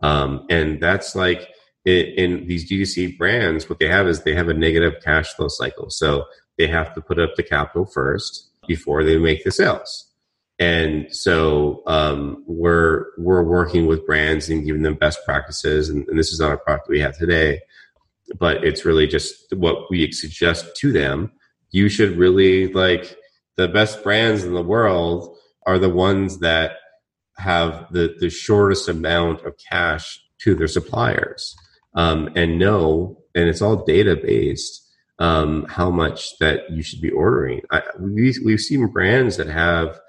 Um, 0.00 0.44
and 0.50 0.82
that's 0.82 1.14
like 1.14 1.50
in, 1.84 2.06
in 2.16 2.48
these 2.48 2.68
D2C 2.68 3.16
brands, 3.16 3.68
what 3.68 3.78
they 3.78 3.86
have 3.86 4.08
is 4.08 4.24
they 4.24 4.34
have 4.34 4.48
a 4.48 4.54
negative 4.54 4.94
cash 5.04 5.32
flow 5.34 5.46
cycle. 5.46 5.88
So 5.88 6.24
they 6.58 6.66
have 6.66 6.92
to 6.94 7.00
put 7.00 7.20
up 7.20 7.36
the 7.36 7.44
capital 7.44 7.86
first 7.86 8.50
before 8.66 9.04
they 9.04 9.18
make 9.18 9.44
the 9.44 9.52
sales. 9.52 10.10
And 10.58 11.14
so 11.14 11.84
um, 11.86 12.42
we're 12.48 13.06
we're 13.18 13.44
working 13.44 13.86
with 13.86 14.04
brands 14.04 14.48
and 14.48 14.66
giving 14.66 14.82
them 14.82 14.94
best 14.94 15.20
practices. 15.24 15.90
And, 15.90 16.08
and, 16.08 16.18
this 16.18 16.32
is 16.32 16.40
not 16.40 16.54
a 16.54 16.56
product 16.56 16.88
we 16.88 16.98
have 16.98 17.16
today, 17.16 17.60
but 18.38 18.64
it's 18.64 18.84
really 18.84 19.06
just 19.06 19.34
what 19.54 19.90
we 19.90 20.10
suggest 20.12 20.66
to 20.76 20.92
them. 20.92 21.32
You 21.70 21.88
should 21.88 22.16
really 22.16 22.72
like 22.72 23.16
the 23.56 23.68
best 23.68 24.02
brands 24.02 24.44
in 24.44 24.54
the 24.54 24.62
world 24.62 25.36
are 25.66 25.78
the 25.78 25.88
ones 25.88 26.38
that 26.40 26.76
have 27.36 27.86
the 27.90 28.14
the 28.18 28.30
shortest 28.30 28.88
amount 28.88 29.44
of 29.44 29.54
cash 29.70 30.20
to 30.40 30.54
their 30.54 30.68
suppliers 30.68 31.54
um, 31.94 32.30
and 32.34 32.58
know, 32.58 33.18
and 33.34 33.48
it's 33.48 33.62
all 33.62 33.84
data 33.84 34.16
based, 34.16 34.82
um, 35.18 35.66
how 35.68 35.90
much 35.90 36.36
that 36.38 36.70
you 36.70 36.82
should 36.82 37.00
be 37.00 37.10
ordering. 37.10 37.62
I, 37.70 37.82
we, 38.00 38.34
we've 38.44 38.60
seen 38.60 38.86
brands 38.88 39.36
that 39.36 39.46
have 39.48 40.00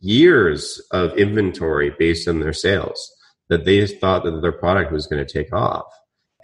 years 0.00 0.80
of 0.90 1.16
inventory 1.16 1.94
based 1.98 2.28
on 2.28 2.40
their 2.40 2.52
sales 2.52 3.10
that 3.48 3.64
they 3.64 3.86
thought 3.86 4.24
that 4.24 4.40
their 4.40 4.52
product 4.52 4.90
was 4.90 5.06
going 5.06 5.24
to 5.24 5.30
take 5.30 5.52
off. 5.52 5.84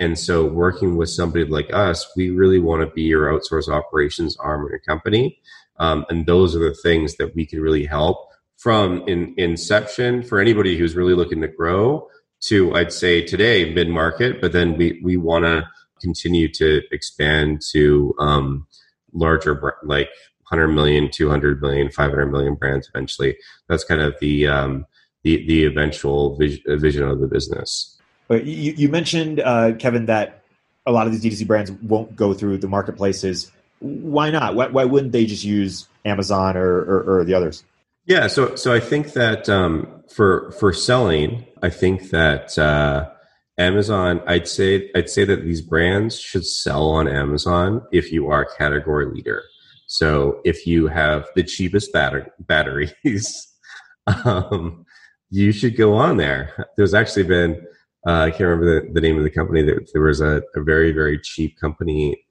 And 0.01 0.19
so, 0.19 0.45
working 0.45 0.97
with 0.97 1.11
somebody 1.11 1.45
like 1.45 1.73
us, 1.73 2.11
we 2.17 2.31
really 2.31 2.59
want 2.59 2.81
to 2.81 2.93
be 2.93 3.03
your 3.03 3.31
outsource 3.33 3.69
operations 3.69 4.37
arm 4.39 4.65
of 4.65 4.71
your 4.71 4.81
company. 4.81 5.39
Um, 5.79 6.05
and 6.09 6.27
those 6.27 6.57
are 6.57 6.59
the 6.59 6.75
things 6.75 7.17
that 7.17 7.35
we 7.35 7.47
can 7.47 7.61
really 7.61 7.87
help 7.87 8.27
from 8.57 9.07
in, 9.07 9.35
inception 9.39 10.23
for 10.23 10.41
anybody 10.41 10.77
who's 10.77 10.97
really 10.97 11.15
looking 11.15 11.41
to 11.41 11.49
grow 11.49 12.09
to 12.41 12.75
I'd 12.75 12.93
say 12.93 13.23
today 13.23 13.73
mid 13.73 13.89
market, 13.89 14.41
but 14.41 14.53
then 14.53 14.77
we 14.77 15.01
we 15.03 15.17
want 15.17 15.45
to 15.45 15.69
continue 16.01 16.49
to 16.55 16.83
expand 16.91 17.61
to 17.73 18.15
um, 18.19 18.67
larger 19.13 19.77
like 19.85 20.09
100 20.49 20.69
million, 20.69 21.11
200 21.11 21.61
million, 21.61 21.91
500 21.91 22.27
million 22.27 22.55
brands 22.55 22.89
eventually. 22.93 23.37
That's 23.69 23.85
kind 23.85 24.01
of 24.01 24.17
the 24.21 24.47
um, 24.47 24.87
the 25.23 25.47
the 25.47 25.65
eventual 25.67 26.37
vision 26.39 27.05
of 27.05 27.21
the 27.21 27.29
business. 27.29 28.00
But 28.31 28.45
you, 28.47 28.75
you 28.77 28.89
mentioned 28.89 29.41
uh, 29.41 29.73
Kevin 29.73 30.07
that 30.07 30.45
a 30.87 30.93
lot 30.93 31.09
of 31.09 31.13
these 31.13 31.41
D2C 31.41 31.49
brands 31.49 31.73
won't 31.73 32.15
go 32.15 32.33
through 32.33 32.59
the 32.59 32.69
marketplaces. 32.69 33.51
Why 33.81 34.31
not? 34.31 34.55
Why, 34.55 34.69
why 34.69 34.85
wouldn't 34.85 35.11
they 35.11 35.27
just 35.27 35.43
use 35.43 35.89
Amazon 36.05 36.57
or, 36.57 36.79
or, 36.79 37.19
or 37.19 37.25
the 37.25 37.35
others? 37.35 37.65
Yeah, 38.07 38.29
so 38.29 38.55
so 38.55 38.73
I 38.73 38.79
think 38.79 39.15
that 39.15 39.49
um, 39.49 40.05
for 40.15 40.53
for 40.53 40.73
selling, 40.73 41.45
I 41.61 41.71
think 41.71 42.11
that 42.11 42.57
uh, 42.57 43.11
Amazon. 43.59 44.23
I'd 44.29 44.47
say 44.47 44.91
I'd 44.95 45.11
say 45.11 45.25
that 45.25 45.43
these 45.43 45.61
brands 45.61 46.19
should 46.19 46.47
sell 46.47 46.89
on 46.89 47.09
Amazon 47.09 47.83
if 47.91 48.13
you 48.13 48.31
are 48.31 48.43
a 48.43 48.57
category 48.57 49.07
leader. 49.07 49.43
So 49.87 50.41
if 50.45 50.69
you 50.69 50.87
have 50.87 51.27
the 51.35 51.43
cheapest 51.43 51.93
batter- 51.93 52.33
batteries, 52.39 53.49
um, 54.25 54.87
you 55.31 55.51
should 55.51 55.77
go 55.77 55.95
on 55.95 56.17
there. 56.17 56.69
There's 56.77 56.95
actually 56.95 57.25
been 57.25 57.67
uh, 58.07 58.21
I 58.23 58.31
can't 58.31 58.41
remember 58.43 58.81
the, 58.81 58.93
the, 58.93 59.01
name 59.01 59.19
of 59.19 59.25
the 59.25 59.31
company. 59.31 59.63
There, 59.63 59.81
there 59.93 60.03
was 60.03 60.21
a, 60.21 60.43
a, 60.55 60.63
very 60.63 60.93
very 60.93 61.19
cheap 61.19 61.59
company, 61.59 62.25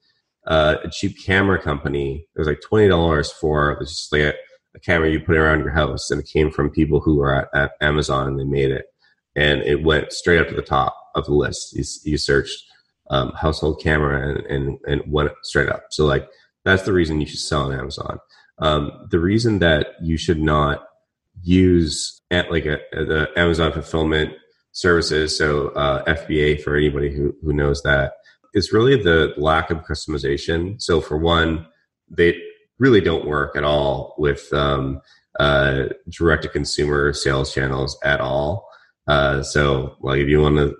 uh, 0.48 0.76
a 0.84 0.90
cheap 0.90 1.16
camera 1.24 1.62
company. 1.62 2.26
It 2.36 2.40
was 2.40 2.48
like 2.48 2.62
twenty 2.62 2.88
dollars 2.88 3.32
for 3.32 3.72
it 3.72 3.80
was 3.80 3.92
just 3.92 4.12
like 4.12 4.22
a 4.22 4.34
a 4.76 4.80
camera 4.80 5.10
you 5.10 5.20
put 5.20 5.38
around 5.38 5.60
your 5.60 5.72
house, 5.72 6.10
and 6.10 6.20
it 6.20 6.30
came 6.32 6.52
from 6.52 6.70
people 6.70 7.00
who 7.00 7.18
were 7.18 7.34
at, 7.34 7.48
at 7.54 7.72
Amazon 7.82 8.28
and 8.28 8.40
they 8.40 8.44
made 8.44 8.72
it, 8.72 8.86
and 9.36 9.62
it 9.62 9.84
went 9.84 10.14
straight 10.14 10.40
up 10.40 10.48
to 10.50 10.56
the 10.56 10.62
top 10.62 10.96
of 11.16 11.26
the 11.26 11.34
list. 11.34 11.74
You, 11.74 11.84
you 12.12 12.18
searched 12.18 12.64
um, 13.10 13.32
household 13.34 13.82
camera 13.82 14.30
and, 14.30 14.46
and 14.46 14.80
and 14.88 15.12
went 15.12 15.32
straight 15.44 15.70
up. 15.70 15.86
So 15.92 16.06
like 16.06 16.28
that's 16.66 16.84
the 16.84 16.94
reason 16.94 17.22
you 17.22 17.28
should 17.28 17.40
sell 17.40 17.64
on 17.64 17.80
Amazon. 17.80 18.20
Um, 18.60 19.08
the 19.10 19.20
reason 19.20 19.60
that 19.60 19.88
you 20.02 20.18
should 20.18 20.42
not 20.42 20.86
use 21.42 22.22
like 22.32 22.66
a, 22.66 22.80
the 22.92 23.30
Amazon 23.38 23.72
fulfillment 23.72 24.34
services, 24.72 25.38
so 25.38 25.70
uh, 25.70 26.04
FBA 26.06 26.62
for 26.62 26.76
anybody 26.76 27.14
who 27.14 27.36
who 27.44 27.54
knows 27.54 27.82
that, 27.84 28.14
is 28.54 28.74
really 28.74 29.02
the 29.02 29.34
lack 29.38 29.70
of 29.70 29.80
customization. 29.80 30.82
So 30.82 31.02
for 31.02 31.18
one, 31.18 31.66
they 32.10 32.40
really 32.80 33.02
don't 33.02 33.28
work 33.28 33.56
at 33.56 33.64
all 33.64 34.16
with 34.18 34.52
um, 34.54 35.02
uh, 35.40 35.86
direct 36.10 36.44
to 36.44 36.50
consumer 36.50 37.14
sales 37.14 37.54
channels 37.54 37.98
at 38.04 38.22
all. 38.22 38.68
Uh, 39.08 39.44
so, 39.44 39.96
like, 40.02 40.20
if 40.20 40.28
you 40.28 40.42
want 40.42 40.58
to, 40.58 40.76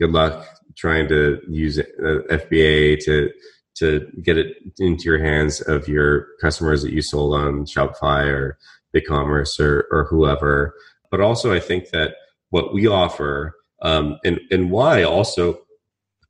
good 0.00 0.12
luck 0.12 0.46
trying 0.76 1.08
to 1.08 1.40
use 1.48 1.78
uh, 1.78 2.20
FBA 2.30 3.02
to 3.04 3.30
to 3.76 4.10
get 4.22 4.38
it 4.38 4.56
into 4.78 5.04
your 5.04 5.18
hands 5.18 5.60
of 5.60 5.86
your 5.86 6.28
customers 6.40 6.82
that 6.82 6.92
you 6.92 7.02
sold 7.02 7.34
on 7.34 7.66
Shopify 7.66 8.26
or 8.26 8.58
BigCommerce 8.94 9.60
or 9.60 9.86
or 9.90 10.04
whoever. 10.04 10.74
But 11.10 11.20
also, 11.20 11.52
I 11.52 11.60
think 11.60 11.90
that 11.90 12.14
what 12.50 12.72
we 12.72 12.86
offer 12.86 13.54
um, 13.82 14.18
and 14.24 14.40
and 14.50 14.70
why 14.70 15.02
also 15.02 15.60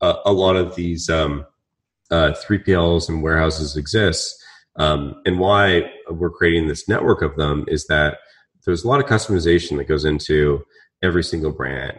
uh, 0.00 0.16
a 0.24 0.32
lot 0.32 0.56
of 0.56 0.74
these 0.74 1.08
um, 1.08 1.46
uh, 2.10 2.32
3PLs 2.46 3.08
and 3.08 3.22
warehouses 3.22 3.76
exist 3.76 4.36
um, 4.76 5.20
and 5.24 5.38
why 5.38 5.90
we're 6.10 6.30
creating 6.30 6.68
this 6.68 6.88
network 6.88 7.22
of 7.22 7.36
them 7.36 7.64
is 7.68 7.86
that 7.86 8.18
there's 8.64 8.84
a 8.84 8.88
lot 8.88 9.00
of 9.00 9.06
customization 9.06 9.76
that 9.78 9.88
goes 9.88 10.04
into 10.04 10.64
every 11.02 11.24
single 11.24 11.52
brand. 11.52 11.98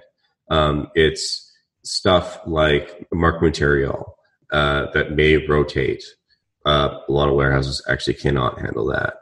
Um, 0.49 0.88
it's 0.95 1.51
stuff 1.84 2.39
like 2.45 3.07
mark 3.11 3.41
material 3.41 4.18
uh, 4.51 4.88
that 4.93 5.13
may 5.13 5.38
rotate. 5.47 6.03
Uh, 6.65 6.99
a 7.07 7.11
lot 7.11 7.30
of 7.30 7.36
warehouses 7.36 7.82
actually 7.88 8.15
cannot 8.15 8.59
handle 8.59 8.86
that 8.88 9.15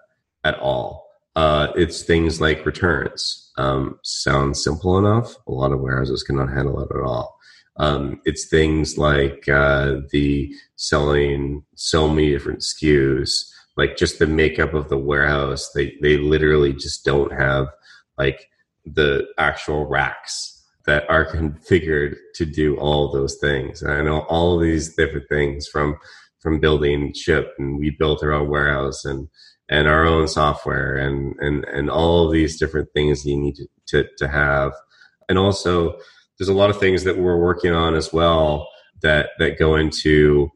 at 0.43 0.59
all. 0.59 1.07
Uh, 1.35 1.67
it's 1.75 2.01
things 2.01 2.41
like 2.41 2.65
returns. 2.65 3.44
Um, 3.57 3.99
sounds 4.03 4.63
simple 4.63 4.97
enough. 4.97 5.35
A 5.47 5.51
lot 5.51 5.71
of 5.71 5.79
warehouses 5.79 6.23
cannot 6.23 6.49
handle 6.49 6.81
it 6.81 6.89
at 6.93 7.01
all. 7.01 7.37
Um, 7.77 8.21
it's 8.25 8.47
things 8.47 8.97
like 8.97 9.47
uh, 9.49 9.97
the 10.11 10.53
selling 10.75 11.63
so 11.75 12.07
many 12.07 12.31
different 12.31 12.59
SKUs, 12.59 13.51
like 13.75 13.97
just 13.97 14.19
the 14.19 14.27
makeup 14.27 14.73
of 14.73 14.89
the 14.89 14.97
warehouse. 14.97 15.71
They 15.73 15.97
they 16.01 16.17
literally 16.17 16.73
just 16.73 17.03
don't 17.03 17.33
have 17.33 17.67
like 18.17 18.49
the 18.85 19.27
actual 19.37 19.87
racks 19.87 20.63
that 20.85 21.09
are 21.09 21.25
configured 21.31 22.15
to 22.35 22.45
do 22.45 22.77
all 22.77 23.11
those 23.11 23.35
things. 23.35 23.81
And 23.81 23.91
I 23.91 24.01
know 24.01 24.21
all 24.21 24.57
these 24.57 24.95
different 24.95 25.27
things 25.29 25.67
from 25.67 25.97
from 26.39 26.59
building 26.59 27.11
Shyp 27.11 27.47
and 27.57 27.79
we 27.79 27.89
built 27.89 28.23
our 28.23 28.31
own 28.31 28.49
warehouse 28.49 29.03
and 29.03 29.27
and 29.69 29.87
our 29.87 30.05
own 30.05 30.27
software 30.27 30.95
and 30.95 31.35
and 31.39 31.65
and 31.65 31.89
all 31.89 32.25
of 32.25 32.31
these 32.31 32.59
different 32.59 32.91
things 32.93 33.25
you 33.25 33.37
need 33.37 33.55
to, 33.55 33.67
to, 33.87 34.07
to 34.17 34.27
have. 34.27 34.73
And 35.27 35.37
also 35.37 35.97
there's 36.37 36.49
a 36.49 36.53
lot 36.53 36.69
of 36.69 36.79
things 36.79 37.03
that 37.03 37.17
we're 37.17 37.39
working 37.39 37.71
on 37.71 37.95
as 37.95 38.13
well 38.13 38.67
that 39.01 39.29
that 39.39 39.57
go 39.57 39.75
into 39.75 40.51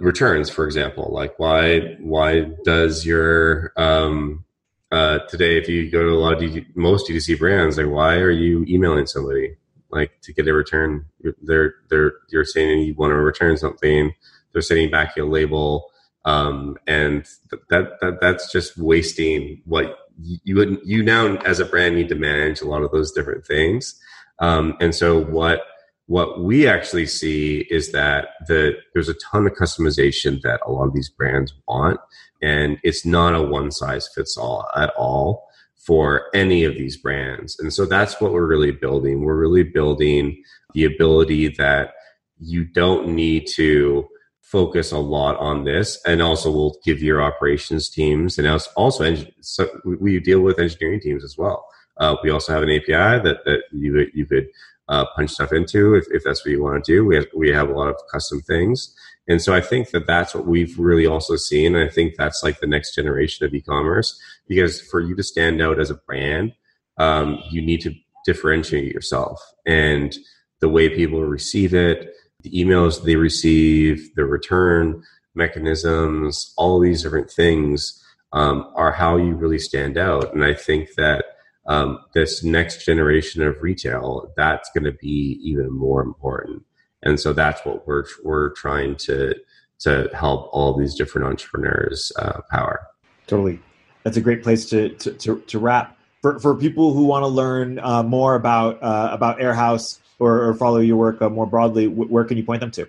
returns 0.00 0.50
for 0.50 0.66
example 0.66 1.08
like 1.12 1.38
why 1.38 1.96
why 2.00 2.40
does 2.64 3.06
your 3.06 3.72
um 3.76 4.44
uh, 4.90 5.18
today, 5.28 5.58
if 5.58 5.68
you 5.68 5.90
go 5.90 6.02
to 6.02 6.10
a 6.10 6.18
lot 6.18 6.34
of 6.34 6.40
D- 6.40 6.66
most 6.74 7.08
DTC 7.08 7.38
brands, 7.38 7.76
like 7.76 7.88
why 7.88 8.16
are 8.16 8.30
you 8.30 8.64
emailing 8.66 9.06
somebody 9.06 9.56
like 9.90 10.12
to 10.22 10.32
get 10.32 10.48
a 10.48 10.54
return? 10.54 11.04
They're 11.42 11.74
they're 11.90 12.14
you're 12.30 12.44
saying 12.44 12.80
you 12.80 12.94
want 12.94 13.10
to 13.10 13.16
return 13.16 13.56
something. 13.56 14.14
They're 14.52 14.62
sending 14.62 14.90
back 14.90 15.14
your 15.14 15.26
label, 15.26 15.87
um, 16.24 16.76
and 16.86 17.26
that 17.70 18.00
that 18.00 18.18
that's 18.20 18.50
just 18.52 18.76
wasting 18.76 19.62
what 19.64 19.96
you 20.18 20.56
would 20.56 20.78
you 20.84 21.02
now 21.02 21.36
as 21.38 21.60
a 21.60 21.64
brand 21.64 21.94
need 21.94 22.08
to 22.08 22.14
manage 22.14 22.60
a 22.60 22.66
lot 22.66 22.82
of 22.82 22.90
those 22.90 23.12
different 23.12 23.46
things. 23.46 23.98
Um, 24.40 24.76
and 24.80 24.94
so 24.94 25.22
what 25.24 25.62
what 26.06 26.42
we 26.42 26.66
actually 26.66 27.06
see 27.06 27.66
is 27.70 27.92
that 27.92 28.28
the, 28.46 28.72
there's 28.94 29.10
a 29.10 29.14
ton 29.30 29.46
of 29.46 29.52
customization 29.52 30.40
that 30.40 30.58
a 30.64 30.72
lot 30.72 30.86
of 30.86 30.94
these 30.94 31.10
brands 31.10 31.52
want 31.68 32.00
and 32.40 32.78
it's 32.82 33.04
not 33.04 33.34
a 33.34 33.42
one 33.42 33.70
size 33.70 34.08
fits 34.14 34.36
all 34.36 34.66
at 34.74 34.90
all 34.96 35.46
for 35.76 36.26
any 36.34 36.64
of 36.64 36.74
these 36.74 36.96
brands. 36.96 37.58
And 37.58 37.72
so 37.72 37.86
that's 37.86 38.20
what 38.20 38.32
we're 38.32 38.46
really 38.46 38.72
building. 38.72 39.22
We're 39.22 39.38
really 39.38 39.62
building 39.62 40.42
the 40.74 40.84
ability 40.84 41.48
that 41.58 41.92
you 42.38 42.64
don't 42.64 43.08
need 43.08 43.46
to 43.54 44.06
focus 44.50 44.92
a 44.92 44.98
lot 44.98 45.36
on 45.36 45.64
this 45.64 46.00
and 46.06 46.22
also 46.22 46.50
we'll 46.50 46.78
give 46.82 47.02
your 47.02 47.20
operations 47.20 47.90
teams 47.90 48.38
and 48.38 48.46
also 48.76 49.14
so 49.42 49.68
we 49.84 50.18
deal 50.18 50.40
with 50.40 50.58
engineering 50.58 51.00
teams 51.00 51.22
as 51.22 51.36
well. 51.36 51.66
Uh, 51.98 52.16
we 52.22 52.30
also 52.30 52.52
have 52.52 52.62
an 52.62 52.70
api 52.70 53.22
that, 53.22 53.44
that 53.44 53.64
you, 53.72 54.06
you 54.14 54.24
could 54.24 54.48
uh, 54.88 55.04
punch 55.14 55.32
stuff 55.32 55.52
into 55.52 55.94
if, 55.94 56.06
if 56.12 56.24
that's 56.24 56.44
what 56.46 56.52
you 56.52 56.62
want 56.62 56.82
to 56.82 56.92
do. 56.92 57.04
We 57.04 57.16
have, 57.16 57.26
we 57.36 57.50
have 57.50 57.68
a 57.68 57.74
lot 57.74 57.88
of 57.88 57.96
custom 58.10 58.40
things. 58.40 58.94
And 59.28 59.42
so 59.42 59.52
I 59.54 59.60
think 59.60 59.90
that 59.90 60.06
that's 60.06 60.34
what 60.34 60.46
we've 60.46 60.78
really 60.78 61.06
also 61.06 61.36
seen. 61.36 61.74
And 61.74 61.84
I 61.84 61.92
think 61.92 62.14
that's 62.16 62.42
like 62.42 62.60
the 62.60 62.66
next 62.66 62.94
generation 62.94 63.44
of 63.44 63.52
e-commerce 63.52 64.18
because 64.46 64.80
for 64.80 65.00
you 65.00 65.14
to 65.14 65.22
stand 65.22 65.60
out 65.60 65.78
as 65.78 65.90
a 65.90 65.94
brand, 65.94 66.54
um, 66.96 67.38
you 67.50 67.60
need 67.60 67.82
to 67.82 67.94
differentiate 68.24 68.92
yourself. 68.94 69.42
And 69.66 70.16
the 70.60 70.70
way 70.70 70.88
people 70.88 71.22
receive 71.22 71.74
it, 71.74 72.14
the 72.42 72.50
emails 72.50 73.02
they 73.02 73.16
receive, 73.16 74.14
the 74.14 74.24
return 74.24 75.02
mechanisms, 75.34 76.52
all 76.56 76.80
these 76.80 77.02
different 77.02 77.30
things 77.30 78.02
um, 78.32 78.70
are 78.74 78.92
how 78.92 79.16
you 79.16 79.34
really 79.34 79.58
stand 79.58 79.98
out. 79.98 80.32
And 80.34 80.44
I 80.44 80.54
think 80.54 80.94
that 80.96 81.24
um, 81.66 81.98
this 82.14 82.42
next 82.42 82.84
generation 82.84 83.42
of 83.42 83.60
retail, 83.60 84.32
that's 84.36 84.70
going 84.70 84.84
to 84.84 84.92
be 84.92 85.40
even 85.42 85.70
more 85.70 86.00
important 86.02 86.62
and 87.02 87.18
so 87.18 87.32
that's 87.32 87.64
what 87.64 87.86
we're 87.86 88.04
we're 88.22 88.50
trying 88.50 88.96
to 88.96 89.34
to 89.80 90.10
help 90.12 90.48
all 90.52 90.76
these 90.76 90.94
different 90.94 91.26
entrepreneurs 91.26 92.10
uh, 92.18 92.40
power. 92.50 92.86
Totally, 93.26 93.60
that's 94.02 94.16
a 94.16 94.20
great 94.20 94.42
place 94.42 94.68
to 94.70 94.90
to, 94.90 95.12
to, 95.12 95.40
to 95.40 95.58
wrap. 95.58 95.96
For, 96.20 96.40
for 96.40 96.56
people 96.56 96.94
who 96.94 97.04
want 97.04 97.22
to 97.22 97.28
learn 97.28 97.78
uh, 97.78 98.02
more 98.02 98.34
about 98.34 98.82
uh, 98.82 99.10
about 99.12 99.38
Airhouse 99.38 100.00
or, 100.18 100.48
or, 100.48 100.54
follow 100.54 100.78
your 100.78 100.96
work 100.96 101.22
uh, 101.22 101.28
more 101.28 101.46
broadly, 101.46 101.86
where 101.86 102.24
can 102.24 102.36
you 102.36 102.44
point 102.44 102.60
them 102.60 102.70
to? 102.72 102.88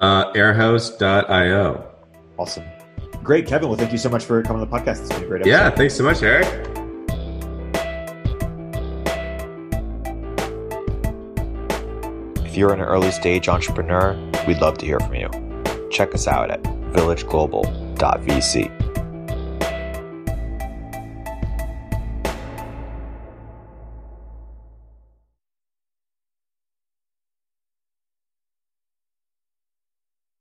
Uh, 0.00 0.32
airhouse.io. 0.32 1.86
Awesome. 2.38 2.64
Great, 3.22 3.46
Kevin. 3.46 3.68
Well, 3.68 3.78
thank 3.78 3.92
you 3.92 3.98
so 3.98 4.08
much 4.08 4.24
for 4.24 4.42
coming 4.42 4.60
on 4.60 4.68
the 4.68 4.76
podcast. 4.76 5.00
It's 5.00 5.10
been 5.10 5.24
a 5.24 5.26
great 5.26 5.42
episode. 5.42 5.50
Yeah, 5.50 5.70
thanks 5.70 5.94
so 5.94 6.04
much, 6.04 6.22
Erik. 6.22 6.46
If 12.44 12.58
you're 12.58 12.72
an 12.72 12.80
early 12.80 13.10
stage 13.10 13.48
entrepreneur, 13.48 14.14
we'd 14.46 14.58
love 14.58 14.78
to 14.78 14.86
hear 14.86 15.00
from 15.00 15.14
you. 15.14 15.28
Check 15.90 16.14
us 16.14 16.28
out 16.28 16.50
at 16.50 16.62
villageglobal.vc. 16.62 18.93